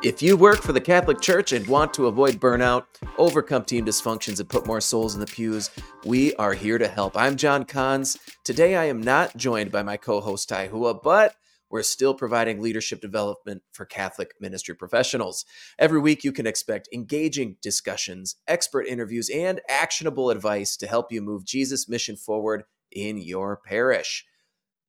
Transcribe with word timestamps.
If 0.00 0.22
you 0.22 0.36
work 0.36 0.62
for 0.62 0.72
the 0.72 0.80
Catholic 0.80 1.20
Church 1.20 1.50
and 1.50 1.66
want 1.66 1.92
to 1.94 2.06
avoid 2.06 2.36
burnout, 2.36 2.84
overcome 3.16 3.64
team 3.64 3.84
dysfunctions, 3.84 4.38
and 4.38 4.48
put 4.48 4.64
more 4.64 4.80
souls 4.80 5.14
in 5.14 5.20
the 5.20 5.26
pews, 5.26 5.70
we 6.04 6.32
are 6.36 6.54
here 6.54 6.78
to 6.78 6.86
help. 6.86 7.16
I'm 7.16 7.36
John 7.36 7.64
Kahns. 7.64 8.16
Today 8.44 8.76
I 8.76 8.84
am 8.84 9.02
not 9.02 9.36
joined 9.36 9.72
by 9.72 9.82
my 9.82 9.96
co 9.96 10.20
host 10.20 10.48
Tai 10.50 10.68
Hua, 10.68 10.94
but 10.94 11.34
we're 11.68 11.82
still 11.82 12.14
providing 12.14 12.62
leadership 12.62 13.00
development 13.00 13.62
for 13.72 13.84
Catholic 13.86 14.34
ministry 14.40 14.76
professionals. 14.76 15.44
Every 15.80 15.98
week, 15.98 16.22
you 16.22 16.30
can 16.30 16.46
expect 16.46 16.88
engaging 16.94 17.56
discussions, 17.60 18.36
expert 18.46 18.86
interviews, 18.86 19.28
and 19.28 19.60
actionable 19.68 20.30
advice 20.30 20.76
to 20.76 20.86
help 20.86 21.10
you 21.10 21.20
move 21.20 21.44
Jesus' 21.44 21.88
mission 21.88 22.14
forward 22.14 22.62
in 22.92 23.18
your 23.18 23.56
parish. 23.56 24.24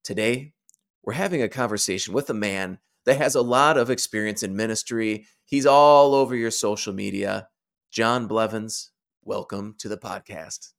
Today, 0.04 0.54
we're 1.02 1.14
having 1.14 1.42
a 1.42 1.50
conversation 1.50 2.14
with 2.14 2.30
a 2.30 2.36
man 2.36 2.78
that 3.06 3.18
has 3.18 3.36
a 3.36 3.42
lot 3.42 3.78
of 3.78 3.90
experience 3.90 4.44
in 4.44 4.56
ministry. 4.56 5.26
He's 5.46 5.66
all 5.66 6.14
over 6.14 6.36
your 6.36 6.52
social 6.52 6.94
media. 6.94 7.48
John 7.92 8.28
Blevins, 8.28 8.92
welcome 9.24 9.76
to 9.80 9.90
the 9.90 9.98
podcast. 9.98 10.70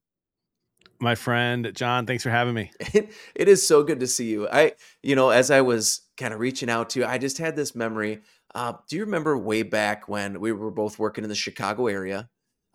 My 1.01 1.15
friend 1.15 1.73
John, 1.75 2.07
thanks 2.07 2.23
for 2.23 2.31
having 2.31 2.55
me. 2.55 2.71
It, 2.79 3.13
it 3.35 3.49
is 3.49 3.67
so 3.67 3.83
good 3.83 4.01
to 4.01 4.07
see 4.07 4.31
you. 4.31 4.49
I, 4.49 4.73
you 5.03 5.17
know, 5.17 5.31
as 5.31 5.51
I 5.51 5.63
was 5.63 6.03
kind 6.17 6.35
of 6.35 6.41
reaching 6.41 6.71
out 6.71 6.91
to 6.91 7.01
you, 7.01 7.07
I 7.07 7.19
just 7.19 7.39
had 7.39 7.57
this 7.57 7.75
memory. 7.75 8.21
Uh, 8.55 8.75
do 8.89 8.97
you 8.97 9.05
remember 9.05 9.37
way 9.39 9.63
back 9.63 10.09
when 10.09 10.41
we 10.41 10.53
were 10.53 10.71
both 10.71 10.99
working 10.99 11.25
in 11.25 11.31
the 11.31 11.37
Chicago 11.37 11.87
area 11.87 12.29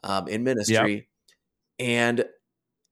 um, 0.04 0.28
in 0.28 0.44
ministry, 0.44 0.94
yep. 0.94 1.06
and 1.80 2.26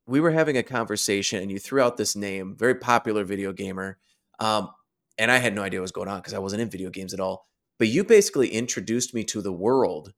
we 0.05 0.19
were 0.19 0.31
having 0.31 0.57
a 0.57 0.63
conversation, 0.63 1.41
and 1.41 1.51
you 1.51 1.59
threw 1.59 1.81
out 1.81 1.97
this 1.97 2.15
name, 2.15 2.55
very 2.57 2.75
popular 2.75 3.23
video 3.23 3.53
gamer. 3.53 3.97
Um, 4.39 4.69
and 5.17 5.31
I 5.31 5.37
had 5.37 5.55
no 5.55 5.63
idea 5.63 5.79
what 5.79 5.83
was 5.83 5.91
going 5.91 6.09
on 6.09 6.19
because 6.19 6.33
I 6.33 6.39
wasn't 6.39 6.61
in 6.61 6.69
video 6.69 6.89
games 6.89 7.13
at 7.13 7.19
all. 7.19 7.47
But 7.79 7.87
you 7.87 8.03
basically 8.03 8.49
introduced 8.49 9.13
me 9.13 9.23
to 9.25 9.41
the 9.41 9.53
world 9.53 10.13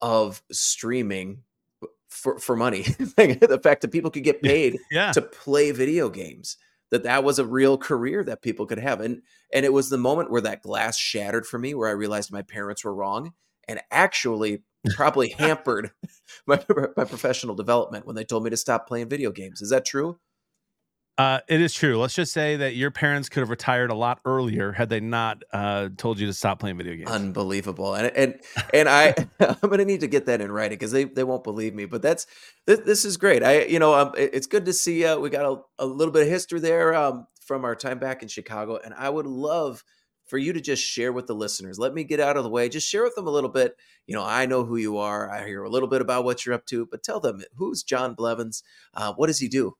of 0.00 0.42
streaming 0.52 1.42
for 2.08 2.38
for 2.38 2.56
money. 2.56 2.82
the 3.16 3.60
fact 3.62 3.82
that 3.82 3.92
people 3.92 4.10
could 4.10 4.24
get 4.24 4.42
paid 4.42 4.78
yeah. 4.90 5.12
to 5.12 5.22
play 5.22 5.70
video 5.70 6.08
games. 6.08 6.56
That 6.90 7.02
that 7.02 7.22
was 7.22 7.38
a 7.38 7.44
real 7.44 7.76
career 7.76 8.24
that 8.24 8.40
people 8.40 8.64
could 8.64 8.78
have, 8.78 9.02
and 9.02 9.20
and 9.52 9.66
it 9.66 9.72
was 9.74 9.90
the 9.90 9.98
moment 9.98 10.30
where 10.30 10.40
that 10.40 10.62
glass 10.62 10.96
shattered 10.96 11.44
for 11.44 11.58
me, 11.58 11.74
where 11.74 11.88
I 11.88 11.92
realized 11.92 12.32
my 12.32 12.40
parents 12.40 12.82
were 12.82 12.94
wrong, 12.94 13.34
and 13.68 13.80
actually 13.90 14.62
probably 14.94 15.28
hampered 15.38 15.90
my 16.46 16.64
my 16.96 17.04
professional 17.04 17.54
development 17.54 18.06
when 18.06 18.16
they 18.16 18.24
told 18.24 18.42
me 18.42 18.48
to 18.48 18.56
stop 18.56 18.88
playing 18.88 19.10
video 19.10 19.30
games. 19.30 19.60
Is 19.60 19.68
that 19.68 19.84
true? 19.84 20.18
Uh, 21.18 21.40
it 21.48 21.60
is 21.60 21.74
true. 21.74 21.98
Let's 21.98 22.14
just 22.14 22.32
say 22.32 22.54
that 22.58 22.76
your 22.76 22.92
parents 22.92 23.28
could 23.28 23.40
have 23.40 23.50
retired 23.50 23.90
a 23.90 23.94
lot 23.94 24.20
earlier 24.24 24.70
had 24.70 24.88
they 24.88 25.00
not 25.00 25.42
uh, 25.52 25.88
told 25.96 26.20
you 26.20 26.28
to 26.28 26.32
stop 26.32 26.60
playing 26.60 26.78
video 26.78 26.94
games. 26.94 27.10
Unbelievable, 27.10 27.94
and 27.94 28.06
and 28.16 28.40
and 28.72 28.88
I 28.88 29.14
I'm 29.40 29.68
gonna 29.68 29.84
need 29.84 30.00
to 30.00 30.06
get 30.06 30.26
that 30.26 30.40
in 30.40 30.52
writing 30.52 30.78
because 30.78 30.92
they, 30.92 31.04
they 31.04 31.24
won't 31.24 31.42
believe 31.42 31.74
me. 31.74 31.86
But 31.86 32.02
that's 32.02 32.28
this, 32.66 32.78
this 32.80 33.04
is 33.04 33.16
great. 33.16 33.42
I 33.42 33.64
you 33.64 33.80
know 33.80 33.94
um, 33.94 34.12
it, 34.16 34.30
it's 34.32 34.46
good 34.46 34.64
to 34.66 34.72
see. 34.72 35.04
Uh, 35.04 35.18
we 35.18 35.28
got 35.28 35.44
a, 35.44 35.84
a 35.84 35.86
little 35.86 36.12
bit 36.12 36.22
of 36.22 36.28
history 36.28 36.60
there 36.60 36.94
um, 36.94 37.26
from 37.40 37.64
our 37.64 37.74
time 37.74 37.98
back 37.98 38.22
in 38.22 38.28
Chicago, 38.28 38.78
and 38.82 38.94
I 38.94 39.10
would 39.10 39.26
love 39.26 39.82
for 40.28 40.38
you 40.38 40.52
to 40.52 40.60
just 40.60 40.84
share 40.84 41.12
with 41.12 41.26
the 41.26 41.34
listeners. 41.34 41.80
Let 41.80 41.94
me 41.94 42.04
get 42.04 42.20
out 42.20 42.36
of 42.36 42.44
the 42.44 42.50
way. 42.50 42.68
Just 42.68 42.88
share 42.88 43.02
with 43.02 43.16
them 43.16 43.26
a 43.26 43.30
little 43.30 43.50
bit. 43.50 43.74
You 44.06 44.14
know, 44.14 44.22
I 44.22 44.46
know 44.46 44.64
who 44.64 44.76
you 44.76 44.98
are. 44.98 45.28
I 45.28 45.44
hear 45.46 45.64
a 45.64 45.70
little 45.70 45.88
bit 45.88 46.00
about 46.00 46.22
what 46.22 46.46
you're 46.46 46.54
up 46.54 46.66
to, 46.66 46.86
but 46.86 47.02
tell 47.02 47.18
them 47.18 47.42
who's 47.56 47.82
John 47.82 48.14
Blevins. 48.14 48.62
Uh, 48.94 49.14
what 49.14 49.26
does 49.26 49.40
he 49.40 49.48
do? 49.48 49.74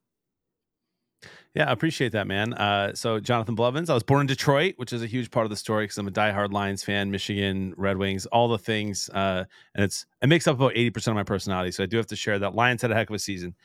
Yeah, 1.59 1.69
I 1.69 1.73
appreciate 1.73 2.13
that, 2.13 2.29
man. 2.29 2.55
Uh, 2.55 2.95
so, 2.95 3.19
Jonathan 3.19 3.57
Blevins, 3.57 3.91
I 3.91 3.95
was 3.95 4.05
born 4.05 4.21
in 4.21 4.27
Detroit, 4.29 4.75
which 4.77 4.93
is 4.93 5.03
a 5.03 5.09
huge 5.09 5.33
part 5.33 5.45
of 5.45 5.51
the 5.51 5.57
story 5.57 5.83
because 5.87 5.99
I'm 5.99 6.07
a 6.07 6.13
diehard 6.13 6.53
Lions 6.53 6.85
fan, 6.85 7.11
Michigan, 7.11 7.75
Red 7.77 7.97
Wings, 7.99 8.27
all 8.27 8.47
the 8.47 8.59
things. 8.59 9.11
Uh, 9.13 9.43
and 9.75 9.83
it's 9.83 10.07
it 10.23 10.29
makes 10.29 10.47
up 10.47 10.55
about 10.55 10.75
80% 10.75 11.09
of 11.09 11.15
my 11.17 11.25
personality. 11.25 11.73
So, 11.73 11.83
I 11.83 11.87
do 11.87 11.97
have 11.97 12.07
to 12.07 12.15
share 12.17 12.39
that. 12.39 12.55
Lions 12.55 12.83
had 12.83 12.93
a 12.93 12.95
heck 12.95 13.11
of 13.11 13.17
a 13.17 13.19
season. 13.19 13.57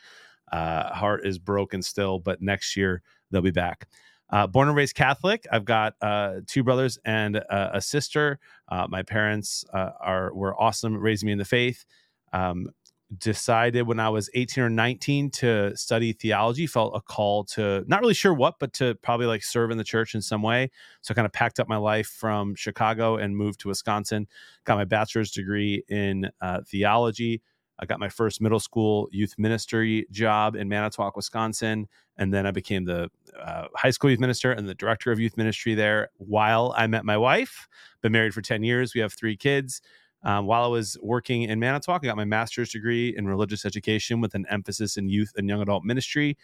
Uh, 0.52 0.92
heart 0.92 1.24
is 1.24 1.38
broken 1.38 1.84
still, 1.84 2.18
but 2.18 2.42
next 2.42 2.76
year 2.76 3.04
they'll 3.30 3.44
be 3.44 3.52
back. 3.52 3.88
Uh, 4.31 4.48
born 4.48 4.70
and 4.70 4.75
raised 4.75 4.96
Catholic. 4.96 5.46
I've 5.52 5.66
got 5.66 5.94
uh, 6.02 6.38
two 6.48 6.64
brothers 6.64 6.98
and 7.06 7.44
a 7.52 7.80
sister. 7.80 8.40
Uh, 8.70 8.88
my 8.90 9.04
parents 9.04 9.66
are 9.72 10.34
were 10.34 10.60
awesome, 10.60 10.98
raising 10.98 11.28
me 11.28 11.34
in 11.34 11.38
the 11.38 11.46
faith. 11.46 11.86
Um, 12.34 12.70
decided 13.18 13.88
when 13.88 14.00
I 14.00 14.09
was 14.09 14.29
18 14.34 14.63
or 14.63 14.69
19 14.69 15.29
to 15.31 15.75
study 15.75 16.13
theology, 16.13 16.68
felt 16.68 16.96
a 16.96 17.01
call 17.01 17.44
to 17.46 17.84
not 17.88 18.01
really 18.01 18.13
sure 18.13 18.34
what, 18.34 18.59
but 18.59 18.74
to 18.74 18.96
probably 18.96 19.25
like 19.25 19.44
serve 19.44 19.72
in 19.72 19.78
the 19.78 19.84
church 19.84 20.16
in 20.16 20.22
some 20.22 20.41
way. 20.41 20.72
So 21.01 21.13
I 21.13 21.16
kind 21.16 21.25
of 21.25 21.34
packed 21.34 21.59
up 21.59 21.68
my 21.68 21.78
life 21.78 22.07
from 22.07 22.56
Chicago 22.56 23.18
and 23.18 23.35
moved 23.35 23.59
to 23.62 23.68
Wisconsin, 23.68 24.28
got 24.66 24.78
my 24.78 24.85
bachelor's 24.85 25.31
degree 25.31 25.84
in 25.88 26.29
uh, 26.41 26.62
theology. 26.68 27.41
I 27.79 27.85
got 27.85 28.00
my 28.00 28.09
first 28.09 28.40
middle 28.40 28.59
school 28.59 29.09
youth 29.12 29.35
ministry 29.38 30.06
job 30.12 30.56
in 30.56 30.69
Manitowoc, 30.69 31.16
Wisconsin. 31.16 31.88
And 32.18 32.34
then 32.34 32.45
I 32.45 32.51
became 32.51 32.85
the 32.85 33.09
uh, 33.40 33.66
high 33.75 33.90
school 33.90 34.12
youth 34.12 34.19
minister 34.19 34.51
and 34.51 34.69
the 34.69 34.75
director 34.75 35.12
of 35.12 35.19
youth 35.19 35.35
ministry 35.35 35.74
there 35.74 36.09
while 36.18 36.74
I 36.78 36.85
met 36.88 37.03
my 37.03 37.18
wife. 37.18 37.68
Been 38.01 38.12
married 38.12 38.34
for 38.34 38.41
10 38.41 38.63
years. 38.63 38.94
We 38.94 39.01
have 39.01 39.13
three 39.13 39.35
kids. 39.35 39.81
Um, 40.24 40.46
while 40.46 40.64
I 40.64 40.68
was 40.68 40.98
working 41.02 41.44
in 41.44 41.60
Manitowoc, 41.60 42.02
I 42.04 42.08
got 42.08 42.18
my 42.18 42.26
master's 42.26 42.72
degree 42.72 43.14
in 43.16 43.28
religious 43.28 43.66
education 43.66 44.22
with 44.22 44.36
an 44.36 44.46
emphasis 44.50 44.98
in 44.98 45.10
youth 45.10 45.34
and 45.36 45.50
young 45.50 45.62
adult 45.62 45.84
ministry 45.84 46.38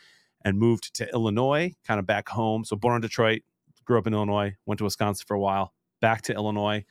and 0.44 0.58
moved 0.58 0.94
to 0.96 1.10
Illinois, 1.14 1.74
kind 1.86 2.00
of 2.00 2.06
back 2.06 2.30
home. 2.30 2.64
So, 2.66 2.76
born 2.76 2.96
in 2.96 3.02
Detroit, 3.02 3.42
grew 3.86 3.98
up 3.98 4.08
in 4.08 4.14
Illinois, 4.14 4.56
went 4.66 4.80
to 4.80 4.84
Wisconsin 4.84 5.26
for 5.28 5.36
a 5.36 5.40
while, 5.40 5.74
back 6.02 6.22
to 6.24 6.34
Illinois. 6.34 6.84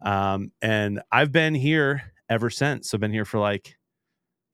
Um, 0.00 0.50
and 0.60 1.00
I've 1.12 1.32
been 1.32 1.54
here 1.54 2.02
ever 2.28 2.50
since. 2.50 2.90
So, 2.90 2.96
I've 2.96 3.00
been 3.00 3.12
here 3.12 3.24
for 3.24 3.38
like, 3.38 3.76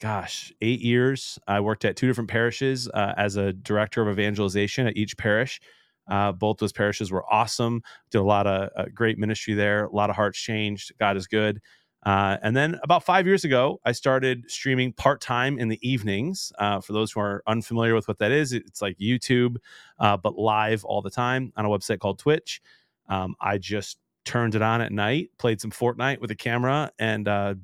gosh, 0.01 0.53
eight 0.61 0.81
years. 0.81 1.39
I 1.47 1.61
worked 1.61 1.85
at 1.85 1.97
two 1.97 2.07
different 2.07 2.31
parishes 2.31 2.89
uh, 2.89 3.15
as 3.17 3.37
a 3.37 3.53
director 3.53 4.03
of 4.03 4.09
evangelization 4.09 4.87
at 4.87 4.97
each 4.97 5.17
parish. 5.17 5.61
Uh, 6.09 6.33
both 6.33 6.59
those 6.59 6.73
parishes 6.73 7.13
were 7.13 7.25
awesome. 7.33 7.83
Did 8.11 8.19
a 8.19 8.23
lot 8.23 8.47
of 8.47 8.71
uh, 8.77 8.87
great 8.95 9.19
ministry 9.19 9.55
there. 9.55 9.85
A 9.85 9.95
lot 9.95 10.11
of 10.11 10.17
hearts 10.17 10.39
changed. 10.39 10.93
God 10.99 11.17
is 11.17 11.27
good. 11.27 11.61
Uh, 12.05 12.37
and 12.43 12.57
then 12.57 12.79
about 12.83 13.03
five 13.05 13.27
years 13.27 13.45
ago, 13.45 13.81
I 13.85 13.93
started 13.93 14.45
streaming 14.49 14.93
part 14.93 15.21
time 15.21 15.59
in 15.59 15.69
the 15.69 15.79
evenings. 15.89 16.53
Uh, 16.59 16.81
for 16.81 16.93
those 16.93 17.11
who 17.13 17.21
are 17.21 17.43
unfamiliar 17.47 17.95
with 17.95 18.07
what 18.07 18.19
that 18.19 18.31
is, 18.31 18.53
it's 18.53 18.81
like 18.81 18.97
YouTube, 18.99 19.57
uh, 19.99 20.17
but 20.17 20.39
live 20.39 20.85
all 20.85 21.03
the 21.03 21.11
time 21.11 21.53
on 21.57 21.65
a 21.67 21.69
website 21.69 21.99
called 21.99 22.19
Twitch. 22.19 22.63
Um, 23.09 23.35
I 23.41 23.59
just 23.59 23.99
turned 24.25 24.55
it 24.55 24.63
on 24.63 24.81
at 24.81 24.93
night, 24.93 25.31
played 25.39 25.61
some 25.61 25.71
Fortnite 25.71 26.21
with 26.21 26.31
a 26.31 26.37
camera, 26.37 26.93
and 26.99 27.27
uh, 27.27 27.55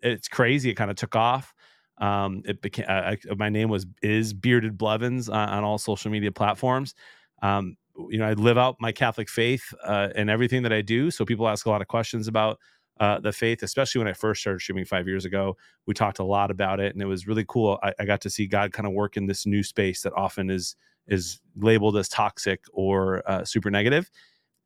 it's 0.00 0.28
crazy. 0.28 0.70
It 0.70 0.74
kind 0.74 0.90
of 0.90 0.96
took 0.96 1.14
off. 1.14 1.54
Um, 1.98 2.42
it 2.44 2.60
became 2.62 2.86
I, 2.88 3.16
my 3.36 3.48
name 3.48 3.68
was 3.68 3.86
is 4.02 4.32
Bearded 4.32 4.76
Blevins 4.76 5.28
on, 5.28 5.48
on 5.48 5.64
all 5.64 5.78
social 5.78 6.10
media 6.10 6.32
platforms. 6.32 6.94
Um, 7.42 7.76
you 8.08 8.18
know, 8.18 8.26
I 8.26 8.32
live 8.32 8.56
out 8.56 8.76
my 8.80 8.92
Catholic 8.92 9.28
faith 9.28 9.74
uh, 9.84 10.08
and 10.14 10.30
everything 10.30 10.62
that 10.62 10.72
I 10.72 10.80
do. 10.80 11.10
So 11.10 11.24
people 11.24 11.48
ask 11.48 11.66
a 11.66 11.70
lot 11.70 11.82
of 11.82 11.88
questions 11.88 12.26
about 12.28 12.58
uh, 13.00 13.20
the 13.20 13.32
faith, 13.32 13.62
especially 13.62 13.98
when 13.98 14.08
I 14.08 14.12
first 14.12 14.40
started 14.40 14.60
streaming 14.60 14.84
five 14.84 15.06
years 15.08 15.24
ago. 15.24 15.56
We 15.86 15.94
talked 15.94 16.18
a 16.18 16.24
lot 16.24 16.50
about 16.50 16.80
it, 16.80 16.94
and 16.94 17.02
it 17.02 17.06
was 17.06 17.26
really 17.26 17.44
cool. 17.48 17.78
I, 17.82 17.92
I 17.98 18.04
got 18.04 18.20
to 18.22 18.30
see 18.30 18.46
God 18.46 18.72
kind 18.72 18.86
of 18.86 18.92
work 18.92 19.16
in 19.16 19.26
this 19.26 19.44
new 19.46 19.62
space 19.62 20.02
that 20.02 20.12
often 20.16 20.50
is 20.50 20.76
is 21.08 21.40
labeled 21.56 21.96
as 21.96 22.08
toxic 22.08 22.60
or 22.72 23.28
uh, 23.28 23.44
super 23.44 23.70
negative. 23.70 24.08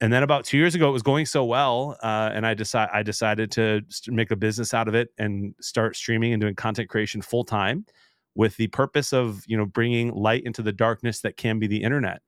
And 0.03 0.13
then 0.13 0.23
about 0.23 0.45
two 0.45 0.59
years 0.59 0.75
ago, 0.75 0.91
it 0.91 0.93
was 0.93 1.03
going 1.03 1.25
so 1.25 1.45
well, 1.45 1.97
uh, 2.03 2.31
and 2.35 2.47
I 2.47 2.53
decide 2.53 2.91
I 2.93 3.03
decided 3.03 3.51
to 3.53 3.81
make 4.09 4.31
a 4.31 4.37
business 4.37 4.75
out 4.75 4.89
of 4.89 4.95
it 4.95 5.09
and 5.17 5.55
start 5.61 5.97
streaming 5.97 6.35
and 6.35 6.41
doing 6.41 6.55
content 6.55 6.91
creation 6.91 7.23
full 7.23 7.45
time, 7.45 7.87
with 8.35 8.57
the 8.59 8.67
purpose 8.69 9.15
of 9.15 9.45
you 9.47 9.57
know 9.57 9.65
bringing 9.65 10.13
light 10.13 10.45
into 10.45 10.63
the 10.63 10.73
darkness 10.73 11.21
that 11.23 11.37
can 11.39 11.59
be 11.59 11.67
the 11.67 11.83
internet. 11.83 12.21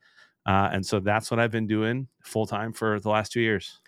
Uh, 0.48 0.70
and 0.72 0.86
so 0.86 0.98
that's 0.98 1.30
what 1.30 1.38
I've 1.38 1.50
been 1.50 1.66
doing 1.66 2.08
full 2.22 2.46
time 2.46 2.72
for 2.72 2.98
the 2.98 3.10
last 3.10 3.32
two 3.32 3.40
years. 3.42 3.80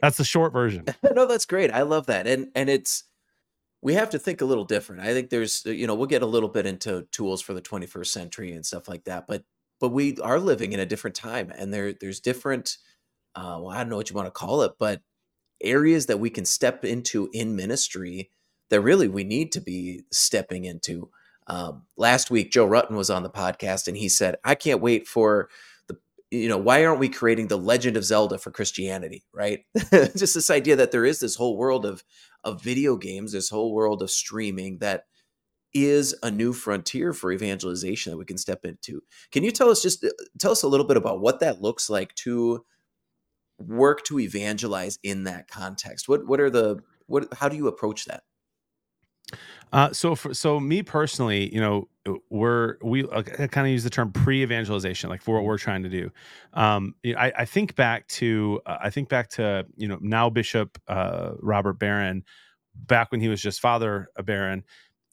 That's 0.00 0.16
the 0.16 0.24
short 0.24 0.50
version. 0.50 0.86
no, 1.14 1.26
that's 1.26 1.44
great. 1.44 1.70
I 1.70 1.82
love 1.82 2.06
that. 2.06 2.26
And 2.26 2.48
and 2.54 2.70
it's 2.70 3.04
we 3.82 3.92
have 3.94 4.08
to 4.10 4.18
think 4.18 4.40
a 4.40 4.46
little 4.46 4.64
different. 4.64 5.02
I 5.02 5.12
think 5.12 5.28
there's 5.28 5.66
you 5.66 5.86
know, 5.86 5.94
we'll 5.94 6.06
get 6.06 6.22
a 6.22 6.26
little 6.26 6.48
bit 6.48 6.64
into 6.64 7.06
tools 7.12 7.42
for 7.42 7.52
the 7.52 7.60
21st 7.60 8.06
century 8.06 8.52
and 8.52 8.64
stuff 8.64 8.88
like 8.88 9.04
that, 9.04 9.26
but 9.28 9.44
but 9.78 9.90
we 9.90 10.16
are 10.22 10.40
living 10.40 10.72
in 10.72 10.80
a 10.80 10.86
different 10.86 11.16
time 11.16 11.52
and 11.54 11.72
there 11.72 11.92
there's 11.92 12.20
different 12.20 12.78
uh 13.34 13.58
well, 13.60 13.68
I 13.68 13.76
don't 13.76 13.90
know 13.90 13.96
what 13.96 14.08
you 14.08 14.16
want 14.16 14.26
to 14.26 14.30
call 14.30 14.62
it, 14.62 14.72
but 14.78 15.02
areas 15.62 16.06
that 16.06 16.18
we 16.18 16.30
can 16.30 16.46
step 16.46 16.82
into 16.82 17.28
in 17.34 17.56
ministry 17.56 18.30
that 18.70 18.80
really 18.80 19.06
we 19.06 19.22
need 19.22 19.52
to 19.52 19.60
be 19.60 20.04
stepping 20.10 20.64
into. 20.64 21.10
Um, 21.46 21.82
last 21.96 22.30
week, 22.30 22.50
Joe 22.50 22.66
Rutten 22.66 22.96
was 22.96 23.10
on 23.10 23.22
the 23.22 23.30
podcast 23.30 23.86
and 23.86 23.96
he 23.96 24.08
said, 24.08 24.36
I 24.44 24.56
can't 24.56 24.80
wait 24.80 25.06
for 25.06 25.48
you 26.42 26.48
know, 26.48 26.58
why 26.58 26.84
aren't 26.84 27.00
we 27.00 27.08
creating 27.08 27.48
the 27.48 27.58
Legend 27.58 27.96
of 27.96 28.04
Zelda 28.04 28.38
for 28.38 28.50
Christianity, 28.50 29.24
right? 29.32 29.60
Just 29.92 30.34
this 30.34 30.50
idea 30.50 30.76
that 30.76 30.92
there 30.92 31.04
is 31.04 31.20
this 31.20 31.36
whole 31.36 31.56
world 31.56 31.84
of 31.84 32.04
of 32.44 32.62
video 32.62 32.96
games, 32.96 33.32
this 33.32 33.50
whole 33.50 33.74
world 33.74 34.02
of 34.02 34.10
streaming 34.10 34.78
that 34.78 35.04
is 35.74 36.14
a 36.22 36.30
new 36.30 36.52
frontier 36.52 37.12
for 37.12 37.32
evangelization 37.32 38.10
that 38.10 38.16
we 38.16 38.24
can 38.24 38.38
step 38.38 38.64
into. 38.64 39.02
Can 39.30 39.44
you 39.44 39.50
tell 39.50 39.68
us 39.68 39.82
just 39.82 40.04
uh, 40.04 40.08
tell 40.38 40.52
us 40.52 40.62
a 40.62 40.68
little 40.68 40.86
bit 40.86 40.96
about 40.96 41.20
what 41.20 41.40
that 41.40 41.60
looks 41.60 41.90
like 41.90 42.14
to 42.16 42.64
work 43.58 44.04
to 44.04 44.20
evangelize 44.20 44.98
in 45.02 45.24
that 45.24 45.48
context? 45.48 46.08
What 46.08 46.26
what 46.26 46.40
are 46.40 46.50
the 46.50 46.78
what 47.06 47.32
how 47.34 47.48
do 47.48 47.56
you 47.56 47.68
approach 47.68 48.06
that? 48.06 48.22
Uh, 49.72 49.92
so 49.92 50.14
for 50.14 50.32
so 50.32 50.60
me 50.60 50.82
personally, 50.82 51.52
you 51.52 51.60
know, 51.60 51.88
uh, 52.06 52.12
we're 52.30 52.76
we 52.82 53.04
uh, 53.04 53.22
kind 53.22 53.66
of 53.66 53.68
use 53.68 53.82
the 53.84 53.90
term 53.90 54.12
pre-evangelization, 54.12 55.10
like 55.10 55.22
for 55.22 55.34
what 55.34 55.44
we're 55.44 55.58
trying 55.58 55.82
to 55.82 55.88
do. 55.88 56.10
Um, 56.54 56.94
I, 57.04 57.32
I 57.38 57.44
think 57.44 57.74
back 57.74 58.06
to 58.08 58.60
uh, 58.64 58.78
I 58.80 58.90
think 58.90 59.08
back 59.08 59.28
to 59.30 59.66
you 59.76 59.88
know 59.88 59.98
now 60.00 60.30
Bishop 60.30 60.80
uh, 60.88 61.32
Robert 61.40 61.74
Barron, 61.78 62.24
back 62.74 63.10
when 63.10 63.20
he 63.20 63.28
was 63.28 63.42
just 63.42 63.60
Father 63.60 64.08
Barron, 64.24 64.64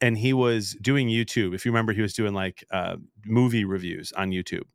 and 0.02 0.18
he 0.18 0.34
was 0.34 0.78
doing 0.82 1.08
YouTube. 1.08 1.56
If 1.56 1.66
you 1.66 1.72
remember, 1.72 1.92
he 1.92 2.02
was 2.02 2.14
doing 2.14 2.34
like 2.34 2.64
uh, 2.72 2.98
movie 3.26 3.66
reviews 3.66 4.12
on 4.12 4.30
YouTube, 4.30 4.66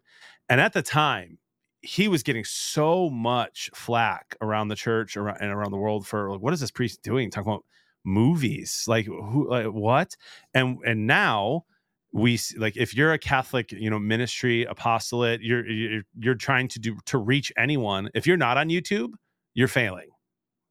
and 0.48 0.60
at 0.60 0.72
the 0.72 0.82
time, 0.82 1.38
he 1.82 2.08
was 2.08 2.24
getting 2.24 2.44
so 2.44 3.08
much 3.08 3.70
flack 3.74 4.36
around 4.40 4.68
the 4.68 4.76
church 4.76 5.16
and 5.16 5.26
around 5.52 5.70
the 5.70 5.78
world 5.78 6.06
for 6.06 6.32
like, 6.32 6.40
what 6.40 6.52
is 6.52 6.60
this 6.60 6.72
priest 6.72 7.02
doing? 7.02 7.30
Talking 7.30 7.52
about 7.52 7.64
movies. 8.04 8.84
Like 8.86 9.06
who 9.06 9.48
like 9.50 9.66
what? 9.66 10.16
And 10.54 10.78
and 10.84 11.06
now 11.06 11.64
we 12.12 12.38
like 12.56 12.76
if 12.76 12.94
you're 12.94 13.12
a 13.12 13.18
catholic 13.18 13.70
you 13.70 13.90
know 13.90 13.98
ministry 13.98 14.64
apostolate 14.64 15.42
you're 15.42 15.68
you're, 15.68 16.02
you're 16.18 16.34
trying 16.34 16.66
to 16.66 16.78
do 16.78 16.96
to 17.04 17.18
reach 17.18 17.52
anyone 17.58 18.08
if 18.14 18.26
you're 18.26 18.38
not 18.38 18.56
on 18.56 18.70
youtube 18.70 19.10
you're 19.52 19.68
failing 19.68 20.08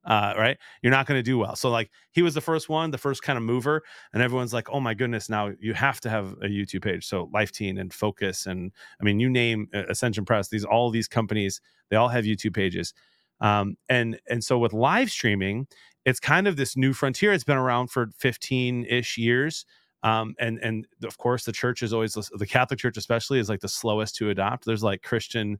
uh, 0.08 0.32
right? 0.38 0.56
You're 0.82 0.90
not 0.90 1.06
going 1.06 1.18
to 1.18 1.22
do 1.22 1.36
well. 1.36 1.54
So 1.54 1.70
like 1.70 1.90
he 2.12 2.22
was 2.22 2.32
the 2.34 2.40
first 2.40 2.68
one 2.68 2.90
the 2.90 2.98
first 2.98 3.22
kind 3.22 3.36
of 3.36 3.42
mover 3.42 3.82
and 4.12 4.22
everyone's 4.22 4.54
like 4.54 4.70
oh 4.70 4.80
my 4.80 4.94
goodness 4.94 5.28
now 5.28 5.52
you 5.60 5.74
have 5.74 6.00
to 6.00 6.10
have 6.10 6.32
a 6.42 6.46
youtube 6.46 6.82
page. 6.82 7.06
So 7.06 7.28
life 7.32 7.52
teen 7.52 7.78
and 7.78 7.92
focus 7.92 8.46
and 8.46 8.72
i 9.00 9.04
mean 9.04 9.20
you 9.20 9.28
name 9.28 9.68
uh, 9.74 9.84
ascension 9.88 10.24
press 10.24 10.48
these 10.48 10.64
all 10.64 10.90
these 10.90 11.08
companies 11.08 11.60
they 11.90 11.96
all 11.96 12.08
have 12.08 12.24
youtube 12.24 12.54
pages 12.54 12.94
um, 13.40 13.76
and 13.88 14.20
and 14.28 14.42
so 14.42 14.58
with 14.58 14.72
live 14.72 15.10
streaming 15.10 15.66
it's 16.08 16.20
kind 16.20 16.48
of 16.48 16.56
this 16.56 16.74
new 16.74 16.94
frontier. 16.94 17.34
It's 17.34 17.44
been 17.44 17.58
around 17.58 17.88
for 17.88 18.08
15 18.18 18.86
ish 18.88 19.18
years. 19.18 19.66
Um, 20.02 20.34
and 20.38 20.58
and 20.62 20.86
of 21.04 21.18
course 21.18 21.44
the 21.44 21.52
church 21.52 21.82
is 21.82 21.92
always 21.92 22.14
the 22.14 22.46
Catholic 22.46 22.78
Church 22.78 22.96
especially 22.96 23.40
is 23.40 23.48
like 23.48 23.60
the 23.60 23.68
slowest 23.68 24.14
to 24.16 24.30
adopt. 24.30 24.64
There's 24.64 24.82
like 24.82 25.02
Christian, 25.02 25.58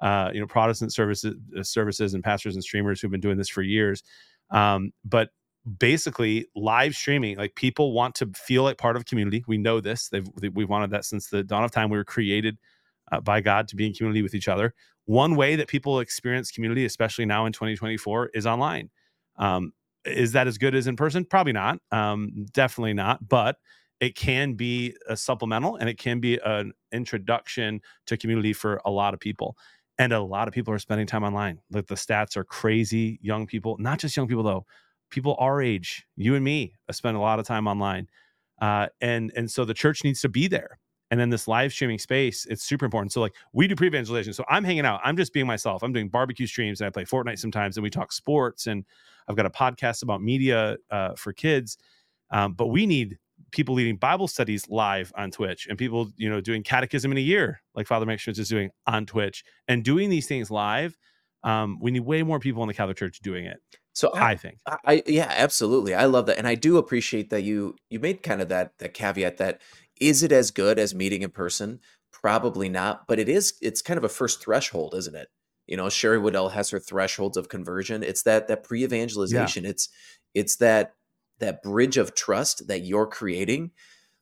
uh, 0.00 0.30
you 0.32 0.40
know, 0.40 0.46
Protestant 0.46 0.92
services 0.92 1.34
uh, 1.58 1.62
services 1.62 2.14
and 2.14 2.22
pastors 2.22 2.54
and 2.54 2.62
streamers 2.62 3.00
who've 3.00 3.10
been 3.10 3.20
doing 3.20 3.38
this 3.38 3.48
for 3.48 3.62
years. 3.62 4.02
Um, 4.50 4.92
but 5.04 5.30
basically 5.78 6.46
live 6.54 6.94
streaming 6.94 7.36
like 7.36 7.54
people 7.54 7.92
want 7.92 8.14
to 8.14 8.26
feel 8.34 8.62
like 8.62 8.78
part 8.78 8.96
of 8.96 9.04
community 9.04 9.44
we 9.46 9.58
know 9.58 9.80
this 9.80 10.08
they've 10.08 10.26
we've 10.54 10.68
wanted 10.68 10.90
that 10.90 11.04
since 11.04 11.28
the 11.28 11.42
dawn 11.42 11.62
of 11.62 11.70
time 11.70 11.90
we 11.90 11.98
were 11.98 12.04
created 12.04 12.56
uh, 13.12 13.20
by 13.20 13.40
god 13.40 13.68
to 13.68 13.76
be 13.76 13.86
in 13.86 13.92
community 13.92 14.22
with 14.22 14.34
each 14.34 14.48
other 14.48 14.74
one 15.04 15.36
way 15.36 15.56
that 15.56 15.68
people 15.68 16.00
experience 16.00 16.50
community 16.50 16.84
especially 16.84 17.26
now 17.26 17.46
in 17.46 17.52
2024 17.52 18.30
is 18.34 18.46
online 18.46 18.90
um, 19.38 19.72
is 20.04 20.32
that 20.32 20.46
as 20.46 20.58
good 20.58 20.74
as 20.74 20.86
in 20.86 20.96
person? 20.96 21.24
Probably 21.24 21.52
not. 21.52 21.80
Um, 21.90 22.46
definitely 22.52 22.94
not. 22.94 23.26
But 23.26 23.56
it 24.00 24.14
can 24.14 24.54
be 24.54 24.94
a 25.08 25.16
supplemental 25.16 25.76
and 25.76 25.88
it 25.88 25.98
can 25.98 26.20
be 26.20 26.38
an 26.44 26.72
introduction 26.92 27.80
to 28.06 28.16
community 28.16 28.52
for 28.52 28.80
a 28.84 28.90
lot 28.90 29.14
of 29.14 29.20
people. 29.20 29.56
And 29.98 30.12
a 30.12 30.20
lot 30.20 30.46
of 30.46 30.54
people 30.54 30.72
are 30.72 30.78
spending 30.78 31.06
time 31.06 31.24
online. 31.24 31.58
Like 31.70 31.88
the 31.88 31.96
stats 31.96 32.36
are 32.36 32.44
crazy. 32.44 33.18
Young 33.20 33.46
people, 33.46 33.76
not 33.80 33.98
just 33.98 34.16
young 34.16 34.28
people 34.28 34.44
though, 34.44 34.64
people 35.10 35.34
our 35.40 35.60
age, 35.60 36.06
you 36.16 36.36
and 36.36 36.44
me, 36.44 36.74
spend 36.92 37.16
a 37.16 37.20
lot 37.20 37.40
of 37.40 37.46
time 37.46 37.66
online. 37.66 38.08
Uh, 38.60 38.88
and 39.00 39.32
and 39.36 39.50
so 39.50 39.64
the 39.64 39.74
church 39.74 40.04
needs 40.04 40.20
to 40.20 40.28
be 40.28 40.46
there. 40.46 40.78
And 41.10 41.18
then 41.18 41.30
this 41.30 41.48
live 41.48 41.72
streaming 41.72 41.98
space, 41.98 42.46
it's 42.46 42.62
super 42.62 42.84
important. 42.84 43.12
So 43.12 43.20
like 43.20 43.34
we 43.52 43.66
do 43.66 43.74
pre-evangelization. 43.74 44.34
So 44.34 44.44
I'm 44.48 44.64
hanging 44.64 44.84
out. 44.84 45.00
I'm 45.02 45.16
just 45.16 45.32
being 45.32 45.46
myself. 45.46 45.82
I'm 45.82 45.92
doing 45.92 46.08
barbecue 46.08 46.46
streams 46.46 46.80
and 46.80 46.86
I 46.86 46.90
play 46.90 47.04
Fortnite 47.04 47.38
sometimes 47.38 47.76
and 47.76 47.82
we 47.82 47.90
talk 47.90 48.12
sports 48.12 48.66
and 48.66 48.84
I've 49.26 49.36
got 49.36 49.46
a 49.46 49.50
podcast 49.50 50.02
about 50.02 50.22
media 50.22 50.76
uh, 50.90 51.14
for 51.14 51.32
kids. 51.32 51.78
Um, 52.30 52.52
but 52.52 52.66
we 52.66 52.86
need 52.86 53.18
people 53.52 53.74
leading 53.74 53.96
Bible 53.96 54.28
studies 54.28 54.68
live 54.68 55.12
on 55.16 55.30
Twitch 55.30 55.66
and 55.68 55.78
people, 55.78 56.10
you 56.16 56.28
know, 56.28 56.40
doing 56.40 56.62
catechism 56.62 57.10
in 57.12 57.18
a 57.18 57.22
year, 57.22 57.62
like 57.74 57.86
Father 57.86 58.04
Mike 58.04 58.20
Schmitz 58.20 58.38
is 58.38 58.48
doing 58.48 58.70
on 58.86 59.06
Twitch 59.06 59.44
and 59.66 59.84
doing 59.84 60.10
these 60.10 60.26
things 60.26 60.50
live. 60.50 60.96
Um, 61.44 61.78
we 61.80 61.90
need 61.90 62.00
way 62.00 62.22
more 62.22 62.40
people 62.40 62.62
in 62.62 62.68
the 62.68 62.74
Catholic 62.74 62.96
Church 62.96 63.20
doing 63.20 63.46
it. 63.46 63.60
So 63.92 64.10
I, 64.10 64.32
I 64.32 64.36
think, 64.36 64.58
I, 64.66 64.76
I, 64.84 65.02
yeah, 65.06 65.32
absolutely, 65.36 65.92
I 65.92 66.04
love 66.04 66.26
that, 66.26 66.38
and 66.38 66.46
I 66.46 66.54
do 66.54 66.76
appreciate 66.76 67.30
that 67.30 67.42
you 67.42 67.74
you 67.90 67.98
made 67.98 68.22
kind 68.22 68.40
of 68.40 68.48
that 68.48 68.78
that 68.78 68.94
caveat 68.94 69.38
that 69.38 69.60
is 70.00 70.22
it 70.22 70.32
as 70.32 70.50
good 70.50 70.78
as 70.78 70.94
meeting 70.94 71.22
in 71.22 71.30
person? 71.30 71.80
Probably 72.12 72.68
not, 72.68 73.06
but 73.06 73.18
it 73.18 73.28
is. 73.28 73.54
It's 73.60 73.82
kind 73.82 73.98
of 73.98 74.04
a 74.04 74.08
first 74.08 74.42
threshold, 74.42 74.94
isn't 74.96 75.14
it? 75.14 75.28
You 75.66 75.76
know, 75.76 75.88
Sherry 75.88 76.18
Weddell 76.18 76.48
has 76.48 76.70
her 76.70 76.80
thresholds 76.80 77.36
of 77.36 77.48
conversion. 77.48 78.02
It's 78.02 78.22
that 78.22 78.48
that 78.48 78.64
pre-evangelization. 78.64 79.64
Yeah. 79.64 79.70
It's 79.70 79.88
it's 80.34 80.56
that 80.56 80.94
that 81.38 81.62
bridge 81.62 81.96
of 81.96 82.14
trust 82.14 82.66
that 82.68 82.84
you're 82.84 83.06
creating 83.06 83.70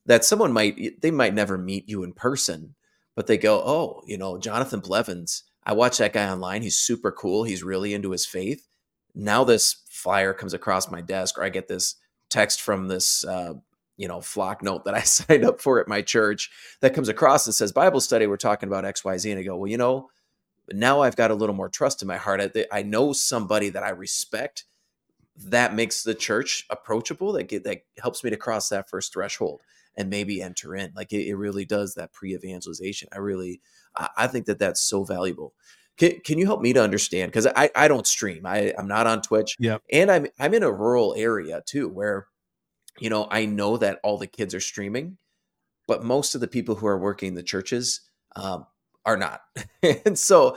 that 0.07 0.25
someone 0.25 0.53
might 0.53 1.01
they 1.01 1.11
might 1.11 1.35
never 1.35 1.57
meet 1.57 1.89
you 1.89 2.03
in 2.03 2.13
person, 2.13 2.75
but 3.15 3.27
they 3.27 3.39
go, 3.39 3.63
"Oh, 3.65 4.03
you 4.07 4.19
know, 4.19 4.39
Jonathan 4.39 4.81
Blevins, 4.81 5.45
I 5.65 5.73
watch 5.73 5.99
that 5.99 6.13
guy 6.13 6.29
online. 6.29 6.63
He's 6.63 6.79
super 6.79 7.13
cool. 7.13 7.45
He's 7.45 7.63
really 7.63 7.95
into 7.95 8.11
his 8.11 8.27
faith." 8.27 8.67
Now 9.15 9.45
this 9.45 9.83
flyer 9.89 10.35
comes 10.35 10.53
across 10.53 10.91
my 10.91 11.01
desk 11.01 11.39
or 11.39 11.45
I 11.45 11.49
get 11.49 11.69
this 11.69 11.97
text 12.29 12.61
from 12.61 12.89
this 12.89 13.25
uh, 13.25 13.55
you 13.97 14.09
know 14.09 14.19
Flocknote 14.19 14.85
that 14.85 14.95
I 14.95 15.01
signed 15.03 15.45
up 15.45 15.61
for 15.61 15.81
at 15.81 15.89
my 15.89 16.03
church 16.03 16.51
that 16.81 16.95
comes 16.95 17.09
across 17.09 17.47
and 17.47 17.55
says 17.55 17.73
Bible 17.73 18.01
study. 18.01 18.27
We're 18.27 18.37
talking 18.37 18.69
about 18.69 18.85
X 18.85 19.05
Y 19.05 19.17
Z, 19.19 19.31
and 19.31 19.41
I 19.41 19.43
go, 19.43 19.57
well, 19.57 19.71
you 19.71 19.79
know, 19.79 20.11
now 20.73 21.03
I've 21.03 21.17
got 21.17 21.31
a 21.31 21.35
little 21.35 21.55
more 21.55 21.69
trust 21.69 22.03
in 22.03 22.09
my 22.09 22.17
heart. 22.17 22.41
I, 22.41 22.67
I 22.73 22.83
know 22.83 23.13
somebody 23.13 23.71
that 23.71 23.83
I 23.83 23.91
respect. 23.91 24.65
That 25.39 25.75
makes 25.75 26.03
the 26.03 26.15
church 26.15 26.65
approachable. 26.71 27.33
That 27.33 27.45
get, 27.45 27.65
that 27.65 27.83
helps 28.03 28.25
me 28.25 28.31
to 28.31 28.37
cross 28.39 28.71
that 28.71 28.89
first 28.89 29.13
threshold 29.13 29.61
and 29.97 30.11
maybe 30.11 30.43
enter 30.43 30.75
in. 30.75 30.93
Like 30.97 31.13
it, 31.13 31.27
it 31.27 31.35
really 31.37 31.65
does 31.65 31.95
that 31.95 32.13
pre-evangelization. 32.13 33.09
I 33.13 33.19
really, 33.19 33.61
I, 33.95 34.09
I 34.17 34.27
think 34.29 34.47
that 34.47 34.59
that's 34.59 34.81
so 34.81 35.05
valuable. 35.05 35.55
Can, 35.97 36.21
can 36.21 36.39
you 36.39 36.47
help 36.47 36.61
me 36.61 36.73
to 36.75 36.83
understand? 36.83 37.33
Because 37.33 37.47
I, 37.47 37.71
I 37.75 37.89
don't 37.89 38.07
stream. 38.07 38.45
I, 38.45 38.75
I'm 38.79 38.89
not 38.89 39.07
on 39.07 39.23
Twitch. 39.23 39.57
Yeah. 39.59 39.79
And 39.91 40.11
I'm 40.11 40.27
I'm 40.39 40.53
in 40.53 40.63
a 40.63 40.71
rural 40.71 41.15
area 41.17 41.63
too, 41.65 41.89
where, 41.89 42.27
you 42.99 43.11
know, 43.11 43.29
I 43.31 43.47
know 43.47 43.77
that 43.77 44.01
all 44.03 44.19
the 44.19 44.27
kids 44.27 44.55
are 44.55 44.61
streaming, 44.61 45.19
but 45.87 46.05
most 46.05 46.35
of 46.35 46.41
the 46.41 46.49
people 46.49 46.75
who 46.75 46.87
are 46.87 46.99
working 46.99 47.35
the 47.35 47.43
churches, 47.43 48.01
um, 48.35 48.67
are 49.07 49.17
not. 49.17 49.41
and 49.83 50.19
so 50.19 50.57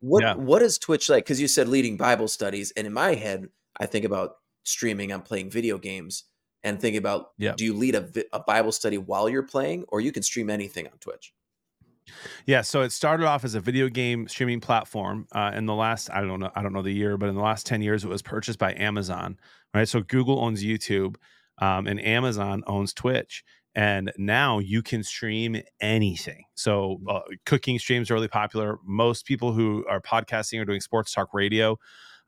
what 0.00 0.22
yeah. 0.22 0.34
what 0.34 0.62
is 0.62 0.78
Twitch 0.78 1.08
like? 1.08 1.24
Because 1.24 1.40
you 1.40 1.48
said 1.48 1.68
leading 1.68 1.96
Bible 1.96 2.28
studies, 2.28 2.72
and 2.76 2.86
in 2.86 2.92
my 2.92 3.14
head, 3.14 3.48
I 3.80 3.86
think 3.86 4.04
about 4.04 4.36
streaming. 4.64 5.12
I'm 5.12 5.22
playing 5.22 5.50
video 5.50 5.78
games, 5.78 6.24
and 6.62 6.80
think 6.80 6.96
about 6.96 7.30
yeah. 7.38 7.54
do 7.56 7.64
you 7.64 7.74
lead 7.74 7.96
a, 7.96 8.08
a 8.32 8.40
Bible 8.40 8.70
study 8.70 8.98
while 8.98 9.28
you're 9.28 9.42
playing, 9.42 9.84
or 9.88 10.00
you 10.00 10.12
can 10.12 10.22
stream 10.22 10.50
anything 10.50 10.86
on 10.86 10.98
Twitch? 11.00 11.32
Yeah, 12.46 12.62
so 12.62 12.82
it 12.82 12.92
started 12.92 13.26
off 13.26 13.44
as 13.44 13.54
a 13.54 13.60
video 13.60 13.88
game 13.88 14.28
streaming 14.28 14.60
platform. 14.60 15.26
Uh, 15.32 15.52
in 15.54 15.66
the 15.66 15.74
last, 15.74 16.10
I 16.10 16.22
don't 16.22 16.40
know, 16.40 16.50
I 16.54 16.62
don't 16.62 16.72
know 16.72 16.80
the 16.80 16.92
year, 16.92 17.18
but 17.18 17.28
in 17.28 17.34
the 17.34 17.42
last 17.42 17.66
ten 17.66 17.82
years, 17.82 18.04
it 18.04 18.08
was 18.08 18.22
purchased 18.22 18.58
by 18.58 18.74
Amazon. 18.74 19.38
Right, 19.74 19.88
so 19.88 20.00
Google 20.00 20.40
owns 20.40 20.62
YouTube, 20.62 21.16
um, 21.60 21.86
and 21.86 22.04
Amazon 22.04 22.62
owns 22.66 22.92
Twitch 22.92 23.44
and 23.78 24.12
now 24.16 24.58
you 24.58 24.82
can 24.82 25.04
stream 25.04 25.62
anything. 25.80 26.44
So 26.56 27.00
mm. 27.02 27.14
uh, 27.14 27.20
cooking 27.46 27.78
streams 27.78 28.10
are 28.10 28.14
really 28.14 28.26
popular. 28.28 28.78
Most 28.84 29.24
people 29.24 29.52
who 29.52 29.86
are 29.88 30.00
podcasting 30.00 30.60
or 30.60 30.64
doing 30.64 30.80
sports 30.80 31.12
talk 31.12 31.32
radio 31.32 31.78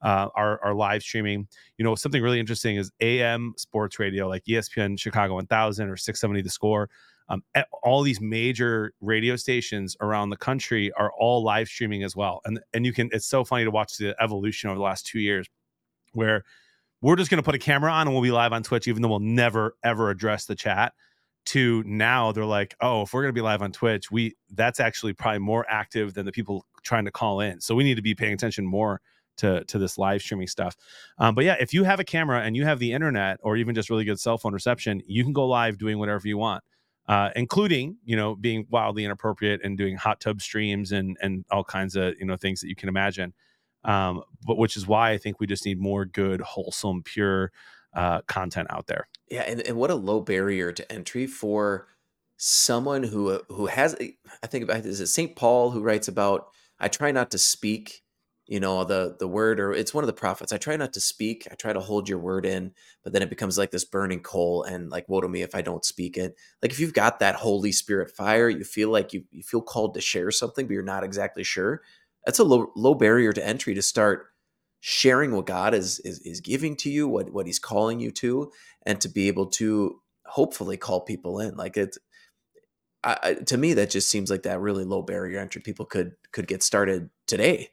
uh, 0.02 0.28
are, 0.36 0.62
are 0.62 0.74
live 0.74 1.02
streaming. 1.02 1.48
You 1.76 1.84
know 1.84 1.96
something 1.96 2.22
really 2.22 2.38
interesting 2.38 2.76
is 2.76 2.92
am 3.00 3.54
sports 3.56 3.98
radio 3.98 4.28
like 4.28 4.44
espn 4.44 4.98
chicago 4.98 5.34
1000 5.34 5.88
or 5.88 5.96
670 5.96 6.42
the 6.42 6.50
score. 6.50 6.88
Um, 7.28 7.42
all 7.84 8.02
these 8.02 8.20
major 8.20 8.92
radio 9.00 9.36
stations 9.36 9.96
around 10.00 10.30
the 10.30 10.36
country 10.36 10.90
are 10.92 11.12
all 11.18 11.44
live 11.44 11.68
streaming 11.68 12.02
as 12.02 12.16
well. 12.16 12.40
And 12.44 12.60
and 12.72 12.86
you 12.86 12.92
can 12.92 13.08
it's 13.12 13.26
so 13.26 13.44
funny 13.44 13.64
to 13.64 13.70
watch 13.70 13.96
the 13.98 14.14
evolution 14.22 14.70
over 14.70 14.78
the 14.78 14.84
last 14.84 15.06
two 15.06 15.20
years 15.20 15.48
where 16.12 16.44
we're 17.02 17.16
just 17.16 17.30
going 17.30 17.38
to 17.38 17.44
put 17.44 17.54
a 17.54 17.58
camera 17.58 17.90
on 17.90 18.06
and 18.06 18.14
we'll 18.14 18.22
be 18.22 18.30
live 18.30 18.52
on 18.52 18.62
twitch 18.62 18.88
even 18.88 19.02
though 19.02 19.08
we'll 19.08 19.20
never 19.20 19.76
ever 19.82 20.10
address 20.10 20.46
the 20.46 20.54
chat 20.54 20.92
to 21.46 21.82
now 21.86 22.32
they're 22.32 22.44
like 22.44 22.74
oh 22.80 23.02
if 23.02 23.12
we're 23.12 23.22
going 23.22 23.34
to 23.34 23.38
be 23.38 23.40
live 23.40 23.62
on 23.62 23.72
twitch 23.72 24.10
we 24.10 24.34
that's 24.50 24.78
actually 24.80 25.12
probably 25.12 25.38
more 25.38 25.64
active 25.68 26.14
than 26.14 26.26
the 26.26 26.32
people 26.32 26.66
trying 26.82 27.04
to 27.04 27.10
call 27.10 27.40
in. 27.40 27.60
So 27.60 27.74
we 27.74 27.84
need 27.84 27.96
to 27.96 28.02
be 28.02 28.14
paying 28.14 28.32
attention 28.32 28.66
more 28.66 29.00
to 29.38 29.64
to 29.64 29.78
this 29.78 29.96
live 29.96 30.20
streaming 30.20 30.46
stuff. 30.46 30.76
Um, 31.18 31.34
but 31.34 31.44
yeah 31.44 31.56
if 31.58 31.72
you 31.72 31.84
have 31.84 32.00
a 32.00 32.04
camera 32.04 32.42
and 32.42 32.56
you 32.56 32.64
have 32.64 32.78
the 32.78 32.92
internet 32.92 33.38
or 33.42 33.56
even 33.56 33.74
just 33.74 33.90
really 33.90 34.04
good 34.04 34.20
cell 34.20 34.38
phone 34.38 34.52
reception 34.52 35.02
you 35.06 35.24
can 35.24 35.32
go 35.32 35.46
live 35.46 35.78
doing 35.78 35.98
whatever 35.98 36.28
you 36.28 36.36
want 36.36 36.62
uh, 37.08 37.30
including 37.34 37.96
you 38.04 38.16
know 38.16 38.36
being 38.36 38.66
wildly 38.70 39.04
inappropriate 39.04 39.60
and 39.64 39.78
doing 39.78 39.96
hot 39.96 40.20
tub 40.20 40.40
streams 40.40 40.92
and 40.92 41.16
and 41.20 41.44
all 41.50 41.64
kinds 41.64 41.96
of 41.96 42.14
you 42.18 42.26
know 42.26 42.36
things 42.36 42.60
that 42.60 42.68
you 42.68 42.76
can 42.76 42.88
imagine 42.88 43.32
um, 43.84 44.22
but 44.46 44.58
which 44.58 44.76
is 44.76 44.86
why 44.86 45.10
i 45.10 45.18
think 45.18 45.40
we 45.40 45.46
just 45.46 45.64
need 45.64 45.80
more 45.80 46.04
good 46.04 46.40
wholesome 46.40 47.02
pure 47.02 47.50
uh, 47.94 48.20
content 48.22 48.68
out 48.70 48.86
there. 48.86 49.08
Yeah, 49.30 49.42
and, 49.42 49.60
and 49.66 49.76
what 49.76 49.90
a 49.90 49.94
low 49.94 50.20
barrier 50.20 50.72
to 50.72 50.92
entry 50.92 51.26
for 51.26 51.88
someone 52.36 53.02
who 53.02 53.40
who 53.48 53.66
has. 53.66 53.96
I 54.42 54.46
think 54.46 54.64
about 54.64 54.84
is 54.84 55.00
it 55.00 55.08
Saint 55.08 55.36
Paul 55.36 55.70
who 55.70 55.82
writes 55.82 56.08
about 56.08 56.48
I 56.78 56.88
try 56.88 57.10
not 57.10 57.30
to 57.32 57.38
speak 57.38 58.02
you 58.50 58.58
know 58.58 58.82
the 58.82 59.16
the 59.18 59.28
word 59.28 59.60
or 59.60 59.72
it's 59.72 59.94
one 59.94 60.02
of 60.02 60.08
the 60.08 60.12
prophets 60.12 60.52
i 60.52 60.56
try 60.56 60.74
not 60.74 60.92
to 60.92 60.98
speak 61.00 61.46
i 61.52 61.54
try 61.54 61.72
to 61.72 61.78
hold 61.78 62.08
your 62.08 62.18
word 62.18 62.44
in 62.44 62.72
but 63.04 63.12
then 63.12 63.22
it 63.22 63.30
becomes 63.30 63.56
like 63.56 63.70
this 63.70 63.84
burning 63.84 64.20
coal 64.20 64.64
and 64.64 64.90
like 64.90 65.08
woe 65.08 65.20
to 65.20 65.28
me 65.28 65.42
if 65.42 65.54
i 65.54 65.62
don't 65.62 65.84
speak 65.84 66.16
it 66.16 66.34
like 66.60 66.72
if 66.72 66.80
you've 66.80 66.92
got 66.92 67.20
that 67.20 67.36
holy 67.36 67.70
spirit 67.70 68.10
fire 68.10 68.48
you 68.48 68.64
feel 68.64 68.90
like 68.90 69.12
you, 69.12 69.22
you 69.30 69.42
feel 69.44 69.62
called 69.62 69.94
to 69.94 70.00
share 70.00 70.32
something 70.32 70.66
but 70.66 70.72
you're 70.72 70.82
not 70.82 71.04
exactly 71.04 71.44
sure 71.44 71.80
that's 72.24 72.38
a 72.38 72.44
low 72.44 72.72
low 72.76 72.94
barrier 72.94 73.32
to 73.32 73.46
entry 73.46 73.74
to 73.74 73.82
start 73.82 74.26
sharing 74.80 75.32
what 75.32 75.46
god 75.46 75.74
is 75.74 75.98
is, 76.00 76.20
is 76.20 76.40
giving 76.40 76.76
to 76.76 76.90
you 76.90 77.06
what 77.06 77.30
what 77.32 77.46
he's 77.46 77.58
calling 77.58 78.00
you 78.00 78.10
to 78.10 78.50
and 78.86 79.00
to 79.00 79.08
be 79.08 79.28
able 79.28 79.46
to 79.46 80.00
hopefully 80.26 80.76
call 80.76 81.00
people 81.00 81.40
in 81.40 81.56
like 81.56 81.76
it's 81.76 81.98
I, 83.02 83.34
to 83.46 83.56
me 83.56 83.72
that 83.74 83.88
just 83.88 84.10
seems 84.10 84.30
like 84.30 84.42
that 84.42 84.60
really 84.60 84.84
low 84.84 85.00
barrier 85.00 85.38
entry 85.38 85.62
people 85.62 85.86
could 85.86 86.12
could 86.32 86.46
get 86.46 86.62
started 86.62 87.10
today 87.26 87.70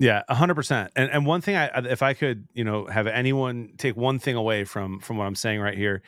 yeah, 0.00 0.22
hundred 0.30 0.54
percent. 0.54 0.92
And 0.96 1.10
and 1.10 1.26
one 1.26 1.42
thing, 1.42 1.56
I 1.56 1.66
if 1.90 2.02
I 2.02 2.14
could, 2.14 2.48
you 2.54 2.64
know, 2.64 2.86
have 2.86 3.06
anyone 3.06 3.74
take 3.76 3.98
one 3.98 4.18
thing 4.18 4.34
away 4.34 4.64
from 4.64 4.98
from 4.98 5.18
what 5.18 5.26
I'm 5.26 5.34
saying 5.34 5.60
right 5.60 5.76
here, 5.76 6.00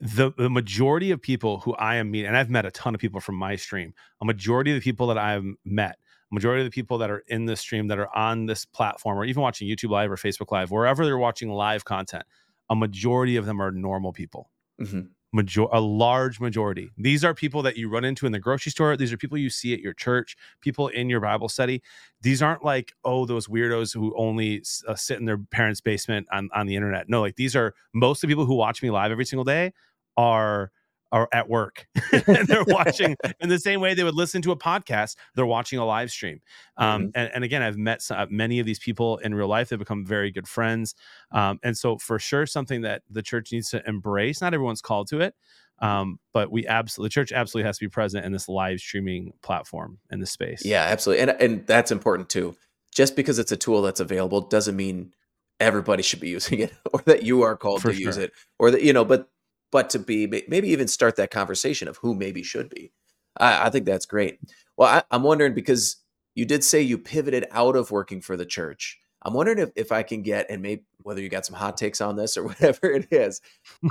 the 0.00 0.32
the 0.38 0.48
majority 0.48 1.10
of 1.10 1.20
people 1.20 1.60
who 1.60 1.74
I 1.74 1.96
am 1.96 2.10
meeting, 2.10 2.28
and 2.28 2.38
I've 2.38 2.48
met 2.48 2.64
a 2.64 2.70
ton 2.70 2.94
of 2.94 3.02
people 3.02 3.20
from 3.20 3.34
my 3.34 3.56
stream. 3.56 3.92
A 4.22 4.24
majority 4.24 4.70
of 4.70 4.76
the 4.76 4.80
people 4.80 5.08
that 5.08 5.18
I've 5.18 5.44
met, 5.62 5.96
majority 6.34 6.62
of 6.62 6.66
the 6.66 6.74
people 6.74 6.98
that 6.98 7.10
are 7.10 7.24
in 7.28 7.46
this 7.46 7.60
stream 7.60 7.88
that 7.88 7.98
are 7.98 8.14
on 8.16 8.46
this 8.46 8.64
platform, 8.64 9.18
or 9.18 9.24
even 9.24 9.42
watching 9.42 9.68
YouTube 9.68 9.90
Live 9.90 10.10
or 10.10 10.16
Facebook 10.16 10.50
Live, 10.52 10.70
wherever 10.70 11.04
they're 11.04 11.18
watching 11.18 11.50
live 11.50 11.84
content, 11.84 12.24
a 12.68 12.76
majority 12.76 13.36
of 13.36 13.46
them 13.46 13.60
are 13.60 13.70
normal 13.70 14.12
people. 14.12 14.50
Mm-hmm 14.80 15.00
major 15.34 15.62
a 15.72 15.80
large 15.80 16.40
majority. 16.40 16.90
These 16.96 17.24
are 17.24 17.34
people 17.34 17.62
that 17.62 17.76
you 17.76 17.90
run 17.90 18.04
into 18.04 18.24
in 18.24 18.32
the 18.32 18.38
grocery 18.38 18.70
store. 18.70 18.96
These 18.96 19.12
are 19.12 19.16
people 19.16 19.36
you 19.36 19.50
see 19.50 19.74
at 19.74 19.80
your 19.80 19.92
church, 19.92 20.36
people 20.60 20.88
in 20.88 21.10
your 21.10 21.20
Bible 21.20 21.48
study. 21.48 21.82
These 22.22 22.40
aren't 22.40 22.64
like, 22.64 22.92
oh, 23.04 23.26
those 23.26 23.48
weirdos 23.48 23.92
who 23.92 24.14
only 24.16 24.62
uh, 24.86 24.94
sit 24.94 25.18
in 25.18 25.26
their 25.26 25.38
parents' 25.38 25.80
basement 25.80 26.28
on, 26.32 26.48
on 26.54 26.66
the 26.66 26.76
internet. 26.76 27.08
No, 27.08 27.20
like 27.20 27.36
these 27.36 27.56
are 27.56 27.74
most 27.92 28.22
of 28.22 28.28
the 28.28 28.32
people 28.32 28.46
who 28.46 28.54
watch 28.54 28.82
me 28.82 28.90
live 28.90 29.10
every 29.10 29.26
single 29.26 29.44
day 29.44 29.72
are 30.16 30.70
are 31.14 31.28
at 31.32 31.48
work. 31.48 31.86
And 32.26 32.48
they're 32.48 32.64
watching 32.66 33.16
in 33.40 33.48
the 33.48 33.58
same 33.58 33.80
way 33.80 33.94
they 33.94 34.02
would 34.02 34.14
listen 34.14 34.42
to 34.42 34.50
a 34.50 34.56
podcast 34.56 35.16
they're 35.34 35.46
watching 35.46 35.78
a 35.78 35.84
live 35.84 36.10
stream. 36.10 36.40
Um, 36.76 37.02
mm-hmm. 37.02 37.10
and, 37.14 37.30
and, 37.34 37.44
again 37.44 37.62
i've 37.62 37.76
met 37.76 38.02
some, 38.02 38.18
uh, 38.18 38.26
many 38.28 38.58
of 38.58 38.66
these 38.66 38.78
people 38.78 39.18
in 39.18 39.34
real 39.34 39.46
life 39.46 39.68
they've 39.68 39.78
become 39.78 40.04
very 40.04 40.30
good 40.30 40.48
friends. 40.48 40.94
Um, 41.30 41.60
and 41.62 41.76
so 41.76 41.98
for 41.98 42.18
sure 42.18 42.46
something 42.46 42.82
that 42.82 43.02
the 43.08 43.22
church 43.22 43.52
needs 43.52 43.70
to 43.70 43.82
embrace 43.88 44.40
not 44.40 44.54
everyone's 44.54 44.80
called 44.80 45.08
to 45.08 45.20
it 45.20 45.34
um, 45.80 46.18
but 46.32 46.50
we 46.50 46.66
absolutely 46.66 47.08
the 47.08 47.12
church 47.12 47.32
absolutely 47.32 47.66
has 47.66 47.78
to 47.78 47.84
be 47.84 47.88
present 47.88 48.24
in 48.24 48.32
this 48.32 48.48
live 48.48 48.80
streaming 48.80 49.32
platform 49.42 49.98
in 50.10 50.20
the 50.20 50.26
space. 50.26 50.64
Yeah 50.64 50.82
absolutely. 50.82 51.22
And, 51.22 51.30
and 51.40 51.66
that's 51.66 51.90
important 51.90 52.28
too. 52.28 52.56
Just 52.92 53.16
because 53.16 53.38
it's 53.38 53.52
a 53.52 53.56
tool 53.56 53.82
that's 53.82 54.00
available 54.00 54.40
doesn't 54.40 54.76
mean 54.76 55.12
everybody 55.60 56.02
should 56.02 56.20
be 56.20 56.28
using 56.38 56.60
it 56.60 56.72
or 56.92 57.02
that 57.06 57.22
you 57.22 57.42
are 57.42 57.56
called 57.56 57.82
for 57.82 57.88
to 57.88 57.94
sure. 57.94 58.06
use 58.06 58.16
it 58.16 58.32
or 58.58 58.70
that 58.70 58.82
you 58.82 58.92
know 58.92 59.04
but 59.04 59.28
but 59.74 59.90
to 59.90 59.98
be 59.98 60.28
maybe 60.46 60.68
even 60.68 60.86
start 60.86 61.16
that 61.16 61.32
conversation 61.32 61.88
of 61.88 61.96
who 61.96 62.14
maybe 62.14 62.44
should 62.44 62.70
be. 62.70 62.92
I, 63.36 63.66
I 63.66 63.70
think 63.70 63.86
that's 63.86 64.06
great. 64.06 64.38
Well, 64.76 64.88
I, 64.88 65.02
I'm 65.10 65.24
wondering 65.24 65.52
because 65.52 65.96
you 66.36 66.44
did 66.44 66.62
say 66.62 66.80
you 66.80 66.96
pivoted 66.96 67.46
out 67.50 67.74
of 67.74 67.90
working 67.90 68.20
for 68.20 68.36
the 68.36 68.46
church. 68.46 69.00
I'm 69.22 69.34
wondering 69.34 69.58
if, 69.58 69.70
if 69.74 69.90
I 69.90 70.04
can 70.04 70.22
get, 70.22 70.46
and 70.48 70.62
maybe 70.62 70.84
whether 71.02 71.20
you 71.20 71.28
got 71.28 71.44
some 71.44 71.56
hot 71.56 71.76
takes 71.76 72.00
on 72.00 72.14
this 72.14 72.36
or 72.36 72.44
whatever 72.46 72.88
it 72.88 73.08
is. 73.10 73.40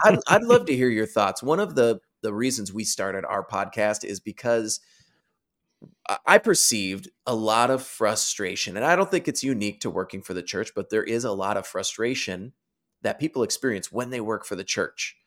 I'd, 0.06 0.20
I'd 0.30 0.44
love 0.44 0.68
to 0.68 0.76
hear 0.76 0.88
your 0.88 1.06
thoughts. 1.06 1.44
One 1.44 1.60
of 1.60 1.76
the 1.76 2.00
the 2.22 2.34
reasons 2.34 2.72
we 2.72 2.86
started 2.86 3.26
our 3.26 3.46
podcast 3.46 4.06
is 4.06 4.22
because 4.22 4.80
I 6.26 6.38
perceived 6.38 7.10
a 7.28 7.36
lot 7.36 7.70
of 7.70 7.84
frustration, 7.84 8.78
and 8.78 8.86
I 8.86 8.96
don't 8.96 9.12
think 9.12 9.28
it's 9.28 9.44
unique 9.44 9.82
to 9.82 9.90
working 9.90 10.22
for 10.22 10.34
the 10.34 10.44
church, 10.44 10.72
but 10.74 10.92
there 10.92 11.04
is 11.04 11.26
a 11.26 11.34
lot 11.34 11.58
of 11.58 11.68
frustration 11.68 12.54
that 13.02 13.20
people 13.20 13.44
experience 13.44 13.92
when 13.92 14.12
they 14.12 14.22
work 14.22 14.46
for 14.46 14.56
the 14.56 14.64
church. 14.64 15.18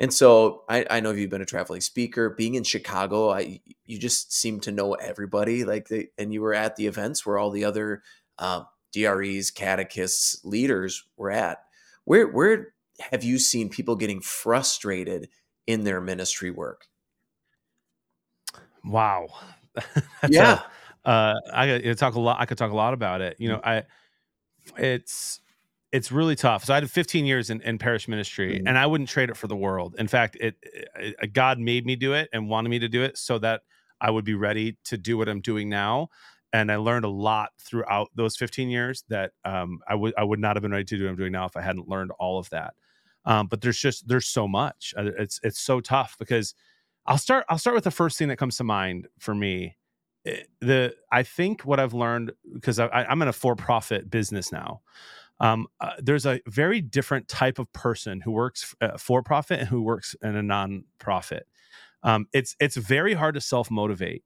And 0.00 0.14
so 0.14 0.64
I, 0.66 0.86
I 0.90 1.00
know 1.00 1.10
you've 1.10 1.28
been 1.28 1.42
a 1.42 1.46
traveling 1.46 1.82
speaker, 1.82 2.30
being 2.30 2.54
in 2.54 2.64
Chicago, 2.64 3.30
I 3.30 3.60
you 3.84 3.98
just 3.98 4.32
seem 4.32 4.58
to 4.60 4.72
know 4.72 4.94
everybody. 4.94 5.62
Like 5.62 5.88
they, 5.88 6.08
and 6.16 6.32
you 6.32 6.40
were 6.40 6.54
at 6.54 6.76
the 6.76 6.86
events 6.86 7.26
where 7.26 7.38
all 7.38 7.50
the 7.50 7.66
other 7.66 8.02
uh, 8.38 8.62
DREs, 8.94 9.50
catechists, 9.50 10.42
leaders 10.42 11.04
were 11.18 11.30
at. 11.30 11.58
Where 12.04 12.26
where 12.26 12.68
have 13.12 13.22
you 13.22 13.38
seen 13.38 13.68
people 13.68 13.94
getting 13.94 14.22
frustrated 14.22 15.28
in 15.66 15.84
their 15.84 16.00
ministry 16.00 16.50
work? 16.50 16.86
Wow. 18.82 19.28
yeah. 20.30 20.62
A, 21.04 21.08
uh, 21.10 21.34
I 21.52 21.78
could 21.78 21.98
talk 21.98 22.14
a 22.14 22.20
lot. 22.20 22.40
I 22.40 22.46
could 22.46 22.56
talk 22.56 22.70
a 22.70 22.76
lot 22.76 22.94
about 22.94 23.20
it. 23.20 23.36
You 23.38 23.50
know, 23.50 23.60
I 23.62 23.84
it's 24.78 25.40
it's 25.92 26.12
really 26.12 26.36
tough. 26.36 26.64
So 26.64 26.72
I 26.72 26.76
had 26.76 26.90
15 26.90 27.24
years 27.24 27.50
in, 27.50 27.60
in 27.62 27.78
parish 27.78 28.06
ministry, 28.06 28.56
mm-hmm. 28.56 28.68
and 28.68 28.78
I 28.78 28.86
wouldn't 28.86 29.08
trade 29.08 29.30
it 29.30 29.36
for 29.36 29.48
the 29.48 29.56
world. 29.56 29.96
In 29.98 30.06
fact, 30.06 30.36
it, 30.40 30.56
it, 30.62 31.32
God 31.32 31.58
made 31.58 31.84
me 31.84 31.96
do 31.96 32.12
it 32.12 32.28
and 32.32 32.48
wanted 32.48 32.68
me 32.68 32.78
to 32.78 32.88
do 32.88 33.02
it 33.02 33.18
so 33.18 33.38
that 33.38 33.62
I 34.00 34.10
would 34.10 34.24
be 34.24 34.34
ready 34.34 34.78
to 34.84 34.96
do 34.96 35.18
what 35.18 35.28
I'm 35.28 35.40
doing 35.40 35.68
now. 35.68 36.08
And 36.52 36.70
I 36.70 36.76
learned 36.76 37.04
a 37.04 37.10
lot 37.10 37.50
throughout 37.60 38.08
those 38.14 38.36
15 38.36 38.70
years 38.70 39.04
that 39.08 39.32
um, 39.44 39.80
I 39.88 39.94
would 39.94 40.14
I 40.18 40.24
would 40.24 40.40
not 40.40 40.56
have 40.56 40.62
been 40.62 40.72
ready 40.72 40.84
to 40.84 40.96
do 40.96 41.04
what 41.04 41.10
I'm 41.10 41.16
doing 41.16 41.32
now 41.32 41.46
if 41.46 41.56
I 41.56 41.60
hadn't 41.60 41.88
learned 41.88 42.10
all 42.18 42.38
of 42.38 42.50
that. 42.50 42.74
Um, 43.24 43.46
but 43.46 43.60
there's 43.60 43.78
just 43.78 44.08
there's 44.08 44.26
so 44.26 44.48
much. 44.48 44.92
Uh, 44.96 45.10
it's 45.18 45.38
it's 45.44 45.60
so 45.60 45.80
tough 45.80 46.16
because 46.18 46.54
I'll 47.06 47.18
start 47.18 47.44
I'll 47.48 47.58
start 47.58 47.76
with 47.76 47.84
the 47.84 47.92
first 47.92 48.18
thing 48.18 48.28
that 48.28 48.36
comes 48.36 48.56
to 48.56 48.64
mind 48.64 49.06
for 49.20 49.34
me. 49.34 49.76
Eh, 50.26 50.42
the 50.60 50.94
I 51.12 51.22
think 51.22 51.62
what 51.62 51.78
I've 51.78 51.94
learned 51.94 52.32
because 52.52 52.80
I, 52.80 52.88
I'm 52.88 53.22
in 53.22 53.28
a 53.28 53.32
for 53.32 53.54
profit 53.54 54.10
business 54.10 54.50
now 54.50 54.80
um, 55.40 55.66
uh, 55.80 55.92
there's 55.98 56.26
a 56.26 56.40
very 56.46 56.80
different 56.80 57.26
type 57.28 57.58
of 57.58 57.72
person 57.72 58.20
who 58.20 58.30
works 58.30 58.74
uh, 58.80 58.98
for 58.98 59.22
profit 59.22 59.60
and 59.60 59.68
who 59.68 59.82
works 59.82 60.14
in 60.22 60.36
a 60.36 60.42
nonprofit. 60.42 61.42
Um, 62.02 62.26
it's 62.32 62.54
it's 62.60 62.76
very 62.76 63.14
hard 63.14 63.34
to 63.34 63.40
self 63.40 63.70
motivate 63.70 64.22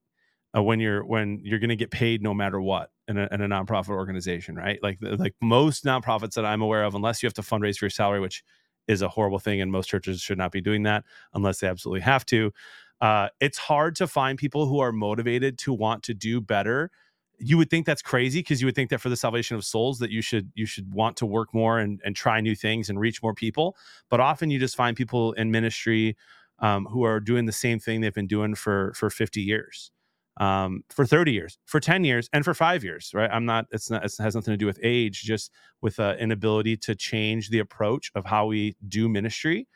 uh, 0.57 0.63
when 0.63 0.81
you're 0.81 1.05
when 1.05 1.41
you're 1.43 1.59
going 1.59 1.71
to 1.71 1.77
get 1.77 1.91
paid 1.91 2.23
no 2.23 2.35
matter 2.35 2.61
what 2.61 2.91
in 3.09 3.19
a, 3.19 3.29
in 3.31 3.41
a 3.41 3.49
nonprofit 3.49 3.91
organization, 3.91 4.57
right? 4.57 4.79
Like 4.83 4.99
like 5.01 5.35
most 5.41 5.85
nonprofits 5.85 6.35
that 6.35 6.45
I'm 6.45 6.63
aware 6.63 6.85
of, 6.85 6.95
unless 6.95 7.23
you 7.23 7.27
have 7.27 7.35
to 7.35 7.43
fundraise 7.43 7.79
for 7.79 7.87
your 7.87 7.91
salary, 7.91 8.21
which 8.21 8.43
is 8.87 9.03
a 9.03 9.09
horrible 9.09 9.39
thing, 9.39 9.61
and 9.61 9.71
most 9.71 9.89
churches 9.89 10.21
should 10.21 10.39
not 10.39 10.53
be 10.53 10.61
doing 10.61 10.83
that 10.83 11.05
unless 11.33 11.61
they 11.61 11.69
absolutely 11.69 12.03
have 12.03 12.27
to. 12.27 12.53
Uh, 13.01 13.29
it's 13.41 13.59
hard 13.59 13.97
to 13.97 14.07
find 14.07 14.39
people 14.39 14.67
who 14.67 14.81
are 14.81 14.93
motivated 14.93 15.59
to 15.59 15.73
want 15.73 16.03
to 16.05 16.15
do 16.15 16.41
better 16.41 16.91
you 17.39 17.59
would 17.59 17.71
think 17.71 17.87
that's 17.87 18.03
crazy 18.03 18.41
because 18.41 18.61
you 18.61 18.67
would 18.67 18.75
think 18.75 18.91
that 18.91 19.01
for 19.01 19.09
the 19.09 19.17
salvation 19.17 19.57
of 19.57 19.65
souls 19.65 19.99
that 19.99 20.11
you 20.11 20.23
should 20.23 20.51
you 20.55 20.67
should 20.67 20.93
want 20.93 21.17
to 21.17 21.27
work 21.27 21.53
more 21.53 21.79
and, 21.79 22.01
and 22.05 22.17
try 22.17 22.41
new 22.41 22.55
things 22.55 22.89
and 22.89 22.99
reach 23.01 23.23
more 23.23 23.35
people 23.35 23.77
but 24.11 24.21
often 24.21 24.51
you 24.51 24.59
just 24.59 24.77
find 24.77 24.97
people 24.97 25.33
in 25.33 25.51
ministry 25.51 26.17
um, 26.61 26.87
who 26.87 27.03
are 27.05 27.21
doing 27.21 27.47
the 27.47 27.53
same 27.53 27.79
thing 27.79 28.01
they've 28.01 28.15
been 28.15 28.27
doing 28.27 28.55
for 28.55 28.93
for 28.95 29.11
50 29.11 29.41
years 29.41 29.91
um, 30.39 30.83
for 30.89 31.07
30 31.07 31.33
years 31.33 31.59
for 31.65 31.81
10 31.81 32.05
years 32.05 32.29
and 32.33 32.45
for 32.45 32.55
five 32.55 32.85
years 32.85 33.11
right? 33.15 33.31
I'm 33.33 33.45
not 33.45 33.67
it's 33.71 33.91
not 33.91 34.05
it 34.05 34.13
has 34.19 34.35
nothing 34.35 34.53
to 34.53 34.59
do 34.59 34.67
with 34.67 34.79
age 34.83 35.23
just 35.23 35.51
with 35.81 35.99
an 35.99 36.19
inability 36.19 36.77
to 36.79 36.95
change 36.95 37.51
the 37.51 37.59
approach 37.59 38.11
of 38.15 38.25
how 38.25 38.47
we 38.47 38.77
do 38.89 39.09
ministry 39.09 39.67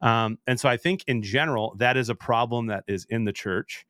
um, 0.00 0.38
and 0.46 0.60
so 0.60 0.68
i 0.68 0.76
think 0.76 1.04
in 1.06 1.22
general 1.22 1.74
that 1.78 1.96
is 1.96 2.08
a 2.08 2.14
problem 2.14 2.66
that 2.66 2.84
is 2.86 3.06
in 3.10 3.24
the 3.24 3.32
church 3.32 3.84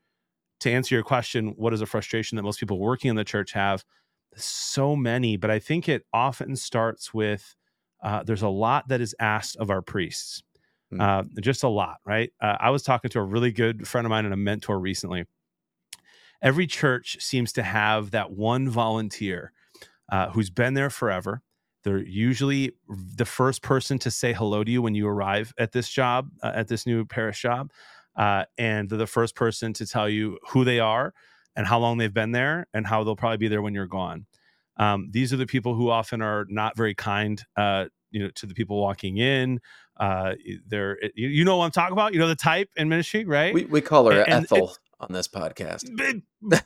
to 0.60 0.70
answer 0.70 0.94
your 0.94 1.04
question, 1.04 1.54
what 1.56 1.72
is 1.72 1.80
a 1.80 1.86
frustration 1.86 2.36
that 2.36 2.42
most 2.42 2.60
people 2.60 2.78
working 2.78 3.10
in 3.10 3.16
the 3.16 3.24
church 3.24 3.52
have? 3.52 3.84
So 4.36 4.94
many, 4.96 5.36
but 5.36 5.50
I 5.50 5.58
think 5.58 5.88
it 5.88 6.04
often 6.12 6.56
starts 6.56 7.14
with 7.14 7.56
uh, 8.02 8.22
there's 8.22 8.42
a 8.42 8.48
lot 8.48 8.88
that 8.88 9.00
is 9.00 9.14
asked 9.18 9.56
of 9.56 9.70
our 9.70 9.82
priests, 9.82 10.42
mm. 10.92 11.00
uh, 11.00 11.24
just 11.40 11.62
a 11.62 11.68
lot, 11.68 11.96
right? 12.04 12.30
Uh, 12.40 12.56
I 12.60 12.70
was 12.70 12.82
talking 12.82 13.10
to 13.10 13.18
a 13.18 13.24
really 13.24 13.50
good 13.50 13.88
friend 13.88 14.06
of 14.06 14.10
mine 14.10 14.24
and 14.24 14.34
a 14.34 14.36
mentor 14.36 14.78
recently. 14.78 15.24
Every 16.40 16.66
church 16.68 17.16
seems 17.20 17.52
to 17.54 17.62
have 17.64 18.12
that 18.12 18.30
one 18.30 18.68
volunteer 18.68 19.52
uh, 20.10 20.30
who's 20.30 20.50
been 20.50 20.74
there 20.74 20.90
forever. 20.90 21.42
They're 21.82 21.98
usually 21.98 22.72
the 22.88 23.24
first 23.24 23.62
person 23.62 23.98
to 24.00 24.10
say 24.10 24.32
hello 24.32 24.62
to 24.62 24.70
you 24.70 24.82
when 24.82 24.94
you 24.94 25.08
arrive 25.08 25.52
at 25.58 25.72
this 25.72 25.88
job, 25.88 26.30
uh, 26.42 26.52
at 26.54 26.68
this 26.68 26.86
new 26.86 27.04
parish 27.04 27.42
job 27.42 27.72
uh, 28.18 28.44
and 28.58 28.90
they're 28.90 28.98
the 28.98 29.06
first 29.06 29.34
person 29.34 29.72
to 29.74 29.86
tell 29.86 30.08
you 30.08 30.38
who 30.50 30.64
they 30.64 30.80
are 30.80 31.14
and 31.56 31.66
how 31.66 31.78
long 31.78 31.96
they've 31.96 32.12
been 32.12 32.32
there 32.32 32.66
and 32.74 32.86
how 32.86 33.04
they'll 33.04 33.16
probably 33.16 33.38
be 33.38 33.48
there 33.48 33.62
when 33.62 33.72
you're 33.72 33.86
gone. 33.86 34.26
Um, 34.76 35.08
these 35.10 35.32
are 35.32 35.36
the 35.36 35.46
people 35.46 35.74
who 35.74 35.88
often 35.88 36.20
are 36.20 36.44
not 36.48 36.76
very 36.76 36.94
kind, 36.94 37.42
uh, 37.56 37.86
you 38.10 38.20
know, 38.20 38.30
to 38.34 38.46
the 38.46 38.54
people 38.54 38.80
walking 38.80 39.18
in. 39.18 39.60
Uh, 39.96 40.34
they're, 40.66 40.98
you, 41.14 41.28
you, 41.28 41.44
know 41.44 41.56
what 41.56 41.64
I'm 41.64 41.70
talking 41.70 41.92
about. 41.92 42.12
You 42.12 42.20
know 42.20 42.28
the 42.28 42.36
type 42.36 42.70
in 42.76 42.88
ministry, 42.88 43.24
right? 43.24 43.52
We, 43.52 43.64
we 43.64 43.80
call 43.80 44.10
her 44.10 44.22
and, 44.22 44.44
Ethel 44.44 44.68
and 44.68 44.78
on 45.00 45.12
this 45.12 45.28
podcast. 45.28 45.84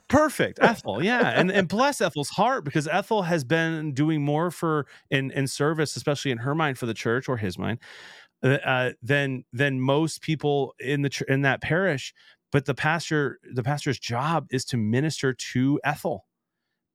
Perfect, 0.09 0.59
Ethel. 0.61 1.02
Yeah, 1.02 1.28
and 1.28 1.50
and 1.50 1.68
bless 1.68 2.00
Ethel's 2.00 2.30
heart 2.30 2.64
because 2.64 2.87
Ethel 2.87 3.23
has 3.23 3.44
been 3.44 3.92
doing 3.92 4.23
more 4.23 4.50
for 4.50 4.87
in 5.11 5.30
in 5.30 5.47
service, 5.47 5.97
especially 5.97 6.30
in 6.30 6.38
her 6.38 6.54
mind 6.54 6.78
for 6.78 6.87
the 6.87 6.94
church 6.94 7.28
or 7.28 7.38
his 7.38 7.59
mind, 7.59 7.78
uh, 8.42 8.90
than 9.02 9.44
than 9.52 9.80
most 9.80 10.22
people 10.22 10.75
in 10.80 11.02
the 11.02 11.25
in 11.28 11.42
that 11.42 11.61
parish. 11.61 12.14
But 12.50 12.66
the 12.66 12.75
pastor, 12.75 13.38
the 13.54 13.62
pastor's 13.62 13.99
job 13.99 14.46
is 14.50 14.64
to 14.66 14.76
minister 14.76 15.32
to 15.32 15.80
Ethel, 15.84 16.26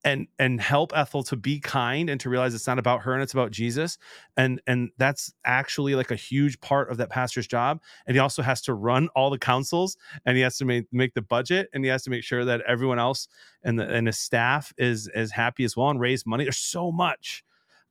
and 0.03 0.27
and 0.37 0.61
help 0.61 0.93
Ethel 0.95 1.23
to 1.23 1.35
be 1.35 1.59
kind 1.59 2.09
and 2.09 2.19
to 2.21 2.29
realize 2.29 2.53
it's 2.53 2.67
not 2.67 2.79
about 2.79 3.01
her 3.01 3.13
and 3.13 3.23
it's 3.23 3.33
about 3.33 3.51
Jesus 3.51 3.97
and 4.35 4.61
and 4.67 4.89
that's 4.97 5.33
actually 5.45 5.95
like 5.95 6.11
a 6.11 6.15
huge 6.15 6.59
part 6.61 6.91
of 6.91 6.97
that 6.97 7.09
pastor's 7.09 7.47
job 7.47 7.81
and 8.05 8.15
he 8.15 8.19
also 8.19 8.41
has 8.41 8.61
to 8.61 8.73
run 8.73 9.09
all 9.15 9.29
the 9.29 9.39
councils 9.39 9.97
and 10.25 10.37
he 10.37 10.43
has 10.43 10.57
to 10.57 10.65
make, 10.65 10.85
make 10.91 11.13
the 11.13 11.21
budget 11.21 11.67
and 11.73 11.83
he 11.83 11.89
has 11.89 12.03
to 12.03 12.09
make 12.09 12.23
sure 12.23 12.45
that 12.45 12.61
everyone 12.67 12.99
else 12.99 13.27
and 13.63 13.79
the 13.79 13.87
and 13.89 14.07
his 14.07 14.19
staff 14.19 14.71
is 14.77 15.07
as 15.09 15.31
happy 15.31 15.63
as 15.63 15.75
well 15.75 15.89
and 15.89 15.99
raise 15.99 16.25
money 16.25 16.43
there's 16.43 16.57
so 16.57 16.91
much 16.91 17.43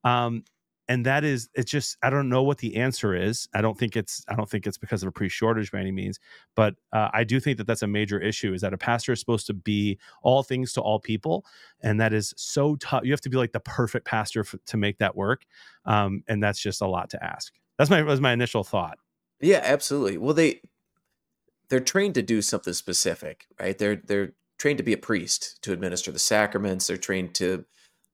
um 0.04 0.44
and 0.88 1.04
that 1.06 1.24
is 1.24 1.48
it's 1.54 1.70
just 1.70 1.96
i 2.02 2.10
don't 2.10 2.28
know 2.28 2.42
what 2.42 2.58
the 2.58 2.76
answer 2.76 3.14
is 3.14 3.48
i 3.54 3.60
don't 3.60 3.78
think 3.78 3.96
it's 3.96 4.24
i 4.28 4.34
don't 4.34 4.48
think 4.48 4.66
it's 4.66 4.78
because 4.78 5.02
of 5.02 5.08
a 5.08 5.12
pre-shortage 5.12 5.70
by 5.72 5.80
any 5.80 5.92
means 5.92 6.18
but 6.54 6.74
uh, 6.92 7.08
i 7.12 7.24
do 7.24 7.40
think 7.40 7.58
that 7.58 7.66
that's 7.66 7.82
a 7.82 7.86
major 7.86 8.20
issue 8.20 8.52
is 8.52 8.60
that 8.60 8.72
a 8.72 8.78
pastor 8.78 9.12
is 9.12 9.20
supposed 9.20 9.46
to 9.46 9.54
be 9.54 9.98
all 10.22 10.42
things 10.42 10.72
to 10.72 10.80
all 10.80 10.98
people 10.98 11.44
and 11.82 12.00
that 12.00 12.12
is 12.12 12.32
so 12.36 12.76
tough 12.76 13.04
you 13.04 13.12
have 13.12 13.20
to 13.20 13.30
be 13.30 13.36
like 13.36 13.52
the 13.52 13.60
perfect 13.60 14.06
pastor 14.06 14.40
f- 14.40 14.54
to 14.66 14.76
make 14.76 14.98
that 14.98 15.16
work 15.16 15.44
um, 15.86 16.22
and 16.26 16.42
that's 16.42 16.60
just 16.60 16.82
a 16.82 16.86
lot 16.86 17.10
to 17.10 17.24
ask. 17.24 17.54
That's 17.78 17.90
my 17.90 18.02
was 18.02 18.20
my 18.20 18.32
initial 18.32 18.64
thought. 18.64 18.98
Yeah 19.40 19.60
absolutely. 19.62 20.18
Well 20.18 20.34
they 20.34 20.60
they're 21.68 21.80
trained 21.80 22.14
to 22.14 22.22
do 22.22 22.42
something 22.42 22.74
specific 22.74 23.46
right? 23.60 23.76
They're 23.76 23.96
they're 23.96 24.32
trained 24.58 24.78
to 24.78 24.84
be 24.84 24.92
a 24.92 24.98
priest 24.98 25.62
to 25.62 25.72
administer 25.72 26.10
the 26.10 26.18
sacraments 26.18 26.86
they're 26.86 26.96
trained 26.96 27.34
to 27.34 27.64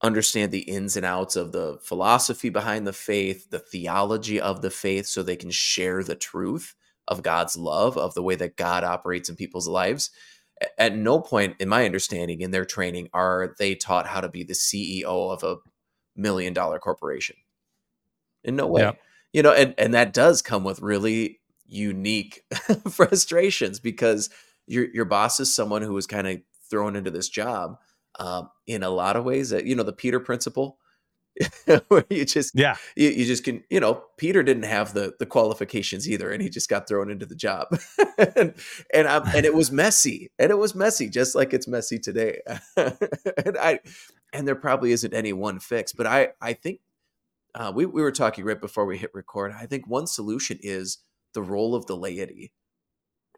understand 0.03 0.51
the 0.51 0.59
ins 0.59 0.97
and 0.97 1.05
outs 1.05 1.35
of 1.35 1.51
the 1.53 1.79
philosophy 1.81 2.49
behind 2.49 2.85
the 2.85 2.93
faith, 2.93 3.49
the 3.49 3.59
theology 3.59 4.39
of 4.39 4.61
the 4.61 4.69
faith, 4.69 5.07
so 5.07 5.23
they 5.23 5.35
can 5.35 5.51
share 5.51 6.03
the 6.03 6.15
truth 6.15 6.75
of 7.07 7.23
God's 7.23 7.57
love, 7.57 7.97
of 7.97 8.13
the 8.13 8.23
way 8.23 8.35
that 8.35 8.57
God 8.57 8.83
operates 8.83 9.29
in 9.29 9.35
people's 9.35 9.67
lives. 9.67 10.11
At 10.77 10.95
no 10.95 11.19
point, 11.19 11.55
in 11.59 11.69
my 11.69 11.85
understanding, 11.85 12.41
in 12.41 12.51
their 12.51 12.65
training, 12.65 13.09
are 13.13 13.55
they 13.57 13.75
taught 13.75 14.07
how 14.07 14.21
to 14.21 14.29
be 14.29 14.43
the 14.43 14.53
CEO 14.53 15.03
of 15.31 15.43
a 15.43 15.57
million 16.15 16.53
dollar 16.53 16.79
corporation. 16.79 17.35
In 18.43 18.55
no 18.55 18.67
way. 18.67 18.81
Yeah. 18.81 18.91
You 19.31 19.41
know, 19.41 19.53
and, 19.53 19.73
and 19.77 19.93
that 19.93 20.13
does 20.13 20.41
come 20.41 20.63
with 20.63 20.81
really 20.81 21.39
unique 21.65 22.43
frustrations 22.89 23.79
because 23.79 24.29
your 24.67 24.85
your 24.93 25.05
boss 25.05 25.39
is 25.39 25.53
someone 25.53 25.81
who 25.81 25.93
was 25.93 26.07
kind 26.07 26.27
of 26.27 26.41
thrown 26.69 26.95
into 26.95 27.09
this 27.11 27.29
job 27.29 27.77
um, 28.19 28.49
in 28.67 28.83
a 28.83 28.89
lot 28.89 29.15
of 29.15 29.25
ways. 29.25 29.49
That 29.49 29.65
you 29.65 29.75
know, 29.75 29.83
the 29.83 29.93
Peter 29.93 30.19
principle, 30.19 30.77
where 31.87 32.05
you 32.09 32.25
just 32.25 32.51
yeah, 32.55 32.75
you, 32.95 33.09
you, 33.09 33.25
just 33.25 33.43
can 33.43 33.63
you 33.69 33.79
know, 33.79 34.03
Peter 34.17 34.43
didn't 34.43 34.63
have 34.63 34.93
the 34.93 35.13
the 35.19 35.25
qualifications 35.25 36.09
either, 36.09 36.31
and 36.31 36.41
he 36.41 36.49
just 36.49 36.69
got 36.69 36.87
thrown 36.87 37.09
into 37.09 37.25
the 37.25 37.35
job, 37.35 37.67
and 38.35 38.53
and, 38.93 39.07
um, 39.07 39.23
and 39.35 39.45
it 39.45 39.53
was 39.53 39.71
messy, 39.71 40.31
and 40.37 40.51
it 40.51 40.57
was 40.57 40.75
messy, 40.75 41.09
just 41.09 41.35
like 41.35 41.53
it's 41.53 41.67
messy 41.67 41.97
today, 41.97 42.39
and 42.75 43.57
I 43.59 43.79
and 44.31 44.47
there 44.47 44.55
probably 44.55 44.91
isn't 44.91 45.13
any 45.13 45.33
one 45.33 45.59
fix, 45.59 45.93
but 45.93 46.07
I 46.07 46.29
I 46.41 46.53
think. 46.53 46.79
Uh, 47.55 47.71
we, 47.71 47.85
we 47.85 48.01
were 48.01 48.11
talking 48.11 48.43
right 48.45 48.59
before 48.59 48.83
we 48.83 48.97
hit 48.97 49.11
record. 49.13 49.53
I 49.55 49.67
think 49.67 49.85
one 49.85 50.07
solution 50.07 50.57
is 50.63 50.97
the 51.35 51.43
role 51.43 51.75
of 51.75 51.85
the 51.85 51.95
laity, 51.95 52.51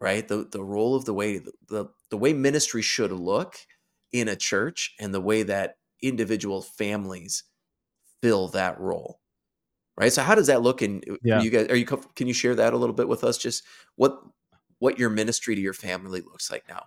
right? 0.00 0.26
The 0.26 0.48
the 0.50 0.64
role 0.64 0.96
of 0.96 1.04
the 1.04 1.12
way 1.12 1.36
the, 1.36 1.52
the, 1.68 1.84
the 2.08 2.16
way 2.16 2.32
ministry 2.32 2.80
should 2.80 3.12
look 3.12 3.56
in 4.12 4.28
a 4.28 4.36
church 4.36 4.94
and 5.00 5.12
the 5.12 5.20
way 5.20 5.42
that 5.42 5.76
individual 6.02 6.62
families 6.62 7.44
fill 8.22 8.48
that 8.48 8.78
role 8.80 9.20
right 9.96 10.12
so 10.12 10.22
how 10.22 10.34
does 10.34 10.46
that 10.46 10.62
look 10.62 10.82
in 10.82 11.02
uh, 11.10 11.14
yeah. 11.22 11.40
you 11.40 11.50
guys 11.50 11.68
are 11.68 11.76
you 11.76 11.86
can 11.86 12.26
you 12.26 12.34
share 12.34 12.54
that 12.54 12.72
a 12.72 12.76
little 12.76 12.94
bit 12.94 13.08
with 13.08 13.24
us 13.24 13.38
just 13.38 13.64
what 13.96 14.20
what 14.78 14.98
your 14.98 15.10
ministry 15.10 15.54
to 15.54 15.60
your 15.60 15.72
family 15.72 16.20
looks 16.20 16.50
like 16.50 16.64
now 16.68 16.84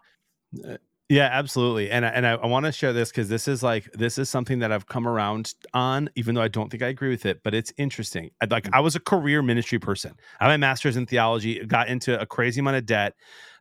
uh, 0.67 0.77
yeah, 1.09 1.27
absolutely. 1.31 1.89
And 1.89 2.05
and 2.05 2.25
I, 2.25 2.33
I 2.33 2.45
want 2.45 2.67
to 2.67 2.71
share 2.71 2.93
this 2.93 3.09
because 3.09 3.29
this 3.29 3.47
is 3.47 3.63
like 3.63 3.91
this 3.93 4.19
is 4.19 4.29
something 4.29 4.59
that 4.59 4.71
I've 4.71 4.85
come 4.85 5.07
around 5.07 5.55
on, 5.73 6.07
even 6.15 6.35
though 6.35 6.41
I 6.43 6.47
don't 6.47 6.69
think 6.69 6.83
I 6.83 6.87
agree 6.87 7.09
with 7.09 7.25
it. 7.25 7.41
But 7.43 7.55
it's 7.55 7.73
interesting. 7.77 8.29
I, 8.41 8.45
like 8.45 8.65
mm. 8.65 8.69
I 8.73 8.79
was 8.79 8.95
a 8.95 8.99
career 8.99 9.41
ministry 9.41 9.79
person. 9.79 10.13
I 10.39 10.43
have 10.43 10.51
my 10.51 10.57
master's 10.57 10.95
in 10.97 11.07
theology. 11.07 11.65
Got 11.65 11.87
into 11.87 12.19
a 12.21 12.27
crazy 12.27 12.59
amount 12.59 12.77
of 12.77 12.85
debt 12.85 13.15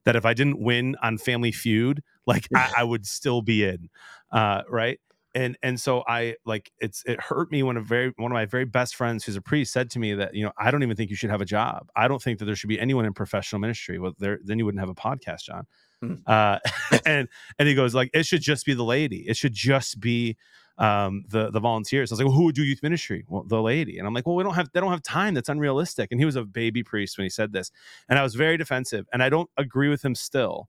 that 0.05 0.15
if 0.15 0.27
I 0.27 0.35
didn't 0.35 0.61
win 0.61 0.95
on 1.03 1.17
Family 1.17 1.51
Feud, 1.51 2.03
like 2.29 2.47
I, 2.55 2.75
I 2.79 2.85
would 2.85 3.07
still 3.07 3.43
be 3.43 3.65
in. 3.65 3.89
Uh, 4.31 4.63
right. 4.69 5.01
And 5.35 5.59
and 5.63 5.81
so 5.81 6.05
I 6.07 6.37
like 6.47 6.71
it's 6.79 7.03
it 7.05 7.21
hurt 7.21 7.51
me 7.51 7.63
when 7.63 7.77
a 7.77 7.81
very 7.81 8.13
one 8.17 8.31
of 8.31 8.35
my 8.35 8.47
very 8.47 8.65
best 8.65 8.97
friends 8.97 9.25
who's 9.25 9.37
a 9.37 9.43
priest 9.43 9.73
said 9.73 9.91
to 9.91 9.99
me 9.99 10.15
that 10.15 10.35
you 10.35 10.45
know 10.45 10.53
I 10.59 10.71
don't 10.71 10.83
even 10.83 10.97
think 10.97 11.11
you 11.11 11.17
should 11.17 11.31
have 11.31 11.41
a 11.41 11.47
job. 11.47 11.89
I 11.95 12.09
don't 12.09 12.23
think 12.23 12.39
that 12.39 12.47
there 12.47 12.57
should 12.57 12.69
be 12.69 12.81
anyone 12.81 13.05
in 13.05 13.13
professional 13.13 13.61
ministry. 13.61 13.99
Well, 13.99 14.15
there 14.19 14.39
then 14.45 14.59
you 14.59 14.65
wouldn't 14.65 14.81
have 14.81 14.89
a 14.89 14.95
podcast, 14.95 15.43
John. 15.43 15.67
Mm. 16.03 16.23
Uh, 16.27 16.59
and 17.07 17.29
and 17.59 17.69
he 17.69 17.75
goes 17.75 17.95
like, 17.95 18.11
it 18.15 18.25
should 18.25 18.41
just 18.41 18.65
be 18.65 18.75
the 18.75 18.85
laity. 18.85 19.25
It 19.29 19.37
should 19.37 19.53
just 19.53 20.01
be 20.01 20.37
um, 20.79 21.25
the 21.29 21.51
the 21.51 21.61
volunteers. 21.61 22.11
I 22.11 22.15
was 22.15 22.21
like, 22.21 22.29
well, 22.29 22.37
who 22.37 22.45
would 22.45 22.55
do 22.55 22.65
youth 22.65 22.83
ministry? 22.83 23.25
Well, 23.29 23.45
the 23.45 23.61
laity. 23.61 23.99
And 23.99 24.07
I'm 24.07 24.15
like, 24.15 24.27
well, 24.27 24.37
we 24.37 24.45
don't 24.45 24.55
have 24.55 24.71
they 24.73 24.81
don't 24.81 24.91
have 24.91 25.03
time. 25.03 25.35
That's 25.35 25.49
unrealistic. 25.49 26.11
And 26.11 26.21
he 26.21 26.25
was 26.25 26.37
a 26.37 26.45
baby 26.45 26.83
priest 26.83 27.19
when 27.19 27.25
he 27.25 27.31
said 27.31 27.53
this, 27.53 27.71
and 28.09 28.19
I 28.19 28.23
was 28.23 28.35
very 28.35 28.57
defensive. 28.57 29.07
And 29.13 29.23
I 29.23 29.29
don't 29.29 29.51
agree 29.57 29.89
with 29.89 30.05
him 30.05 30.15
still. 30.15 30.69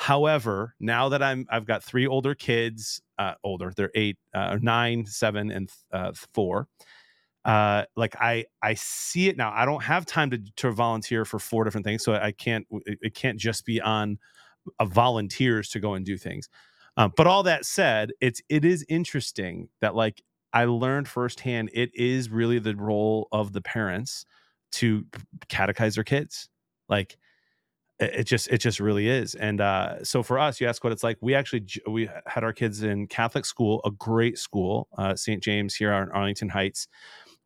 However, 0.00 0.74
now 0.80 1.10
that 1.10 1.22
I'm 1.22 1.46
I've 1.50 1.66
got 1.66 1.84
three 1.84 2.06
older 2.06 2.34
kids, 2.34 3.02
uh, 3.18 3.34
older 3.44 3.72
they're 3.76 3.90
eight, 3.94 4.16
uh, 4.34 4.58
nine, 4.60 5.06
seven, 5.06 5.50
and 5.50 5.70
uh, 5.92 6.12
four 6.34 6.68
uh 7.46 7.86
like 7.96 8.14
i 8.20 8.44
i 8.62 8.74
see 8.74 9.26
it 9.26 9.34
now 9.38 9.50
i 9.54 9.64
don't 9.64 9.82
have 9.82 10.04
time 10.04 10.30
to 10.30 10.38
to 10.56 10.70
volunteer 10.70 11.24
for 11.24 11.38
four 11.38 11.64
different 11.64 11.86
things 11.86 12.04
so 12.04 12.12
i 12.12 12.30
can't 12.30 12.66
it 12.84 13.14
can't 13.14 13.38
just 13.38 13.64
be 13.64 13.80
on 13.80 14.18
of 14.78 14.92
volunteers 14.92 15.68
to 15.70 15.80
go 15.80 15.94
and 15.94 16.04
do 16.04 16.16
things. 16.16 16.48
Um, 16.96 17.12
but 17.16 17.26
all 17.26 17.42
that 17.44 17.64
said, 17.64 18.12
it's 18.20 18.42
it 18.48 18.64
is 18.64 18.84
interesting 18.88 19.68
that 19.80 19.94
like 19.94 20.22
I 20.52 20.64
learned 20.64 21.08
firsthand 21.08 21.70
it 21.72 21.90
is 21.94 22.30
really 22.30 22.58
the 22.58 22.74
role 22.74 23.28
of 23.32 23.52
the 23.52 23.60
parents 23.60 24.26
to 24.72 25.04
catechize 25.48 25.94
their 25.94 26.04
kids. 26.04 26.48
Like 26.88 27.16
it, 28.00 28.24
just 28.24 28.48
it 28.48 28.58
just 28.58 28.80
really 28.80 29.08
is. 29.08 29.34
And 29.34 29.60
uh, 29.60 30.02
so 30.04 30.22
for 30.22 30.38
us, 30.38 30.60
you 30.60 30.66
ask 30.66 30.82
what 30.82 30.92
it's 30.92 31.02
like. 31.04 31.18
We 31.20 31.34
actually 31.34 31.66
we 31.86 32.08
had 32.26 32.44
our 32.44 32.52
kids 32.52 32.82
in 32.82 33.06
Catholic 33.06 33.44
school, 33.44 33.80
a 33.84 33.90
great 33.90 34.38
school, 34.38 34.88
uh, 34.96 35.14
St. 35.14 35.42
James 35.42 35.74
here 35.74 35.92
on 35.92 36.10
Arlington 36.10 36.48
Heights. 36.48 36.88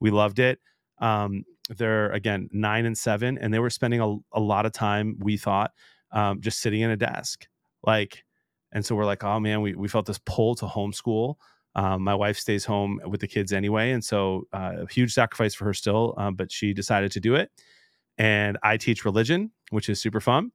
We 0.00 0.10
loved 0.10 0.38
it. 0.38 0.60
Um, 0.98 1.44
they're 1.68 2.10
again 2.12 2.48
nine 2.52 2.86
and 2.86 2.96
seven, 2.96 3.36
and 3.38 3.52
they 3.52 3.58
were 3.58 3.70
spending 3.70 4.00
a, 4.00 4.16
a 4.32 4.40
lot 4.40 4.64
of 4.66 4.72
time. 4.72 5.16
We 5.18 5.36
thought 5.36 5.72
um, 6.12 6.40
just 6.40 6.60
sitting 6.60 6.80
in 6.80 6.90
a 6.90 6.96
desk. 6.96 7.48
Like, 7.82 8.24
and 8.72 8.84
so 8.84 8.94
we're 8.94 9.04
like, 9.04 9.24
oh 9.24 9.40
man, 9.40 9.60
we, 9.60 9.74
we 9.74 9.88
felt 9.88 10.06
this 10.06 10.20
pull 10.24 10.54
to 10.56 10.66
homeschool. 10.66 11.34
Um, 11.76 12.02
my 12.02 12.14
wife 12.14 12.38
stays 12.38 12.64
home 12.64 13.00
with 13.04 13.20
the 13.20 13.26
kids 13.26 13.52
anyway. 13.52 13.90
And 13.90 14.04
so 14.04 14.46
uh, 14.52 14.74
a 14.82 14.92
huge 14.92 15.12
sacrifice 15.12 15.54
for 15.54 15.64
her 15.64 15.74
still, 15.74 16.14
um, 16.16 16.36
but 16.36 16.52
she 16.52 16.72
decided 16.72 17.10
to 17.12 17.20
do 17.20 17.34
it. 17.34 17.50
And 18.18 18.58
I 18.62 18.76
teach 18.76 19.04
religion, 19.04 19.50
which 19.70 19.88
is 19.88 20.00
super 20.00 20.20
fun. 20.20 20.52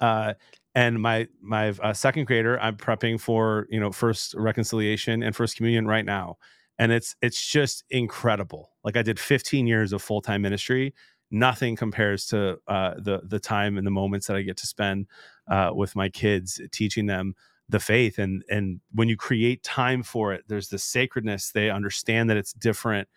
Uh, 0.00 0.34
and 0.74 1.00
my 1.00 1.26
my 1.40 1.70
uh, 1.70 1.92
second 1.92 2.26
grader, 2.26 2.60
I'm 2.60 2.76
prepping 2.76 3.20
for 3.20 3.66
you 3.70 3.80
know 3.80 3.90
first 3.90 4.34
reconciliation 4.34 5.22
and 5.22 5.34
first 5.34 5.56
communion 5.56 5.86
right 5.86 6.04
now, 6.04 6.36
and 6.78 6.92
it's 6.92 7.16
it's 7.20 7.44
just 7.50 7.84
incredible. 7.90 8.70
Like 8.84 8.96
I 8.96 9.02
did 9.02 9.18
15 9.18 9.66
years 9.66 9.92
of 9.92 10.02
full 10.02 10.20
time 10.20 10.42
ministry, 10.42 10.94
nothing 11.30 11.76
compares 11.76 12.26
to 12.26 12.58
uh, 12.68 12.94
the 12.98 13.22
the 13.24 13.40
time 13.40 13.76
and 13.76 13.86
the 13.86 13.90
moments 13.90 14.26
that 14.26 14.36
I 14.36 14.42
get 14.42 14.56
to 14.58 14.66
spend 14.66 15.06
uh, 15.48 15.70
with 15.74 15.96
my 15.96 16.08
kids, 16.08 16.60
teaching 16.72 17.06
them 17.06 17.34
the 17.68 17.80
faith. 17.80 18.18
And 18.18 18.44
and 18.50 18.80
when 18.92 19.08
you 19.08 19.16
create 19.16 19.62
time 19.62 20.02
for 20.02 20.32
it, 20.32 20.44
there's 20.48 20.68
the 20.68 20.78
sacredness. 20.78 21.50
They 21.50 21.70
understand 21.70 22.30
that 22.30 22.36
it's 22.36 22.52
different. 22.52 23.08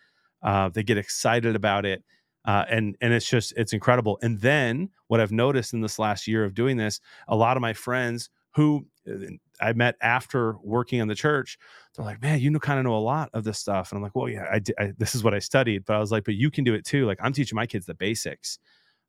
Uh, 0.42 0.70
they 0.70 0.84
get 0.84 0.98
excited 0.98 1.56
about 1.56 1.86
it, 1.86 2.04
uh, 2.46 2.66
and 2.70 2.96
and 3.02 3.14
it's 3.14 3.30
just 3.30 3.54
it's 3.56 3.74
incredible. 3.74 4.18
And 4.22 4.40
then 4.40 4.90
what 5.08 5.20
I've 5.20 5.32
noticed 5.32 5.74
in 5.74 5.82
this 5.82 6.00
last 6.00 6.28
year 6.28 6.44
of 6.44 6.54
doing 6.54 6.78
this, 6.78 7.00
a 7.28 7.36
lot 7.36 7.58
of 7.58 7.62
my 7.62 7.74
friends 7.74 8.30
who 8.56 8.86
uh, 9.10 9.14
I 9.60 9.74
met 9.74 9.96
after 10.02 10.56
working 10.64 11.00
in 11.00 11.08
the 11.08 11.16
church, 11.16 11.58
they're 11.96 12.06
like, 12.06 12.22
man, 12.22 12.40
you 12.40 12.50
know, 12.50 12.60
kind 12.60 12.80
of 12.80 12.86
know 12.86 12.96
a 12.96 13.00
lot 13.00 13.30
of 13.34 13.44
this 13.44 13.60
stuff. 13.60 13.92
And 13.92 13.98
I'm 13.98 14.04
like, 14.04 14.16
well, 14.16 14.28
yeah, 14.28 14.46
I, 14.52 14.62
I, 14.80 14.94
this 14.98 15.16
is 15.16 15.24
what 15.24 15.34
I 15.34 15.40
studied, 15.40 15.86
but 15.86 15.96
I 15.96 16.00
was 16.00 16.12
like, 16.12 16.24
but 16.24 16.36
you 16.36 16.50
can 16.50 16.64
do 16.64 16.74
it 16.74 16.86
too. 16.86 17.06
Like 17.06 17.20
I'm 17.22 17.34
teaching 17.34 17.56
my 17.56 17.66
kids 17.66 17.86
the 17.86 17.94
basics. 17.94 18.58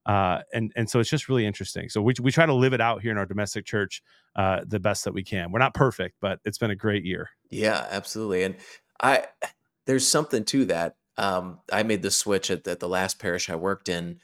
Uh, 0.04 0.40
and, 0.52 0.72
and 0.74 0.90
so 0.90 0.98
it's 0.98 1.08
just 1.08 1.28
really 1.28 1.46
interesting. 1.46 1.88
So 1.88 2.02
we, 2.02 2.12
we 2.20 2.32
try 2.32 2.44
to 2.44 2.52
live 2.52 2.72
it 2.72 2.80
out 2.80 3.02
here 3.02 3.12
in 3.12 3.18
our 3.18 3.26
domestic 3.26 3.64
church, 3.64 4.02
uh, 4.36 4.60
the 4.66 4.80
best 4.80 5.04
that 5.04 5.14
we 5.14 5.22
can. 5.22 5.52
We're 5.52 5.60
not 5.60 5.74
perfect, 5.74 6.16
but 6.20 6.40
it's 6.44 6.58
been 6.58 6.72
a 6.72 6.76
great 6.76 7.04
year. 7.04 7.30
Yeah, 7.50 7.86
absolutely. 7.88 8.42
And 8.42 8.56
I, 9.00 9.26
there's 9.86 10.06
something 10.06 10.44
to 10.46 10.64
that. 10.66 10.96
Um, 11.18 11.60
I 11.70 11.82
made 11.82 12.02
the 12.02 12.10
switch 12.10 12.50
at, 12.50 12.66
at 12.66 12.80
the 12.80 12.88
last 12.88 13.18
parish 13.18 13.50
I 13.50 13.56
worked 13.56 13.88
in 13.88 14.18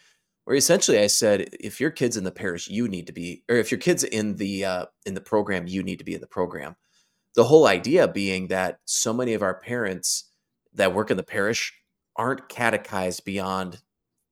where 0.49 0.57
essentially 0.57 0.99
I 0.99 1.09
said, 1.09 1.51
if 1.61 1.79
your 1.79 1.91
kid's 1.91 2.17
in 2.17 2.25
the 2.25 2.31
parish, 2.31 2.69
you 2.69 2.89
need 2.89 3.07
to 3.09 3.13
be, 3.13 3.45
or 3.51 3.57
if 3.57 3.71
your 3.71 3.79
kid's 3.79 4.03
in 4.03 4.37
the 4.37 4.65
uh, 4.65 4.87
in 5.05 5.13
the 5.13 5.21
program, 5.21 5.67
you 5.67 5.83
need 5.83 5.99
to 5.99 6.07
be 6.07 6.15
in 6.15 6.23
the 6.23 6.27
program. 6.27 6.75
The 7.35 7.45
whole 7.45 7.67
idea 7.67 8.09
being 8.09 8.47
that 8.47 8.79
so 8.87 9.13
many 9.13 9.35
of 9.35 9.43
our 9.43 9.61
parents 9.61 10.31
that 10.73 10.95
work 10.95 11.11
in 11.11 11.19
the 11.19 11.23
parish 11.23 11.75
aren't 12.17 12.49
catechized 12.49 13.27
beyond 13.27 13.83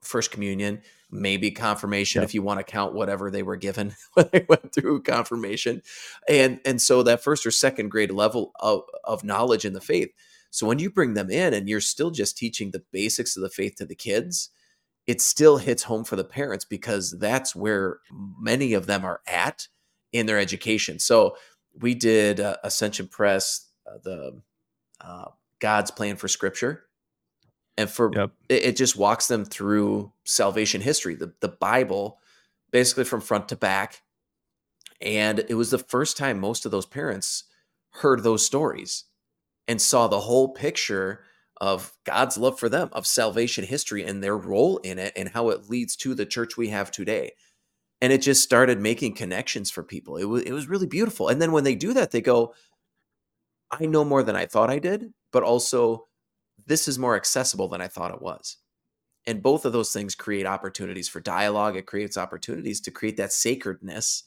First 0.00 0.30
Communion. 0.30 0.80
maybe 1.10 1.50
confirmation 1.50 2.22
yep. 2.22 2.30
if 2.30 2.34
you 2.34 2.40
want 2.40 2.60
to 2.60 2.64
count 2.64 2.94
whatever 2.94 3.30
they 3.30 3.42
were 3.42 3.56
given 3.56 3.94
when 4.14 4.26
they 4.32 4.46
went 4.48 4.72
through 4.72 5.02
confirmation 5.02 5.82
and 6.30 6.60
and 6.64 6.80
so 6.80 7.02
that 7.02 7.22
first 7.22 7.44
or 7.44 7.50
second 7.50 7.90
grade 7.90 8.10
level 8.10 8.52
of, 8.58 8.84
of 9.04 9.22
knowledge 9.22 9.66
in 9.66 9.74
the 9.74 9.82
faith 9.82 10.10
so 10.56 10.66
when 10.66 10.78
you 10.78 10.90
bring 10.90 11.14
them 11.14 11.30
in 11.30 11.52
and 11.52 11.68
you're 11.68 11.80
still 11.80 12.10
just 12.10 12.36
teaching 12.36 12.70
the 12.70 12.84
basics 12.92 13.36
of 13.36 13.42
the 13.42 13.50
faith 13.50 13.76
to 13.76 13.86
the 13.86 13.94
kids 13.94 14.50
it 15.06 15.20
still 15.20 15.58
hits 15.58 15.84
home 15.84 16.04
for 16.04 16.16
the 16.16 16.24
parents 16.24 16.64
because 16.64 17.16
that's 17.18 17.54
where 17.54 18.00
many 18.40 18.72
of 18.72 18.86
them 18.86 19.04
are 19.04 19.20
at 19.26 19.68
in 20.12 20.26
their 20.26 20.38
education. 20.38 20.98
So 20.98 21.36
we 21.78 21.94
did 21.94 22.40
uh, 22.40 22.56
ascension 22.64 23.06
press 23.06 23.68
uh, 23.86 23.98
the 24.02 24.42
uh, 25.00 25.26
god's 25.60 25.90
plan 25.90 26.16
for 26.16 26.28
scripture. 26.28 26.84
And 27.78 27.90
for 27.90 28.10
yep. 28.14 28.32
it, 28.48 28.62
it, 28.64 28.76
just 28.76 28.96
walks 28.96 29.28
them 29.28 29.44
through 29.44 30.10
salvation 30.24 30.80
history. 30.80 31.14
The, 31.14 31.34
the 31.40 31.48
bible 31.48 32.18
basically 32.70 33.04
from 33.04 33.20
front 33.20 33.50
to 33.50 33.56
back. 33.56 34.02
And 35.00 35.44
it 35.48 35.54
was 35.54 35.70
the 35.70 35.78
first 35.78 36.16
time 36.16 36.40
most 36.40 36.64
of 36.64 36.72
those 36.72 36.86
parents 36.86 37.44
heard 37.90 38.22
those 38.22 38.44
stories 38.44 39.04
and 39.68 39.80
saw 39.80 40.06
the 40.08 40.20
whole 40.20 40.48
picture 40.48 41.22
of 41.58 41.92
god's 42.04 42.36
love 42.36 42.58
for 42.58 42.68
them 42.68 42.88
of 42.92 43.06
salvation 43.06 43.64
history 43.64 44.04
and 44.04 44.22
their 44.22 44.36
role 44.36 44.78
in 44.78 44.98
it 44.98 45.12
and 45.16 45.30
how 45.30 45.48
it 45.48 45.70
leads 45.70 45.96
to 45.96 46.14
the 46.14 46.26
church 46.26 46.56
we 46.56 46.68
have 46.68 46.90
today 46.90 47.32
and 48.00 48.12
it 48.12 48.20
just 48.20 48.42
started 48.42 48.78
making 48.78 49.14
connections 49.14 49.70
for 49.70 49.82
people 49.82 50.16
it 50.16 50.24
was, 50.24 50.42
it 50.42 50.52
was 50.52 50.68
really 50.68 50.86
beautiful 50.86 51.28
and 51.28 51.40
then 51.40 51.52
when 51.52 51.64
they 51.64 51.74
do 51.74 51.94
that 51.94 52.10
they 52.10 52.20
go 52.20 52.52
i 53.70 53.86
know 53.86 54.04
more 54.04 54.22
than 54.22 54.36
i 54.36 54.44
thought 54.44 54.68
i 54.68 54.78
did 54.78 55.12
but 55.32 55.42
also 55.42 56.06
this 56.66 56.88
is 56.88 56.98
more 56.98 57.16
accessible 57.16 57.68
than 57.68 57.80
I 57.80 57.88
thought 57.88 58.14
it 58.14 58.22
was. 58.22 58.56
And 59.26 59.42
both 59.42 59.64
of 59.64 59.72
those 59.72 59.92
things 59.92 60.14
create 60.14 60.46
opportunities 60.46 61.08
for 61.08 61.20
dialogue. 61.20 61.76
It 61.76 61.86
creates 61.86 62.16
opportunities 62.16 62.80
to 62.82 62.90
create 62.90 63.16
that 63.16 63.32
sacredness 63.32 64.24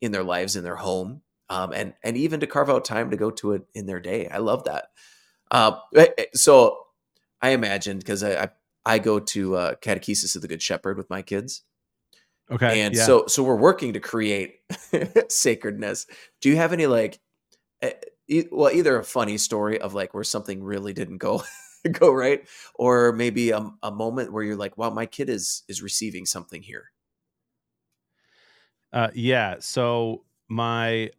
in 0.00 0.12
their 0.12 0.22
lives, 0.22 0.56
in 0.56 0.64
their 0.64 0.76
home, 0.76 1.22
um, 1.52 1.72
and 1.74 1.92
and 2.02 2.16
even 2.16 2.40
to 2.40 2.46
carve 2.46 2.70
out 2.70 2.84
time 2.84 3.10
to 3.10 3.16
go 3.16 3.30
to 3.30 3.52
it 3.52 3.62
in 3.74 3.84
their 3.84 4.00
day. 4.00 4.26
I 4.26 4.38
love 4.38 4.64
that. 4.64 4.86
Uh, 5.50 5.76
so 6.32 6.78
I 7.42 7.50
imagined 7.50 8.00
because 8.00 8.22
I, 8.22 8.44
I, 8.44 8.48
I 8.86 8.98
go 8.98 9.20
to 9.20 9.56
uh, 9.56 9.74
catechesis 9.74 10.34
of 10.34 10.40
the 10.40 10.48
Good 10.48 10.62
Shepherd 10.62 10.96
with 10.96 11.10
my 11.10 11.20
kids. 11.20 11.62
Okay, 12.50 12.80
and 12.80 12.94
yeah. 12.94 13.04
so 13.04 13.26
so 13.26 13.42
we're 13.42 13.56
working 13.56 13.92
to 13.92 14.00
create 14.00 14.60
sacredness. 15.28 16.06
Do 16.40 16.48
you 16.48 16.56
have 16.56 16.72
any 16.72 16.86
like? 16.86 17.20
Eh, 17.82 17.92
well, 18.50 18.72
either 18.72 18.98
a 18.98 19.04
funny 19.04 19.36
story 19.36 19.78
of 19.78 19.92
like 19.92 20.14
where 20.14 20.24
something 20.24 20.62
really 20.62 20.94
didn't 20.94 21.18
go 21.18 21.42
go 21.92 22.10
right 22.12 22.48
or 22.76 23.12
maybe 23.12 23.50
a, 23.50 23.70
a 23.82 23.90
moment 23.90 24.32
where 24.32 24.44
you're 24.44 24.56
like 24.56 24.78
wow 24.78 24.88
my 24.88 25.04
kid 25.04 25.28
is 25.28 25.64
is 25.66 25.82
receiving 25.82 26.24
something 26.24 26.62
here 26.62 26.92
uh, 28.92 29.08
yeah 29.14 29.56
so 29.58 30.22
my 30.48 31.10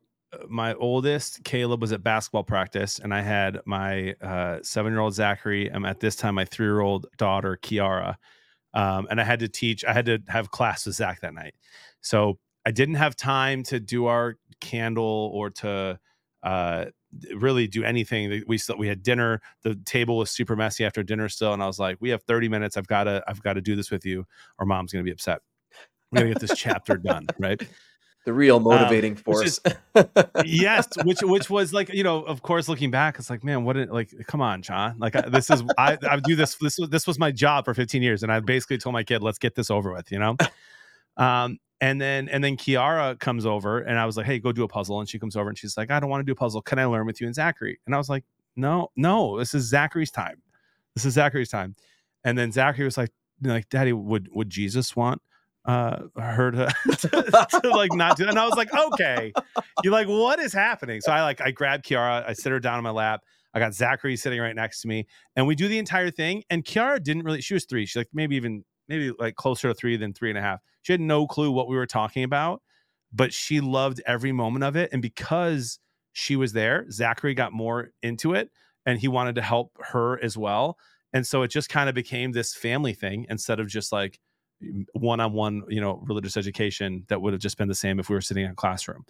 my 0.47 0.73
oldest 0.75 1.43
caleb 1.43 1.81
was 1.81 1.91
at 1.91 2.03
basketball 2.03 2.43
practice 2.43 2.99
and 2.99 3.13
i 3.13 3.21
had 3.21 3.59
my 3.65 4.13
uh, 4.21 4.59
seven 4.61 4.93
year 4.93 4.99
old 4.99 5.13
zachary 5.13 5.69
and 5.69 5.85
at 5.85 5.99
this 5.99 6.15
time 6.15 6.35
my 6.35 6.45
three 6.45 6.65
year 6.65 6.81
old 6.81 7.05
daughter 7.17 7.57
kiara 7.61 8.15
um, 8.73 9.07
and 9.09 9.19
i 9.19 9.23
had 9.23 9.39
to 9.39 9.47
teach 9.47 9.83
i 9.85 9.93
had 9.93 10.05
to 10.05 10.19
have 10.27 10.51
class 10.51 10.85
with 10.85 10.95
zach 10.95 11.21
that 11.21 11.33
night 11.33 11.53
so 12.01 12.37
i 12.65 12.71
didn't 12.71 12.95
have 12.95 13.15
time 13.15 13.63
to 13.63 13.79
do 13.79 14.05
our 14.05 14.35
candle 14.61 15.29
or 15.33 15.49
to 15.49 15.99
uh, 16.43 16.85
really 17.35 17.67
do 17.67 17.83
anything. 17.83 18.43
We 18.47 18.57
still 18.57 18.77
we 18.77 18.87
had 18.87 19.03
dinner. 19.03 19.41
The 19.63 19.75
table 19.85 20.17
was 20.17 20.31
super 20.31 20.55
messy 20.55 20.85
after 20.85 21.03
dinner 21.03 21.29
still, 21.29 21.53
and 21.53 21.63
I 21.63 21.67
was 21.67 21.79
like, 21.79 21.97
"We 21.99 22.09
have 22.09 22.23
30 22.23 22.49
minutes. 22.49 22.77
I've 22.77 22.87
got 22.87 23.05
to 23.05 23.23
I've 23.27 23.41
got 23.41 23.53
to 23.53 23.61
do 23.61 23.75
this 23.75 23.91
with 23.91 24.05
you, 24.05 24.25
or 24.59 24.65
mom's 24.65 24.91
gonna 24.91 25.03
be 25.03 25.11
upset. 25.11 25.41
We're 26.11 26.19
gonna 26.21 26.33
get 26.33 26.41
this 26.41 26.57
chapter 26.57 26.97
done, 26.97 27.27
right?" 27.39 27.61
The 28.25 28.33
real 28.33 28.57
um, 28.57 28.63
motivating 28.63 29.13
um, 29.13 29.17
force. 29.17 29.59
Is, 29.65 30.05
yes, 30.45 30.87
which 31.03 31.21
which 31.21 31.49
was 31.49 31.73
like 31.73 31.93
you 31.93 32.03
know, 32.03 32.23
of 32.23 32.41
course, 32.41 32.69
looking 32.69 32.91
back, 32.91 33.19
it's 33.19 33.29
like, 33.29 33.43
man, 33.43 33.63
what? 33.63 33.73
Did, 33.73 33.89
like, 33.89 34.13
come 34.27 34.41
on, 34.41 34.61
John. 34.61 34.95
Like, 34.97 35.13
this 35.29 35.49
is 35.49 35.63
I 35.77 35.97
I 36.09 36.19
do 36.19 36.35
this. 36.35 36.55
This 36.55 36.79
this 36.89 37.05
was 37.05 37.19
my 37.19 37.31
job 37.31 37.65
for 37.65 37.73
15 37.73 38.01
years, 38.01 38.23
and 38.23 38.31
I 38.31 38.39
basically 38.39 38.77
told 38.77 38.93
my 38.93 39.03
kid, 39.03 39.21
let's 39.21 39.39
get 39.39 39.55
this 39.55 39.69
over 39.69 39.91
with. 39.93 40.11
You 40.11 40.19
know. 40.19 40.37
Um, 41.15 41.59
and 41.83 41.99
then 41.99 42.29
and 42.29 42.43
then 42.43 42.55
Kiara 42.55 43.19
comes 43.19 43.45
over 43.45 43.79
and 43.79 43.99
I 43.99 44.05
was 44.05 44.15
like, 44.15 44.25
hey, 44.25 44.39
go 44.39 44.51
do 44.51 44.63
a 44.63 44.67
puzzle. 44.67 45.01
And 45.01 45.09
she 45.09 45.19
comes 45.19 45.35
over 45.35 45.49
and 45.49 45.57
she's 45.57 45.75
like, 45.75 45.91
I 45.91 45.99
don't 45.99 46.09
want 46.09 46.21
to 46.21 46.25
do 46.25 46.31
a 46.31 46.35
puzzle. 46.35 46.61
Can 46.61 46.79
I 46.79 46.85
learn 46.85 47.05
with 47.05 47.19
you 47.19 47.27
and 47.27 47.35
Zachary? 47.35 47.79
And 47.85 47.93
I 47.93 47.97
was 47.97 48.09
like, 48.09 48.23
no, 48.55 48.89
no, 48.95 49.37
this 49.37 49.53
is 49.53 49.65
Zachary's 49.65 50.09
time. 50.09 50.41
This 50.95 51.03
is 51.05 51.15
Zachary's 51.15 51.49
time. 51.49 51.75
And 52.23 52.37
then 52.37 52.51
Zachary 52.51 52.85
was 52.85 52.97
like, 52.97 53.11
like, 53.41 53.67
Daddy, 53.67 53.91
would 53.91 54.29
would 54.33 54.49
Jesus 54.49 54.95
want 54.95 55.21
uh 55.65 55.97
her 56.17 56.51
to, 56.51 56.73
to, 56.97 57.47
to, 57.61 57.69
like 57.69 57.93
not 57.93 58.17
do 58.17 58.23
that? 58.25 58.31
And 58.31 58.39
I 58.39 58.45
was 58.45 58.55
like, 58.55 58.73
okay. 58.73 59.31
You're 59.83 59.93
like, 59.93 60.07
what 60.07 60.39
is 60.39 60.53
happening? 60.53 61.01
So 61.01 61.11
I 61.11 61.23
like 61.23 61.41
I 61.41 61.51
grabbed 61.51 61.85
Kiara, 61.85 62.27
I 62.27 62.33
sit 62.33 62.51
her 62.51 62.59
down 62.59 62.77
on 62.77 62.83
my 62.83 62.91
lap. 62.91 63.21
I 63.53 63.59
got 63.59 63.73
Zachary 63.73 64.15
sitting 64.17 64.39
right 64.39 64.55
next 64.55 64.81
to 64.81 64.87
me, 64.87 65.05
and 65.35 65.45
we 65.45 65.55
do 65.55 65.67
the 65.67 65.77
entire 65.77 66.09
thing. 66.09 66.43
And 66.49 66.65
Kiara 66.65 67.01
didn't 67.01 67.23
really, 67.23 67.39
she 67.39 67.53
was 67.53 67.65
three. 67.65 67.85
She 67.85 67.99
like 67.99 68.09
maybe 68.11 68.35
even 68.35 68.63
maybe 68.87 69.11
like 69.19 69.35
closer 69.35 69.67
to 69.67 69.73
three 69.73 69.95
than 69.95 70.13
three 70.13 70.29
and 70.29 70.37
a 70.37 70.41
half. 70.41 70.59
She 70.81 70.91
had 70.91 71.01
no 71.01 71.27
clue 71.27 71.51
what 71.51 71.67
we 71.67 71.75
were 71.75 71.85
talking 71.85 72.23
about, 72.23 72.61
but 73.13 73.33
she 73.33 73.61
loved 73.61 74.01
every 74.05 74.31
moment 74.31 74.63
of 74.63 74.75
it. 74.75 74.89
And 74.91 75.01
because 75.01 75.79
she 76.13 76.35
was 76.35 76.53
there, 76.53 76.85
Zachary 76.91 77.33
got 77.33 77.53
more 77.53 77.89
into 78.01 78.33
it 78.33 78.49
and 78.85 78.99
he 78.99 79.07
wanted 79.07 79.35
to 79.35 79.41
help 79.41 79.71
her 79.79 80.21
as 80.23 80.37
well. 80.37 80.77
And 81.13 81.25
so 81.25 81.43
it 81.43 81.49
just 81.49 81.69
kind 81.69 81.89
of 81.89 81.95
became 81.95 82.31
this 82.31 82.55
family 82.55 82.93
thing 82.93 83.25
instead 83.29 83.59
of 83.59 83.67
just 83.67 83.91
like 83.91 84.19
one 84.93 85.19
on 85.19 85.33
one, 85.33 85.63
you 85.67 85.81
know, 85.81 86.03
religious 86.05 86.37
education 86.37 87.05
that 87.09 87.21
would 87.21 87.33
have 87.33 87.41
just 87.41 87.57
been 87.57 87.67
the 87.67 87.75
same 87.75 87.99
if 87.99 88.09
we 88.09 88.15
were 88.15 88.21
sitting 88.21 88.45
in 88.45 88.51
a 88.51 88.55
classroom. 88.55 89.05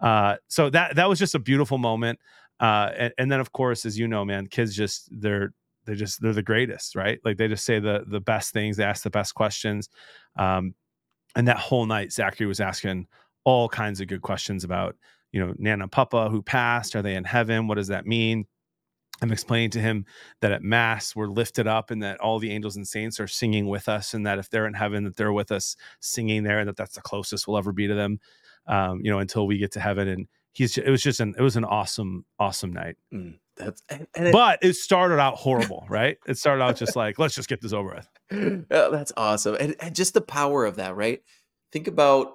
Uh, 0.00 0.36
so 0.48 0.70
that 0.70 0.96
that 0.96 1.08
was 1.08 1.18
just 1.18 1.34
a 1.34 1.38
beautiful 1.38 1.78
moment. 1.78 2.18
Uh, 2.58 2.90
and, 2.96 3.12
and 3.18 3.32
then 3.32 3.40
of 3.40 3.52
course, 3.52 3.86
as 3.86 3.98
you 3.98 4.08
know, 4.08 4.24
man, 4.24 4.46
kids 4.46 4.74
just 4.74 5.08
they're 5.10 5.52
they 5.86 5.94
just 5.94 6.20
they're 6.20 6.32
the 6.32 6.42
greatest, 6.42 6.94
right? 6.94 7.18
Like 7.24 7.36
they 7.36 7.48
just 7.48 7.64
say 7.64 7.78
the 7.78 8.04
the 8.06 8.20
best 8.20 8.52
things, 8.52 8.76
they 8.76 8.84
ask 8.84 9.02
the 9.02 9.10
best 9.10 9.34
questions. 9.34 9.88
Um, 10.36 10.74
and 11.36 11.46
that 11.48 11.58
whole 11.58 11.86
night, 11.86 12.12
Zachary 12.12 12.46
was 12.46 12.60
asking 12.60 13.06
all 13.44 13.68
kinds 13.68 14.00
of 14.00 14.08
good 14.08 14.22
questions 14.22 14.64
about, 14.64 14.96
you 15.32 15.44
know, 15.44 15.54
Nana 15.58 15.88
Papa 15.88 16.28
who 16.28 16.42
passed. 16.42 16.96
Are 16.96 17.02
they 17.02 17.14
in 17.14 17.24
heaven? 17.24 17.66
What 17.66 17.76
does 17.76 17.88
that 17.88 18.06
mean? 18.06 18.46
I'm 19.22 19.32
explaining 19.32 19.70
to 19.70 19.80
him 19.80 20.06
that 20.40 20.52
at 20.52 20.62
Mass 20.62 21.14
we're 21.14 21.26
lifted 21.26 21.66
up 21.66 21.90
and 21.90 22.02
that 22.02 22.20
all 22.20 22.38
the 22.38 22.50
angels 22.50 22.76
and 22.76 22.86
saints 22.86 23.20
are 23.20 23.26
singing 23.26 23.66
with 23.66 23.88
us, 23.88 24.14
and 24.14 24.26
that 24.26 24.38
if 24.38 24.50
they're 24.50 24.66
in 24.66 24.74
heaven, 24.74 25.04
that 25.04 25.16
they're 25.16 25.32
with 25.32 25.52
us 25.52 25.76
singing 26.00 26.42
there, 26.42 26.60
and 26.60 26.68
that 26.68 26.76
that's 26.76 26.94
the 26.94 27.02
closest 27.02 27.46
we'll 27.46 27.58
ever 27.58 27.72
be 27.72 27.86
to 27.86 27.94
them, 27.94 28.20
um, 28.66 29.00
you 29.02 29.10
know, 29.10 29.18
until 29.18 29.46
we 29.46 29.58
get 29.58 29.72
to 29.72 29.80
heaven. 29.80 30.08
And 30.08 30.28
he's 30.52 30.76
it 30.76 30.90
was 30.90 31.02
just 31.02 31.20
an 31.20 31.34
it 31.38 31.42
was 31.42 31.56
an 31.56 31.64
awesome 31.64 32.24
awesome 32.38 32.72
night. 32.72 32.96
Mm. 33.12 33.38
That's 33.56 33.82
and, 33.90 34.06
and 34.14 34.28
it, 34.28 34.32
but 34.32 34.58
it 34.62 34.74
started 34.74 35.18
out 35.18 35.36
horrible, 35.36 35.84
right? 35.88 36.16
It 36.26 36.38
started 36.38 36.62
out 36.62 36.76
just 36.76 36.96
like 36.96 37.18
let's 37.18 37.34
just 37.34 37.48
get 37.48 37.60
this 37.60 37.72
over 37.72 37.94
with. 37.94 38.08
Oh, 38.70 38.90
that's 38.92 39.12
awesome, 39.16 39.56
and, 39.58 39.74
and 39.80 39.94
just 39.94 40.14
the 40.14 40.20
power 40.20 40.64
of 40.64 40.76
that, 40.76 40.94
right? 40.94 41.20
Think 41.72 41.88
about 41.88 42.32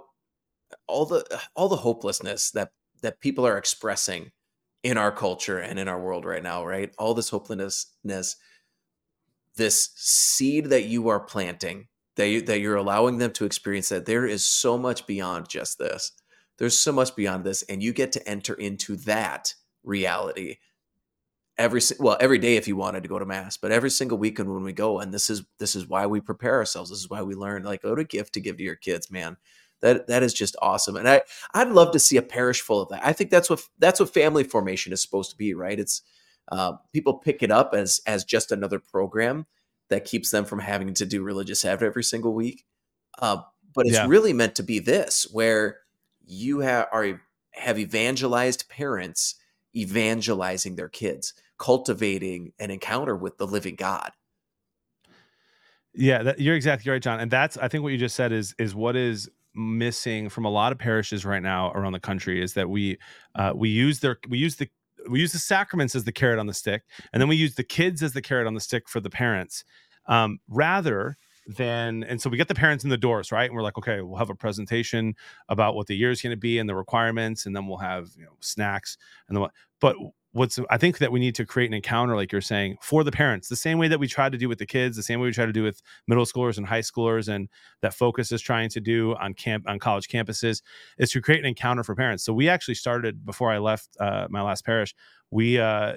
all 0.88 1.06
the 1.06 1.42
all 1.56 1.70
the 1.70 1.78
hopelessness 1.78 2.52
that 2.52 2.72
that 3.02 3.22
people 3.22 3.48
are 3.48 3.58
expressing 3.58 4.32
in 4.86 5.00
our 5.00 5.12
culture 5.12 5.58
and 5.58 5.80
in 5.80 5.88
our 5.88 6.00
world 6.00 6.26
right 6.26 6.44
now, 6.44 6.64
right? 6.64 6.94
All 7.00 7.16
this 7.16 7.32
hopelessness, 7.32 8.36
this 9.56 9.90
seed 9.96 10.66
that 10.66 10.86
you 10.86 11.10
are 11.10 11.20
planting, 11.20 11.88
that 12.18 12.28
you, 12.28 12.44
that 12.44 12.60
you're 12.60 12.76
allowing 12.76 13.18
them 13.18 13.32
to 13.32 13.46
experience 13.46 13.90
that 13.90 14.06
there 14.06 14.28
is 14.28 14.46
so 14.46 14.78
much 14.78 15.08
beyond 15.08 15.50
just 15.50 15.80
this. 15.80 16.12
There's 16.60 16.78
so 16.78 16.92
much 16.92 17.16
beyond 17.16 17.44
this, 17.46 17.64
and 17.64 17.82
you 17.82 17.94
get 17.94 18.12
to 18.12 18.30
enter 18.30 18.54
into 18.54 18.96
that 18.98 19.56
reality 19.84 20.58
every 21.58 21.82
well 22.00 22.18
every 22.20 22.38
day 22.38 22.58
if 22.58 22.68
you 22.68 22.76
wanted 22.76 23.02
to 23.02 23.08
go 23.08 23.18
to 23.18 23.26
mass 23.26 23.56
but 23.56 23.72
every 23.72 23.90
single 23.90 24.18
weekend 24.18 24.54
when 24.54 24.64
we 24.64 24.74
go 24.74 25.00
and 25.00 25.14
this 25.14 25.30
is 25.30 25.46
this 25.58 25.74
is 25.74 25.88
why 25.88 26.06
we 26.06 26.20
prepare 26.20 26.56
ourselves 26.56 26.90
this 26.90 27.00
is 27.00 27.10
why 27.10 27.22
we 27.22 27.34
learn 27.34 27.64
like 27.64 27.82
what 27.82 27.98
a 27.98 28.04
gift 28.04 28.34
to 28.34 28.42
give 28.42 28.58
to 28.58 28.64
your 28.64 28.76
kids 28.76 29.10
man 29.10 29.38
that 29.86 30.08
that 30.08 30.24
is 30.24 30.34
just 30.34 30.56
awesome 30.62 30.96
and 30.96 31.08
i 31.08 31.22
i'd 31.54 31.70
love 31.70 31.92
to 31.92 32.00
see 32.00 32.18
a 32.18 32.22
parish 32.22 32.62
full 32.62 32.82
of 32.82 32.90
that 32.90 33.06
i 33.06 33.14
think 33.14 33.30
that's 33.30 33.50
what 33.50 33.62
that's 33.80 34.00
what 34.00 34.14
family 34.14 34.44
formation 34.44 34.92
is 34.92 35.02
supposed 35.02 35.30
to 35.32 35.38
be 35.38 35.54
right 35.54 35.80
it's 35.80 36.02
uh, 36.52 36.74
people 36.94 37.16
pick 37.16 37.42
it 37.42 37.50
up 37.50 37.74
as 37.74 38.02
as 38.06 38.24
just 38.24 38.52
another 38.52 38.80
program 38.80 39.46
that 39.90 40.06
keeps 40.06 40.30
them 40.30 40.46
from 40.46 40.60
having 40.60 40.94
to 40.94 41.06
do 41.06 41.24
religious 41.24 41.64
habit 41.64 41.86
every 41.86 42.04
single 42.04 42.34
week 42.34 42.66
uh, 43.20 43.38
but 43.74 43.86
it's 43.86 43.96
yeah. 43.96 44.08
really 44.08 44.34
meant 44.34 44.56
to 44.56 44.64
be 44.64 44.80
this 44.80 45.28
where 45.32 45.80
you 46.26 46.60
have 46.60 46.88
are 46.92 47.22
have 47.54 47.80
evangelized 47.80 48.68
parents 48.70 49.36
evangelizing 49.76 50.76
their 50.76 50.90
kids 50.90 51.34
cultivating 51.58 52.54
an 52.60 52.72
encounter 52.72 53.16
with 53.16 53.38
the 53.38 53.48
living 53.48 53.76
God. 53.76 54.12
Yeah, 55.94 56.24
that, 56.24 56.40
you're 56.40 56.56
exactly 56.56 56.92
right, 56.92 57.02
John. 57.02 57.20
And 57.20 57.32
that's 57.32 57.58
I 57.58 57.68
think 57.68 57.84
what 57.84 57.94
you 57.94 57.98
just 57.98 58.16
said 58.16 58.32
is 58.32 58.54
is 58.60 58.76
what 58.76 58.96
is 58.96 59.30
missing 59.56 60.30
from 60.30 60.46
a 60.46 60.50
lot 60.50 60.72
of 60.72 60.78
parishes 60.78 61.26
right 61.26 61.42
now 61.42 61.72
around 61.72 61.94
the 61.94 62.00
country 62.00 62.42
is 62.42 62.54
that 62.54 62.70
we 62.70 62.98
uh, 63.36 63.54
we 63.56 63.70
use 63.70 64.00
their 64.00 64.18
we 64.30 64.38
use 64.38 64.56
the 64.58 64.70
we 65.10 65.20
use 65.20 65.32
the 65.32 65.40
sacraments 65.40 65.96
as 65.96 66.04
the 66.04 66.12
carrot 66.12 66.40
on 66.40 66.48
the 66.48 66.54
stick, 66.54 66.84
and 67.14 67.22
then 67.22 67.30
we 67.30 67.36
use 67.36 67.56
the 67.56 67.64
kids 67.64 68.02
as 68.04 68.14
the 68.14 68.22
carrot 68.22 68.48
on 68.48 68.54
the 68.54 68.60
stick 68.60 68.90
for 68.90 69.00
the 69.00 69.10
parents. 69.10 69.64
Um, 70.08 70.40
rather 70.48 71.18
than. 71.48 72.04
and 72.04 72.22
so 72.22 72.30
we 72.30 72.38
get 72.38 72.48
the 72.48 72.56
parents 72.56 72.84
in 72.84 72.90
the 72.90 72.98
doors 72.98 73.32
right 73.32 73.46
and 73.46 73.56
we're 73.56 73.62
like 73.62 73.78
okay 73.78 74.02
we'll 74.02 74.18
have 74.18 74.32
a 74.32 74.36
presentation 74.36 75.14
about 75.48 75.76
what 75.76 75.86
the 75.86 75.96
year 75.96 76.10
is 76.10 76.20
going 76.22 76.32
to 76.32 76.38
be 76.38 76.58
and 76.58 76.68
the 76.68 76.76
requirements 76.76 77.46
and 77.46 77.56
then 77.56 77.68
we'll 77.68 77.78
have 77.78 78.10
you 78.18 78.24
know 78.24 78.36
snacks 78.40 78.98
and 79.28 79.38
then 79.38 79.48
but 79.80 79.96
what's 80.36 80.60
i 80.70 80.78
think 80.78 80.98
that 80.98 81.12
we 81.12 81.20
need 81.20 81.34
to 81.36 81.46
create 81.46 81.68
an 81.68 81.74
encounter 81.74 82.16
like 82.16 82.32
you're 82.32 82.42
saying 82.42 82.78
for 82.82 83.04
the 83.04 83.12
parents 83.12 83.48
the 83.48 83.56
same 83.56 83.78
way 83.78 83.88
that 83.88 84.00
we 84.00 84.08
try 84.08 84.30
to 84.30 84.38
do 84.38 84.48
with 84.48 84.60
the 84.60 84.66
kids 84.66 84.96
the 84.96 85.04
same 85.04 85.20
way 85.20 85.26
we 85.26 85.34
try 85.34 85.46
to 85.46 85.54
do 85.54 85.64
with 85.64 85.82
middle 86.08 86.26
schoolers 86.26 86.58
and 86.58 86.68
high 86.68 86.82
schoolers 86.82 87.28
and 87.28 87.50
that 87.82 87.94
focus 87.94 88.32
is 88.32 88.42
trying 88.42 88.70
to 88.70 88.80
do 88.80 89.16
on 89.16 89.34
camp 89.34 89.64
on 89.68 89.80
college 89.80 90.08
campuses 90.08 90.62
is 90.98 91.12
to 91.12 91.22
create 91.22 91.40
an 91.40 91.46
encounter 91.46 91.84
for 91.84 91.96
parents 91.96 92.24
so 92.24 92.34
we 92.34 92.50
actually 92.50 92.76
started 92.76 93.26
before 93.26 93.52
i 93.52 93.58
left 93.58 93.90
uh, 94.00 94.28
my 94.30 94.42
last 94.42 94.66
parish 94.66 94.94
we 95.32 95.60
uh, 95.60 95.66
uh 95.66 95.96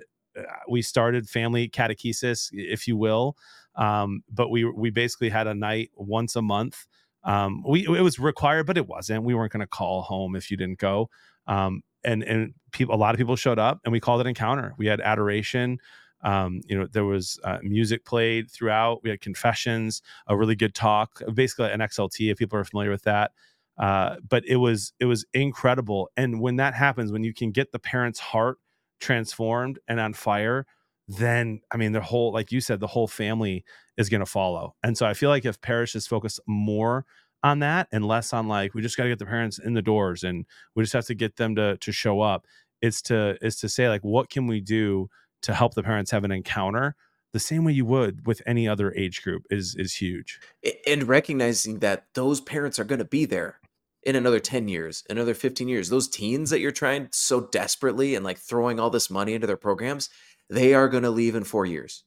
we 0.68 0.82
started 0.82 1.28
family 1.28 1.68
catechesis 1.68 2.48
if 2.52 2.86
you 2.86 2.96
will 2.96 3.36
um, 3.78 4.24
but 4.30 4.50
we 4.50 4.64
we 4.64 4.90
basically 4.90 5.30
had 5.30 5.46
a 5.46 5.54
night 5.54 5.90
once 5.94 6.36
a 6.36 6.42
month. 6.42 6.86
Um, 7.24 7.62
we 7.66 7.86
it 7.86 8.02
was 8.02 8.18
required, 8.18 8.66
but 8.66 8.76
it 8.76 8.86
wasn't. 8.86 9.22
We 9.22 9.34
weren't 9.34 9.52
going 9.52 9.60
to 9.60 9.66
call 9.66 10.02
home 10.02 10.36
if 10.36 10.50
you 10.50 10.56
didn't 10.56 10.78
go. 10.80 11.08
Um, 11.46 11.82
and 12.04 12.22
and 12.22 12.54
people, 12.72 12.94
a 12.94 12.96
lot 12.96 13.14
of 13.14 13.18
people 13.18 13.36
showed 13.36 13.58
up, 13.58 13.80
and 13.84 13.92
we 13.92 14.00
called 14.00 14.20
it 14.20 14.26
encounter. 14.26 14.74
We 14.78 14.86
had 14.86 15.00
adoration. 15.00 15.78
Um, 16.22 16.62
you 16.66 16.76
know, 16.76 16.86
there 16.90 17.04
was 17.04 17.38
uh, 17.44 17.58
music 17.62 18.04
played 18.04 18.50
throughout. 18.50 19.02
We 19.04 19.10
had 19.10 19.20
confessions, 19.20 20.02
a 20.26 20.36
really 20.36 20.56
good 20.56 20.74
talk, 20.74 21.20
basically 21.32 21.70
an 21.70 21.80
XLT 21.80 22.32
if 22.32 22.38
people 22.38 22.58
are 22.58 22.64
familiar 22.64 22.90
with 22.90 23.02
that. 23.02 23.30
Uh, 23.78 24.16
but 24.28 24.44
it 24.44 24.56
was 24.56 24.92
it 24.98 25.04
was 25.04 25.24
incredible. 25.32 26.10
And 26.16 26.40
when 26.40 26.56
that 26.56 26.74
happens, 26.74 27.12
when 27.12 27.22
you 27.22 27.32
can 27.32 27.52
get 27.52 27.70
the 27.70 27.78
parent's 27.78 28.18
heart 28.18 28.58
transformed 29.00 29.78
and 29.86 30.00
on 30.00 30.12
fire, 30.12 30.66
then 31.06 31.60
I 31.70 31.76
mean 31.76 31.92
the 31.92 32.00
whole 32.00 32.32
like 32.32 32.50
you 32.50 32.60
said 32.60 32.80
the 32.80 32.88
whole 32.88 33.06
family 33.06 33.64
is 33.96 34.08
going 34.08 34.20
to 34.20 34.26
follow. 34.26 34.74
And 34.82 34.98
so 34.98 35.06
I 35.06 35.14
feel 35.14 35.30
like 35.30 35.44
if 35.44 35.60
parishes 35.60 36.06
focus 36.06 36.40
more 36.46 37.06
on 37.42 37.60
that 37.60 37.88
and 37.92 38.06
less 38.06 38.32
on 38.32 38.48
like 38.48 38.74
we 38.74 38.82
just 38.82 38.96
got 38.96 39.04
to 39.04 39.08
get 39.08 39.18
the 39.18 39.26
parents 39.26 39.58
in 39.58 39.74
the 39.74 39.82
doors 39.82 40.24
and 40.24 40.44
we 40.74 40.82
just 40.82 40.92
have 40.92 41.06
to 41.06 41.14
get 41.14 41.36
them 41.36 41.54
to 41.56 41.76
to 41.78 41.92
show 41.92 42.20
up. 42.20 42.46
It's 42.82 43.02
to 43.02 43.36
is 43.44 43.56
to 43.56 43.68
say 43.68 43.88
like 43.88 44.02
what 44.02 44.30
can 44.30 44.46
we 44.46 44.60
do 44.60 45.08
to 45.42 45.54
help 45.54 45.74
the 45.74 45.82
parents 45.82 46.10
have 46.10 46.24
an 46.24 46.32
encounter 46.32 46.96
the 47.32 47.38
same 47.38 47.64
way 47.64 47.72
you 47.72 47.84
would 47.84 48.26
with 48.26 48.40
any 48.46 48.66
other 48.66 48.92
age 48.94 49.22
group 49.22 49.44
is 49.50 49.74
is 49.76 49.94
huge. 49.94 50.40
And 50.86 51.04
recognizing 51.04 51.80
that 51.80 52.06
those 52.14 52.40
parents 52.40 52.78
are 52.78 52.84
going 52.84 53.00
to 53.00 53.04
be 53.04 53.24
there 53.24 53.60
in 54.02 54.16
another 54.16 54.40
10 54.40 54.68
years, 54.68 55.04
another 55.10 55.34
15 55.34 55.68
years. 55.68 55.88
Those 55.88 56.08
teens 56.08 56.50
that 56.50 56.60
you're 56.60 56.70
trying 56.70 57.08
so 57.12 57.42
desperately 57.42 58.14
and 58.14 58.24
like 58.24 58.38
throwing 58.38 58.80
all 58.80 58.90
this 58.90 59.10
money 59.10 59.34
into 59.34 59.46
their 59.46 59.56
programs, 59.56 60.08
they 60.48 60.72
are 60.72 60.88
going 60.88 61.02
to 61.02 61.10
leave 61.10 61.34
in 61.34 61.44
four 61.44 61.66
years, 61.66 62.04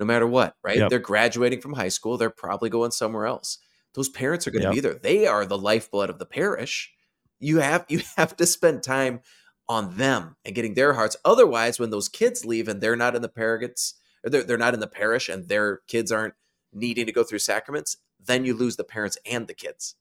no 0.00 0.06
matter 0.06 0.26
what, 0.26 0.54
right? 0.64 0.78
Yep. 0.78 0.90
They're 0.90 0.98
graduating 0.98 1.60
from 1.60 1.74
high 1.74 1.88
school. 1.88 2.16
They're 2.16 2.30
probably 2.30 2.70
going 2.70 2.92
somewhere 2.92 3.26
else. 3.26 3.58
Those 3.96 4.10
parents 4.10 4.46
are 4.46 4.50
going 4.50 4.62
to 4.62 4.68
yep. 4.68 4.74
be 4.74 4.80
there. 4.80 4.94
They 4.94 5.26
are 5.26 5.46
the 5.46 5.58
lifeblood 5.58 6.10
of 6.10 6.18
the 6.18 6.26
parish. 6.26 6.92
You 7.40 7.58
have 7.58 7.86
you 7.88 8.02
have 8.16 8.36
to 8.36 8.46
spend 8.46 8.82
time 8.82 9.20
on 9.68 9.96
them 9.96 10.36
and 10.44 10.54
getting 10.54 10.74
their 10.74 10.92
hearts. 10.92 11.16
Otherwise, 11.24 11.80
when 11.80 11.90
those 11.90 12.08
kids 12.08 12.44
leave 12.44 12.68
and 12.68 12.80
they're 12.80 12.94
not 12.94 13.16
in 13.16 13.22
the 13.22 13.28
paragots, 13.28 13.94
or 14.22 14.30
they're, 14.30 14.44
they're 14.44 14.58
not 14.58 14.74
in 14.74 14.80
the 14.80 14.86
parish 14.86 15.28
and 15.28 15.48
their 15.48 15.80
kids 15.88 16.12
aren't 16.12 16.34
needing 16.72 17.06
to 17.06 17.12
go 17.12 17.24
through 17.24 17.40
sacraments, 17.40 17.96
then 18.24 18.44
you 18.44 18.54
lose 18.54 18.76
the 18.76 18.84
parents 18.84 19.18
and 19.26 19.48
the 19.48 19.54
kids. 19.54 19.96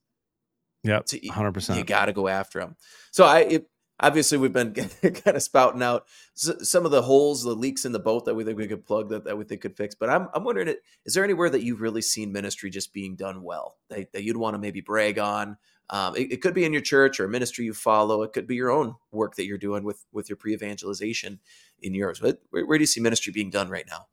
Yeah, 0.83 0.99
hundred 1.31 1.53
percent. 1.53 1.79
You 1.79 1.85
got 1.85 2.05
to 2.05 2.13
go 2.13 2.27
after 2.27 2.59
them. 2.59 2.75
So 3.09 3.23
I, 3.23 3.39
it, 3.39 3.69
obviously 3.99 4.37
we've 4.37 4.53
been 4.53 4.73
kind 5.01 5.35
of 5.35 5.43
spouting 5.43 5.83
out 5.83 6.05
some 6.33 6.85
of 6.85 6.91
the 6.91 7.01
holes, 7.01 7.43
the 7.43 7.53
leaks 7.53 7.85
in 7.85 7.91
the 7.91 7.99
boat 7.99 8.25
that 8.25 8.35
we 8.35 8.43
think 8.43 8.57
we 8.57 8.67
could 8.67 8.85
plug 8.85 9.09
that, 9.09 9.25
that 9.25 9.37
we 9.37 9.43
think 9.43 9.61
could 9.61 9.77
fix. 9.77 9.95
But 9.95 10.09
I'm, 10.09 10.27
I'm 10.33 10.43
wondering, 10.43 10.75
is 11.05 11.13
there 11.13 11.23
anywhere 11.23 11.49
that 11.49 11.63
you've 11.63 11.81
really 11.81 12.01
seen 12.01 12.31
ministry 12.31 12.69
just 12.69 12.93
being 12.93 13.15
done 13.15 13.43
well 13.43 13.77
that, 13.89 14.11
that 14.13 14.23
you'd 14.23 14.37
want 14.37 14.55
to 14.55 14.59
maybe 14.59 14.81
brag 14.81 15.19
on? 15.19 15.57
Um, 15.89 16.15
it, 16.15 16.31
it, 16.31 16.41
could 16.41 16.55
be 16.55 16.65
in 16.65 16.73
your 16.73 16.81
church 16.81 17.19
or 17.19 17.25
a 17.25 17.29
ministry 17.29 17.65
you 17.65 17.73
follow. 17.73 18.23
It 18.23 18.33
could 18.33 18.47
be 18.47 18.55
your 18.55 18.71
own 18.71 18.95
work 19.11 19.35
that 19.35 19.45
you're 19.45 19.59
doing 19.59 19.83
with 19.83 20.03
with 20.11 20.29
your 20.29 20.35
pre-evangelization 20.35 21.39
in 21.79 21.93
yours. 21.93 22.19
But 22.19 22.41
where, 22.49 22.65
where 22.65 22.79
do 22.79 22.81
you 22.81 22.87
see 22.87 23.01
ministry 23.01 23.31
being 23.31 23.51
done 23.51 23.69
right 23.69 23.85
now? 23.87 24.07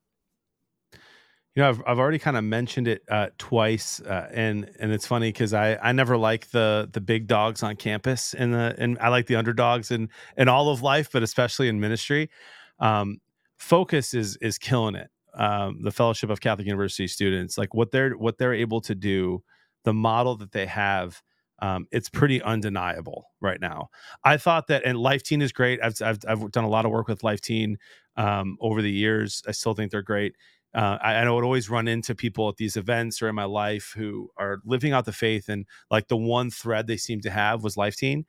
You 1.54 1.62
know, 1.62 1.68
I've 1.68 1.82
I've 1.86 1.98
already 1.98 2.18
kind 2.18 2.36
of 2.38 2.44
mentioned 2.44 2.88
it 2.88 3.02
uh, 3.10 3.28
twice, 3.36 4.00
uh, 4.00 4.28
and 4.32 4.70
and 4.80 4.90
it's 4.90 5.06
funny 5.06 5.28
because 5.28 5.52
I 5.52 5.76
I 5.76 5.92
never 5.92 6.16
like 6.16 6.50
the 6.50 6.88
the 6.90 7.00
big 7.00 7.26
dogs 7.26 7.62
on 7.62 7.76
campus, 7.76 8.32
and 8.32 8.54
the 8.54 8.74
and 8.78 8.98
I 9.00 9.08
like 9.08 9.26
the 9.26 9.36
underdogs 9.36 9.90
in 9.90 10.08
in 10.38 10.48
all 10.48 10.70
of 10.70 10.80
life, 10.82 11.10
but 11.12 11.22
especially 11.22 11.68
in 11.68 11.78
ministry. 11.78 12.30
Um, 12.78 13.18
focus 13.58 14.14
is 14.14 14.36
is 14.36 14.56
killing 14.56 14.94
it. 14.94 15.10
Um, 15.34 15.82
the 15.82 15.90
Fellowship 15.90 16.30
of 16.30 16.40
Catholic 16.40 16.66
University 16.66 17.06
students, 17.06 17.58
like 17.58 17.74
what 17.74 17.90
they're 17.90 18.12
what 18.12 18.38
they're 18.38 18.54
able 18.54 18.80
to 18.82 18.94
do, 18.94 19.42
the 19.84 19.92
model 19.92 20.36
that 20.36 20.52
they 20.52 20.64
have, 20.66 21.20
um, 21.60 21.86
it's 21.92 22.08
pretty 22.08 22.40
undeniable 22.42 23.26
right 23.42 23.60
now. 23.60 23.88
I 24.24 24.38
thought 24.38 24.68
that, 24.68 24.82
and 24.86 24.96
Life 24.98 25.22
Teen 25.22 25.42
is 25.42 25.52
great. 25.52 25.80
I've 25.82 26.00
I've, 26.02 26.18
I've 26.26 26.50
done 26.50 26.64
a 26.64 26.68
lot 26.70 26.86
of 26.86 26.90
work 26.92 27.08
with 27.08 27.22
Life 27.22 27.42
Teen 27.42 27.76
um, 28.16 28.56
over 28.60 28.80
the 28.80 28.90
years. 28.90 29.42
I 29.46 29.52
still 29.52 29.74
think 29.74 29.90
they're 29.90 30.00
great 30.02 30.34
uh, 30.74 30.98
I, 31.02 31.14
I 31.14 31.30
would 31.30 31.44
always 31.44 31.68
run 31.68 31.88
into 31.88 32.14
people 32.14 32.48
at 32.48 32.56
these 32.56 32.76
events 32.76 33.20
or 33.20 33.28
in 33.28 33.34
my 33.34 33.44
life 33.44 33.92
who 33.96 34.30
are 34.36 34.60
living 34.64 34.92
out 34.92 35.04
the 35.04 35.12
faith, 35.12 35.48
and 35.48 35.66
like 35.90 36.08
the 36.08 36.16
one 36.16 36.50
thread 36.50 36.86
they 36.86 36.96
seem 36.96 37.20
to 37.22 37.30
have 37.30 37.62
was 37.62 37.76
Life 37.76 37.96
Teen. 37.96 38.26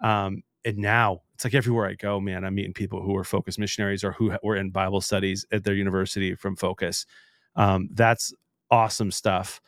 Um, 0.00 0.42
and 0.64 0.78
now 0.78 1.22
it's 1.34 1.44
like 1.44 1.54
everywhere 1.54 1.86
I 1.86 1.94
go, 1.94 2.20
man, 2.20 2.44
I'm 2.44 2.54
meeting 2.54 2.72
people 2.72 3.02
who 3.02 3.14
are 3.16 3.24
focus 3.24 3.58
missionaries 3.58 4.02
or 4.02 4.12
who 4.12 4.32
were 4.42 4.56
in 4.56 4.70
Bible 4.70 5.00
studies 5.00 5.44
at 5.52 5.64
their 5.64 5.74
university 5.74 6.34
from 6.34 6.56
Focus. 6.56 7.06
Um, 7.54 7.88
that's 7.92 8.32
awesome 8.70 9.10
stuff. 9.10 9.60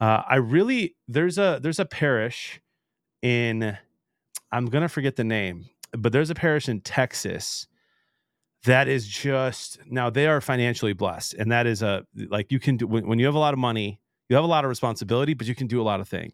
Uh, 0.00 0.22
I 0.28 0.36
really 0.36 0.96
there's 1.08 1.38
a 1.38 1.58
there's 1.62 1.78
a 1.78 1.84
parish 1.84 2.60
in 3.22 3.76
I'm 4.50 4.66
gonna 4.66 4.88
forget 4.88 5.16
the 5.16 5.24
name, 5.24 5.66
but 5.96 6.12
there's 6.12 6.30
a 6.30 6.34
parish 6.34 6.68
in 6.68 6.80
Texas 6.80 7.66
that 8.64 8.88
is 8.88 9.06
just 9.06 9.78
now 9.86 10.10
they 10.10 10.26
are 10.26 10.40
financially 10.40 10.92
blessed 10.92 11.34
and 11.34 11.50
that 11.50 11.66
is 11.66 11.82
a 11.82 12.04
like 12.28 12.52
you 12.52 12.60
can 12.60 12.76
do 12.76 12.86
when, 12.86 13.06
when, 13.06 13.18
you 13.18 13.26
have 13.26 13.34
a 13.34 13.38
lot 13.38 13.52
of 13.52 13.58
money 13.58 14.00
you 14.28 14.36
have 14.36 14.44
a 14.44 14.48
lot 14.48 14.64
of 14.64 14.68
responsibility 14.68 15.34
but 15.34 15.46
you 15.46 15.54
can 15.54 15.66
do 15.66 15.80
a 15.80 15.84
lot 15.84 16.00
of 16.00 16.08
things. 16.08 16.32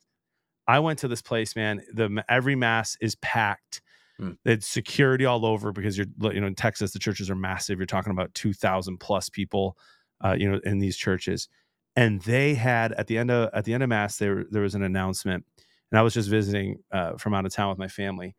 I 0.67 0.81
went 0.81 0.99
to 1.01 1.09
this 1.09 1.23
place 1.23 1.57
man 1.57 1.83
the 1.93 2.25
every 2.29 2.55
mass 2.55 2.97
is 3.01 3.15
packed. 3.17 3.83
Mm. 4.21 4.37
it's 4.45 4.67
security 4.67 5.25
all 5.25 5.47
over 5.47 5.71
because 5.71 5.97
you're 5.97 6.09
you 6.33 6.41
know 6.41 6.49
in 6.49 6.57
texas 6.57 6.91
the 6.93 6.99
churches 6.99 7.31
are 7.31 7.37
massive. 7.37 7.79
You're 7.79 7.87
talking 7.87 8.11
about 8.13 8.35
2000 8.35 8.99
plus 8.99 9.29
people 9.29 9.77
uh, 10.23 10.37
you 10.39 10.51
know 10.51 10.61
in 10.65 10.79
these 10.79 10.97
churches. 10.97 11.49
And 11.97 12.21
they 12.23 12.55
had 12.55 12.93
at 12.93 13.07
the 13.07 13.19
end 13.19 13.31
of 13.31 13.51
at 13.55 13.65
the 13.65 13.75
end 13.75 13.83
of 13.83 13.89
mass 13.89 14.19
there 14.19 14.45
there 14.51 14.63
was 14.63 14.75
an 14.75 14.83
announcement 14.83 15.45
and 15.91 15.99
i 15.99 16.03
was 16.03 16.15
just 16.15 16.29
visiting 16.29 16.77
uh, 16.93 17.17
from 17.17 17.33
out 17.33 17.47
of 17.47 17.53
town 17.53 17.71
with 17.71 17.79
my 17.79 17.89
family. 17.89 18.37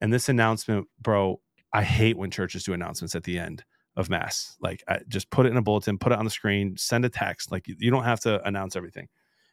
And 0.00 0.12
this 0.12 0.28
announcement 0.28 0.88
bro 1.00 1.40
I 1.72 1.82
hate 1.82 2.16
when 2.16 2.30
churches 2.30 2.64
do 2.64 2.72
announcements 2.72 3.14
at 3.14 3.24
the 3.24 3.38
end 3.38 3.64
of 3.96 4.08
mass. 4.08 4.56
Like, 4.60 4.82
I, 4.88 5.00
just 5.08 5.30
put 5.30 5.46
it 5.46 5.50
in 5.50 5.56
a 5.56 5.62
bulletin, 5.62 5.98
put 5.98 6.12
it 6.12 6.18
on 6.18 6.24
the 6.24 6.30
screen, 6.30 6.76
send 6.76 7.04
a 7.04 7.08
text. 7.08 7.50
Like, 7.52 7.66
you 7.66 7.90
don't 7.90 8.04
have 8.04 8.20
to 8.20 8.46
announce 8.46 8.76
everything. 8.76 9.08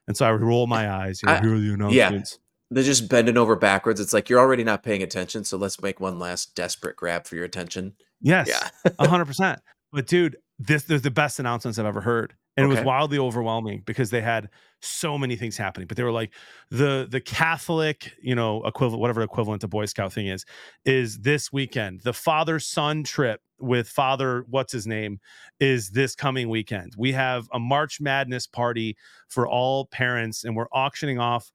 And 0.08 0.15
so 0.15 0.25
I 0.25 0.32
roll 0.32 0.67
my 0.67 0.89
eyes. 0.89 1.21
You 1.21 1.28
know, 1.28 1.34
I, 1.34 1.41
here 1.41 1.56
are 1.56 1.60
the 1.60 1.73
announcements. 1.73 2.32
Yeah. 2.34 2.38
They're 2.71 2.84
just 2.84 3.10
bending 3.10 3.38
over 3.38 3.56
backwards. 3.56 3.99
It's 3.99 4.13
like 4.13 4.30
you're 4.30 4.39
already 4.39 4.63
not 4.63 4.84
paying 4.84 5.04
attention, 5.04 5.43
so 5.43 5.58
let's 5.58 5.82
make 5.82 5.99
one 5.99 6.17
last 6.17 6.56
desperate 6.56 6.95
grab 6.95 7.28
for 7.28 7.36
your 7.36 7.45
attention. 7.45 7.93
Yes, 8.21 8.47
yeah, 8.47 8.91
hundred 9.06 9.25
percent. 9.25 9.60
But 9.91 10.08
dude, 10.08 10.38
this 10.58 10.89
is 10.89 11.04
the 11.04 11.12
best 11.12 11.39
announcements 11.39 11.78
I've 11.78 11.86
ever 11.86 12.01
heard 12.01 12.34
and 12.57 12.65
okay. 12.65 12.73
it 12.73 12.77
was 12.77 12.85
wildly 12.85 13.17
overwhelming 13.17 13.83
because 13.85 14.09
they 14.09 14.21
had 14.21 14.49
so 14.81 15.17
many 15.17 15.35
things 15.35 15.57
happening 15.57 15.87
but 15.87 15.97
they 15.97 16.03
were 16.03 16.11
like 16.11 16.31
the 16.69 17.07
the 17.09 17.19
catholic 17.19 18.11
you 18.21 18.35
know 18.35 18.63
equivalent 18.65 19.01
whatever 19.01 19.21
equivalent 19.23 19.61
to 19.61 19.67
boy 19.67 19.85
scout 19.85 20.13
thing 20.13 20.27
is 20.27 20.45
is 20.85 21.19
this 21.19 21.51
weekend. 21.51 22.01
The 22.01 22.13
father 22.13 22.59
son 22.59 23.03
trip 23.03 23.41
with 23.59 23.87
father 23.87 24.45
what's 24.49 24.71
his 24.71 24.85
name 24.85 25.19
is 25.59 25.91
this 25.91 26.15
coming 26.15 26.49
weekend. 26.49 26.93
We 26.97 27.13
have 27.13 27.47
a 27.53 27.59
march 27.59 27.99
madness 28.01 28.47
party 28.47 28.97
for 29.27 29.47
all 29.47 29.85
parents 29.85 30.43
and 30.43 30.55
we're 30.55 30.69
auctioning 30.71 31.19
off 31.19 31.51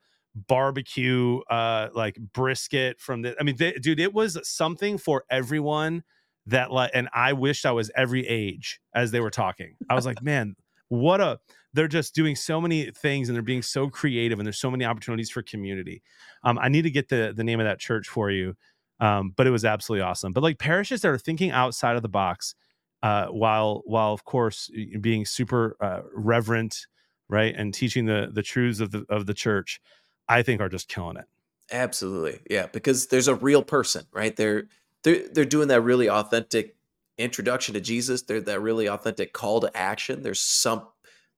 barbecue 0.46 1.40
uh 1.50 1.88
like 1.92 2.16
brisket 2.32 3.00
from 3.00 3.22
the 3.22 3.34
i 3.40 3.42
mean 3.42 3.56
they, 3.56 3.72
dude 3.72 3.98
it 3.98 4.14
was 4.14 4.38
something 4.48 4.96
for 4.96 5.24
everyone 5.28 6.04
that 6.46 6.70
like 6.70 6.92
and 6.94 7.08
i 7.12 7.32
wished 7.32 7.66
i 7.66 7.72
was 7.72 7.90
every 7.96 8.24
age 8.28 8.80
as 8.94 9.10
they 9.10 9.18
were 9.18 9.30
talking. 9.30 9.74
I 9.88 9.94
was 9.96 10.06
like 10.06 10.22
man 10.22 10.54
what 10.90 11.20
a 11.20 11.40
they're 11.72 11.88
just 11.88 12.14
doing 12.14 12.34
so 12.34 12.60
many 12.60 12.90
things 12.90 13.28
and 13.28 13.36
they're 13.36 13.42
being 13.42 13.62
so 13.62 13.88
creative 13.88 14.38
and 14.38 14.46
there's 14.46 14.58
so 14.58 14.70
many 14.70 14.84
opportunities 14.84 15.30
for 15.30 15.40
community. 15.40 16.02
Um, 16.42 16.58
I 16.58 16.68
need 16.68 16.82
to 16.82 16.90
get 16.90 17.08
the 17.08 17.32
the 17.34 17.44
name 17.44 17.60
of 17.60 17.64
that 17.64 17.78
church 17.78 18.08
for 18.08 18.30
you, 18.30 18.56
um, 18.98 19.32
but 19.36 19.46
it 19.46 19.50
was 19.50 19.64
absolutely 19.64 20.02
awesome. 20.02 20.32
But 20.32 20.42
like 20.42 20.58
parishes 20.58 21.00
that 21.02 21.08
are 21.08 21.18
thinking 21.18 21.52
outside 21.52 21.96
of 21.96 22.02
the 22.02 22.08
box, 22.08 22.54
uh, 23.02 23.26
while 23.26 23.82
while 23.86 24.12
of 24.12 24.24
course 24.24 24.70
being 25.00 25.24
super 25.24 25.76
uh, 25.80 26.02
reverent, 26.12 26.86
right, 27.28 27.54
and 27.56 27.72
teaching 27.72 28.06
the 28.06 28.30
the 28.32 28.42
truths 28.42 28.80
of 28.80 28.90
the 28.90 29.06
of 29.08 29.26
the 29.26 29.34
church, 29.34 29.80
I 30.28 30.42
think 30.42 30.60
are 30.60 30.68
just 30.68 30.88
killing 30.88 31.16
it. 31.16 31.24
Absolutely, 31.70 32.40
yeah, 32.50 32.66
because 32.66 33.06
there's 33.06 33.28
a 33.28 33.34
real 33.34 33.62
person, 33.62 34.04
right? 34.12 34.34
They're 34.34 34.66
they're 35.04 35.28
they're 35.28 35.44
doing 35.44 35.68
that 35.68 35.82
really 35.82 36.10
authentic 36.10 36.76
introduction 37.20 37.74
to 37.74 37.80
Jesus. 37.80 38.22
There's 38.22 38.44
that 38.44 38.60
really 38.60 38.88
authentic 38.88 39.32
call 39.32 39.60
to 39.60 39.76
action. 39.76 40.22
There's 40.22 40.40
some 40.40 40.86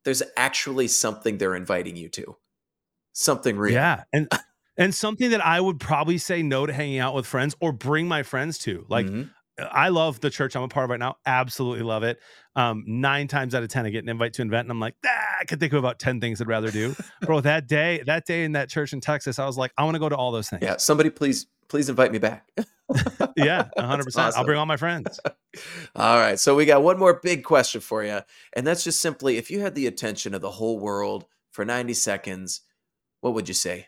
there's 0.05 0.23
actually 0.37 0.89
something 0.89 1.39
they're 1.39 1.55
inviting 1.55 1.97
you 1.97 2.09
to. 2.11 2.37
Something 3.13 3.57
real. 3.57 3.75
Yeah. 3.75 4.05
And 4.13 4.29
and 4.77 4.95
something 4.95 5.31
that 5.31 5.45
I 5.45 5.61
would 5.61 5.79
probably 5.79 6.19
say 6.19 6.43
no 6.43 6.67
to 6.67 6.73
hanging 6.73 6.99
out 6.99 7.15
with 7.15 7.27
friends 7.27 7.55
or 7.61 7.73
bring 7.73 8.09
my 8.09 8.23
friends 8.23 8.59
to. 8.61 8.87
Like 8.89 9.07
mm-hmm. 9.07 9.23
I 9.71 9.91
love 9.91 10.21
the 10.21 10.31
church 10.31 10.57
I'm 10.57 10.63
a 10.63 10.69
part 10.69 10.85
of 10.85 10.91
right 10.91 10.99
now. 10.99 11.17
Absolutely 11.27 11.83
love 11.83 12.03
it. 12.03 12.19
Um, 12.57 12.85
nine 12.87 13.29
times 13.29 13.55
out 13.55 13.63
of 13.63 13.69
ten, 13.69 13.87
I 13.87 13.91
get 13.91 14.03
an 14.03 14.09
invite 14.09 14.35
to 14.35 14.43
invent, 14.43 14.67
and 14.67 14.71
I'm 14.71 14.81
like, 14.81 14.95
ah, 15.07 15.37
I 15.41 15.45
could 15.45 15.61
think 15.61 15.73
of 15.73 15.79
about 15.79 15.99
ten 15.99 16.21
things 16.21 16.41
I'd 16.41 16.49
rather 16.49 16.71
do. 16.71 16.95
Bro, 17.23 17.43
that 17.43 17.67
day, 17.69 18.03
that 18.07 18.27
day 18.27 18.45
in 18.45 18.53
that 18.53 18.69
church 18.69 18.93
in 18.93 19.01
Texas, 19.01 19.39
I 19.39 19.47
was 19.47 19.57
like, 19.59 19.73
I 19.77 19.85
want 19.85 19.95
to 19.95 19.99
go 19.99 20.09
to 20.09 20.17
all 20.17 20.33
those 20.33 20.49
things. 20.49 20.63
Yeah, 20.63 20.79
somebody 20.79 21.11
please, 21.11 21.47
please 21.73 21.89
invite 21.89 22.13
me 22.13 22.19
back. 22.19 22.47
yeah, 23.35 23.71
100. 23.77 24.05
percent 24.05 24.27
awesome. 24.27 24.39
I'll 24.41 24.45
bring 24.45 24.59
all 24.59 24.67
my 24.67 24.77
friends. 24.77 25.19
all 25.97 26.19
right, 26.19 26.39
so 26.39 26.55
we 26.55 26.67
got 26.67 26.83
one 26.83 26.99
more 26.99 27.19
big 27.23 27.45
question 27.45 27.81
for 27.81 28.05
you, 28.05 28.21
and 28.53 28.67
that's 28.67 28.85
just 28.85 29.01
simply, 29.01 29.39
if 29.39 29.51
you 29.51 29.61
had 29.61 29.75
the 29.75 29.87
attention 29.87 30.35
of 30.35 30.43
the 30.43 30.51
whole 30.51 30.79
world 30.79 31.25
for 31.51 31.65
90 31.65 31.95
seconds, 31.95 32.61
what 33.23 33.33
would 33.33 33.49
you 33.49 33.55
say? 33.55 33.87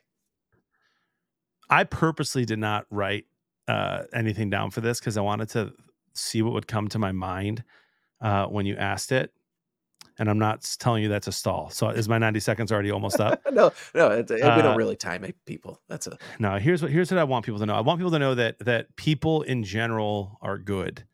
I 1.69 1.85
purposely 1.85 2.47
did 2.47 2.59
not 2.59 2.87
write 2.89 3.27
uh, 3.69 4.05
anything 4.15 4.49
down 4.49 4.71
for 4.71 4.81
this 4.81 4.99
because 4.99 5.19
I 5.19 5.21
wanted 5.21 5.51
to 5.51 5.75
see 6.15 6.41
what 6.41 6.55
would 6.55 6.67
come 6.67 6.89
to 6.89 6.99
my 6.99 7.13
mind 7.13 7.65
uh, 8.23 8.47
when 8.47 8.65
you 8.65 8.77
asked 8.77 9.13
it. 9.13 9.31
And 10.19 10.31
I'm 10.31 10.39
not 10.39 10.63
telling 10.79 11.03
you 11.03 11.09
that's 11.09 11.27
a 11.27 11.33
stall. 11.33 11.71
So 11.71 11.89
is 11.89 12.09
my 12.09 12.19
90 12.19 12.41
seconds 12.41 12.71
already 12.71 12.91
almost 12.91 13.19
up? 13.19 13.41
no, 13.53 13.73
no, 13.95 14.11
it, 14.11 14.31
we 14.31 14.39
don't 14.39 14.67
uh, 14.67 14.77
really 14.77 14.97
time 14.97 15.25
it, 15.25 15.37
people. 15.45 15.81
That's 15.89 16.07
a 16.07 16.17
no. 16.39 16.57
Here's 16.57 16.83
what 16.83 16.91
here's 16.91 17.11
what 17.11 17.19
I 17.19 17.25
want 17.25 17.45
people 17.45 17.59
to 17.61 17.67
know. 17.67 17.75
I 17.75 17.81
want 17.81 17.99
people 17.99 18.13
to 18.13 18.19
know 18.19 18.35
that 18.37 18.59
that 18.61 18.95
people 18.97 19.43
in 19.43 19.65
general 19.65 20.39
are 20.41 20.59
good. 20.59 21.05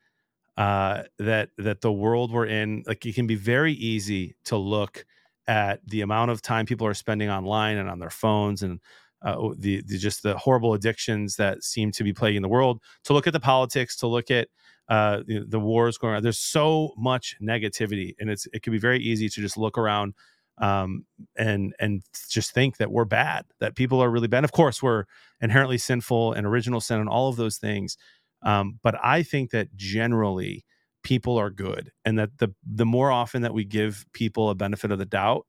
Uh, 0.57 1.05
that 1.19 1.51
that 1.57 1.81
the 1.81 1.93
world 1.93 2.31
we're 2.31 2.45
in, 2.45 2.85
like 2.87 3.07
it 3.07 3.15
can 3.15 3.27
be 3.27 3.37
very 3.37 3.73
easy 3.73 4.35
to 4.45 4.57
look 4.59 5.07
at 5.47 5.81
the 5.87 6.03
amount 6.03 6.31
of 6.31 6.43
time 6.43 6.67
people 6.67 6.87
are 6.87 6.95
spending 6.95 7.31
online 7.31 7.79
and 7.79 7.89
on 7.89 7.99
their 7.99 8.11
phones 8.11 8.63
and 8.63 8.79
uh, 9.23 9.51
the, 9.59 9.83
the, 9.87 9.99
just 9.99 10.23
the 10.23 10.37
horrible 10.39 10.75
addictions 10.75 11.37
that 11.37 11.63
seem 11.63 11.91
to 11.93 12.05
be 12.05 12.13
plaguing 12.13 12.43
the 12.43 12.49
world, 12.49 12.81
to 13.05 13.13
look 13.13 13.27
at 13.27 13.33
the 13.33 13.41
politics, 13.41 13.97
to 13.97 14.07
look 14.07 14.31
at 14.31 14.49
uh, 14.91 15.23
the, 15.27 15.61
wars 15.61 15.97
going 15.99 16.17
on. 16.17 16.23
There's 16.23 16.39
so 16.39 16.93
much 16.99 17.37
negativity, 17.41 18.15
and 18.19 18.29
it's 18.29 18.47
it 18.53 18.63
can 18.63 18.73
be 18.73 18.79
very 18.79 18.99
easy 18.99 19.29
to 19.29 19.41
just 19.41 19.57
look 19.57 19.79
around 19.79 20.15
um, 20.59 21.07
and 21.37 21.73
and 21.79 22.03
just 22.29 22.53
think 22.53 22.79
that 22.79 22.91
we're 22.91 23.05
bad, 23.05 23.47
that 23.61 23.77
people 23.77 24.03
are 24.03 24.11
really 24.11 24.27
bad. 24.27 24.43
Of 24.43 24.51
course, 24.51 24.83
we're 24.83 25.05
inherently 25.41 25.79
sinful 25.79 26.33
and 26.33 26.45
original 26.45 26.81
sin 26.81 26.99
and 26.99 27.09
all 27.09 27.29
of 27.29 27.37
those 27.37 27.57
things. 27.57 27.97
Um, 28.43 28.81
but 28.83 28.97
I 29.03 29.23
think 29.23 29.53
that 29.53 29.77
generally 29.77 30.65
people 31.05 31.39
are 31.39 31.51
good, 31.51 31.93
and 32.05 32.19
that 32.19 32.39
the 32.39 32.53
the 32.67 32.87
more 32.87 33.13
often 33.13 33.43
that 33.43 33.55
we 33.55 33.65
give 33.65 34.05
people 34.13 34.51
a 34.51 34.57
benefit 34.57 34.91
of 34.91 34.99
the 34.99 35.07
doubt, 35.07 35.47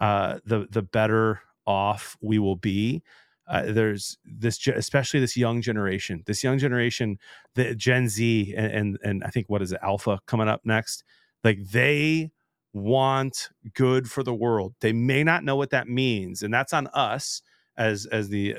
uh, 0.00 0.38
the 0.46 0.66
the 0.70 0.82
better 0.82 1.42
off 1.66 2.16
we 2.22 2.38
will 2.38 2.56
be. 2.56 3.02
Uh, 3.48 3.72
there's 3.72 4.18
this, 4.24 4.66
especially 4.68 5.20
this 5.20 5.36
young 5.36 5.62
generation, 5.62 6.22
this 6.26 6.44
young 6.44 6.58
generation, 6.58 7.18
the 7.54 7.74
Gen 7.74 8.08
Z, 8.08 8.54
and, 8.56 8.72
and 8.72 8.98
and 9.02 9.24
I 9.24 9.30
think 9.30 9.48
what 9.48 9.62
is 9.62 9.72
it, 9.72 9.80
Alpha 9.82 10.20
coming 10.26 10.48
up 10.48 10.62
next? 10.64 11.02
Like 11.44 11.58
they 11.70 12.30
want 12.74 13.48
good 13.74 14.10
for 14.10 14.22
the 14.22 14.34
world. 14.34 14.74
They 14.80 14.92
may 14.92 15.24
not 15.24 15.44
know 15.44 15.56
what 15.56 15.70
that 15.70 15.88
means, 15.88 16.42
and 16.42 16.52
that's 16.52 16.72
on 16.74 16.88
us 16.88 17.42
as 17.76 18.06
as 18.06 18.28
the 18.28 18.56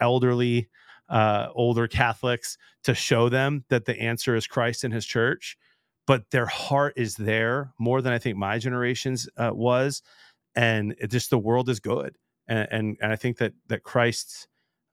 elderly, 0.00 0.68
uh, 1.08 1.48
older 1.54 1.86
Catholics 1.86 2.58
to 2.84 2.94
show 2.94 3.28
them 3.28 3.64
that 3.68 3.84
the 3.84 3.98
answer 4.00 4.34
is 4.34 4.46
Christ 4.48 4.82
and 4.84 4.92
His 4.92 5.06
Church. 5.06 5.56
But 6.06 6.30
their 6.32 6.46
heart 6.46 6.94
is 6.96 7.14
there 7.14 7.72
more 7.78 8.02
than 8.02 8.12
I 8.12 8.18
think 8.18 8.36
my 8.36 8.58
generation's 8.58 9.28
uh, 9.36 9.50
was, 9.52 10.02
and 10.56 10.96
it 10.98 11.12
just 11.12 11.30
the 11.30 11.38
world 11.38 11.68
is 11.68 11.78
good 11.80 12.16
and 12.48 12.68
and, 12.70 12.96
and 13.00 13.12
I 13.12 13.16
think 13.16 13.38
that 13.38 13.52
that 13.68 13.82
Christ's 13.82 14.46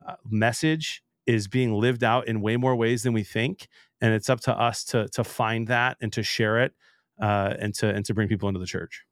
uh, 0.07 0.15
message 0.29 1.03
is 1.25 1.47
being 1.47 1.73
lived 1.73 2.03
out 2.03 2.27
in 2.27 2.41
way 2.41 2.57
more 2.57 2.75
ways 2.75 3.03
than 3.03 3.13
we 3.13 3.23
think, 3.23 3.67
and 4.01 4.13
it's 4.13 4.29
up 4.29 4.41
to 4.41 4.57
us 4.57 4.83
to 4.85 5.07
to 5.09 5.23
find 5.23 5.67
that 5.67 5.97
and 6.01 6.11
to 6.13 6.23
share 6.23 6.59
it, 6.59 6.73
uh, 7.21 7.53
and 7.59 7.73
to 7.75 7.89
and 7.89 8.05
to 8.05 8.13
bring 8.13 8.27
people 8.27 8.49
into 8.49 8.59
the 8.59 8.65
church. 8.65 9.05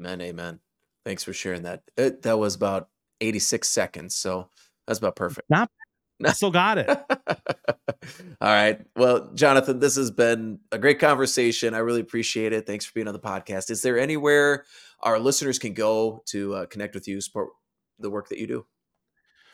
Amen. 0.00 0.20
Amen. 0.20 0.60
Thanks 1.04 1.24
for 1.24 1.32
sharing 1.32 1.62
that. 1.62 1.82
It, 1.96 2.22
that 2.22 2.38
was 2.38 2.54
about 2.54 2.88
86 3.20 3.68
seconds, 3.68 4.14
so 4.14 4.48
that's 4.86 4.98
about 4.98 5.16
perfect. 5.16 5.50
Not 5.50 5.70
I 6.24 6.32
still 6.32 6.50
got 6.50 6.78
it. 6.78 6.88
All 8.40 8.48
right. 8.48 8.80
Well, 8.96 9.30
Jonathan, 9.34 9.78
this 9.78 9.96
has 9.96 10.10
been 10.10 10.60
a 10.70 10.78
great 10.78 10.98
conversation. 10.98 11.74
I 11.74 11.78
really 11.78 12.00
appreciate 12.00 12.52
it. 12.52 12.66
Thanks 12.66 12.84
for 12.84 12.92
being 12.94 13.08
on 13.08 13.14
the 13.14 13.20
podcast. 13.20 13.70
Is 13.70 13.82
there 13.82 13.98
anywhere 13.98 14.64
our 15.02 15.18
listeners 15.18 15.58
can 15.58 15.74
go 15.74 16.22
to 16.26 16.54
uh, 16.54 16.66
connect 16.66 16.94
with 16.94 17.08
you, 17.08 17.20
support 17.20 17.50
the 17.98 18.10
work 18.10 18.28
that 18.28 18.38
you 18.38 18.46
do? 18.46 18.66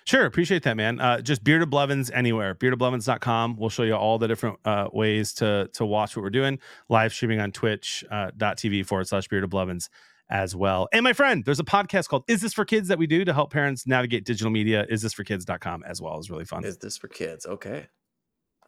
Sure, 0.08 0.24
appreciate 0.24 0.62
that, 0.62 0.74
man. 0.74 1.00
Uh, 1.00 1.20
just 1.20 1.46
of 1.46 1.68
Blevins 1.68 2.10
anywhere. 2.10 2.54
Beardedblevins.com. 2.54 3.56
We'll 3.56 3.68
show 3.68 3.82
you 3.82 3.94
all 3.94 4.18
the 4.18 4.26
different 4.26 4.58
uh, 4.64 4.88
ways 4.90 5.34
to 5.34 5.68
to 5.74 5.84
watch 5.84 6.16
what 6.16 6.22
we're 6.22 6.30
doing. 6.30 6.60
Live 6.88 7.12
streaming 7.12 7.40
on 7.40 7.52
twitch.tv 7.52 8.80
uh, 8.80 8.84
forward 8.84 9.06
slash 9.06 9.28
Bearded 9.28 9.50
Blevins 9.50 9.90
as 10.30 10.56
well. 10.56 10.88
And 10.94 11.04
my 11.04 11.12
friend, 11.12 11.44
there's 11.44 11.60
a 11.60 11.64
podcast 11.64 12.08
called 12.08 12.24
Is 12.26 12.40
This 12.40 12.54
for 12.54 12.64
Kids 12.64 12.88
that 12.88 12.98
we 12.98 13.06
do 13.06 13.22
to 13.24 13.34
help 13.34 13.52
parents 13.52 13.86
navigate 13.86 14.24
digital 14.24 14.50
media. 14.50 14.86
Is 14.88 15.02
this 15.02 15.12
for 15.12 15.24
kids.com 15.24 15.84
as 15.84 16.00
well 16.00 16.18
is 16.18 16.30
really 16.30 16.46
fun. 16.46 16.64
Is 16.64 16.78
this 16.78 16.96
for 16.96 17.08
kids? 17.08 17.44
Okay. 17.44 17.88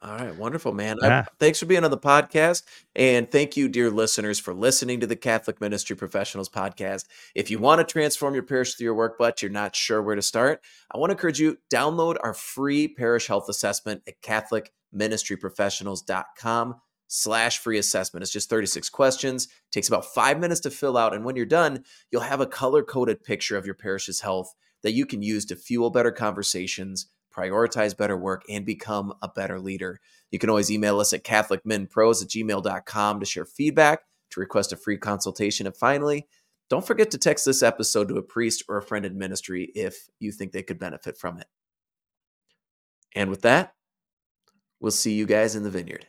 All 0.03 0.17
right, 0.17 0.35
wonderful, 0.35 0.73
man. 0.73 0.97
Yeah. 1.03 1.25
I, 1.27 1.31
thanks 1.39 1.61
for 1.61 1.67
being 1.67 1.85
on 1.85 1.91
the 1.91 1.99
podcast. 1.99 2.63
And 2.97 3.31
thank 3.31 3.55
you, 3.55 3.69
dear 3.69 3.91
listeners, 3.91 4.39
for 4.39 4.55
listening 4.55 5.01
to 5.01 5.07
the 5.07 5.15
Catholic 5.15 5.61
Ministry 5.61 5.95
Professionals 5.95 6.49
podcast. 6.49 7.05
If 7.35 7.51
you 7.51 7.59
want 7.59 7.87
to 7.87 7.93
transform 7.93 8.33
your 8.33 8.43
parish 8.43 8.77
through 8.77 8.87
your 8.87 8.95
work, 8.95 9.17
but 9.19 9.43
you're 9.43 9.51
not 9.51 9.77
sure 9.77 10.03
where 10.03 10.17
to 10.17 10.23
start, 10.23 10.63
I 10.91 10.97
want 10.97 11.11
to 11.11 11.17
encourage 11.17 11.39
you 11.39 11.59
download 11.71 12.17
our 12.23 12.33
free 12.33 12.89
parish 12.89 13.27
health 13.27 13.51
assessment 13.51 14.01
at 14.09 14.23
catholicministryprofessionals.com 14.23 16.77
slash 17.09 17.59
free 17.59 17.77
assessment. 17.77 18.23
It's 18.23 18.33
just 18.33 18.49
36 18.49 18.89
questions, 18.89 19.49
takes 19.71 19.89
about 19.89 20.07
five 20.07 20.41
minutes 20.41 20.61
to 20.61 20.71
fill 20.71 20.97
out. 20.97 21.13
And 21.13 21.27
when 21.27 21.37
you're 21.37 21.45
done, 21.45 21.85
you'll 22.11 22.23
have 22.23 22.41
a 22.41 22.47
color 22.47 22.83
coded 22.83 23.23
picture 23.23 23.59
of 23.59 23.67
your 23.67 23.75
parish's 23.75 24.21
health 24.21 24.55
that 24.83 24.93
you 24.93 25.05
can 25.05 25.21
use 25.21 25.45
to 25.47 25.57
fuel 25.57 25.91
better 25.91 26.11
conversations 26.11 27.09
prioritize 27.41 27.97
better 27.97 28.17
work, 28.17 28.43
and 28.49 28.67
become 28.67 29.15
a 29.23 29.29
better 29.29 29.59
leader. 29.59 30.01
You 30.31 30.39
can 30.39 30.51
always 30.51 30.71
email 30.71 31.01
us 31.01 31.13
at 31.13 31.25
CatholicMinPros 31.25 32.23
at 32.23 32.29
gmail.com 32.29 33.21
to 33.21 33.27
share 33.27 33.45
feedback, 33.45 34.03
to 34.31 34.41
request 34.41 34.73
a 34.73 34.77
free 34.77 34.99
consultation. 34.99 35.67
And 35.67 35.77
finally, 35.77 36.29
don't 36.69 36.87
forget 36.87 37.11
to 37.13 37.19
text 37.19 37.45
this 37.45 37.63
episode 37.63 38.09
to 38.09 38.17
a 38.17 38.23
priest 38.23 38.65
or 38.69 38.77
a 38.77 38.83
friend 38.83 39.05
in 39.05 39.19
ministry 39.19 39.73
if 39.75 40.09
you 40.21 40.31
think 40.33 40.53
they 40.53 40.63
could 40.63 40.79
benefit 40.79 41.17
from 41.17 41.39
it. 41.39 41.47
And 43.15 43.29
with 43.29 43.43
that, 43.43 43.75
we'll 44.79 44.93
see 44.93 45.15
you 45.15 45.27
guys 45.27 45.57
in 45.57 45.65
the 45.65 45.71
vineyard. 45.71 46.07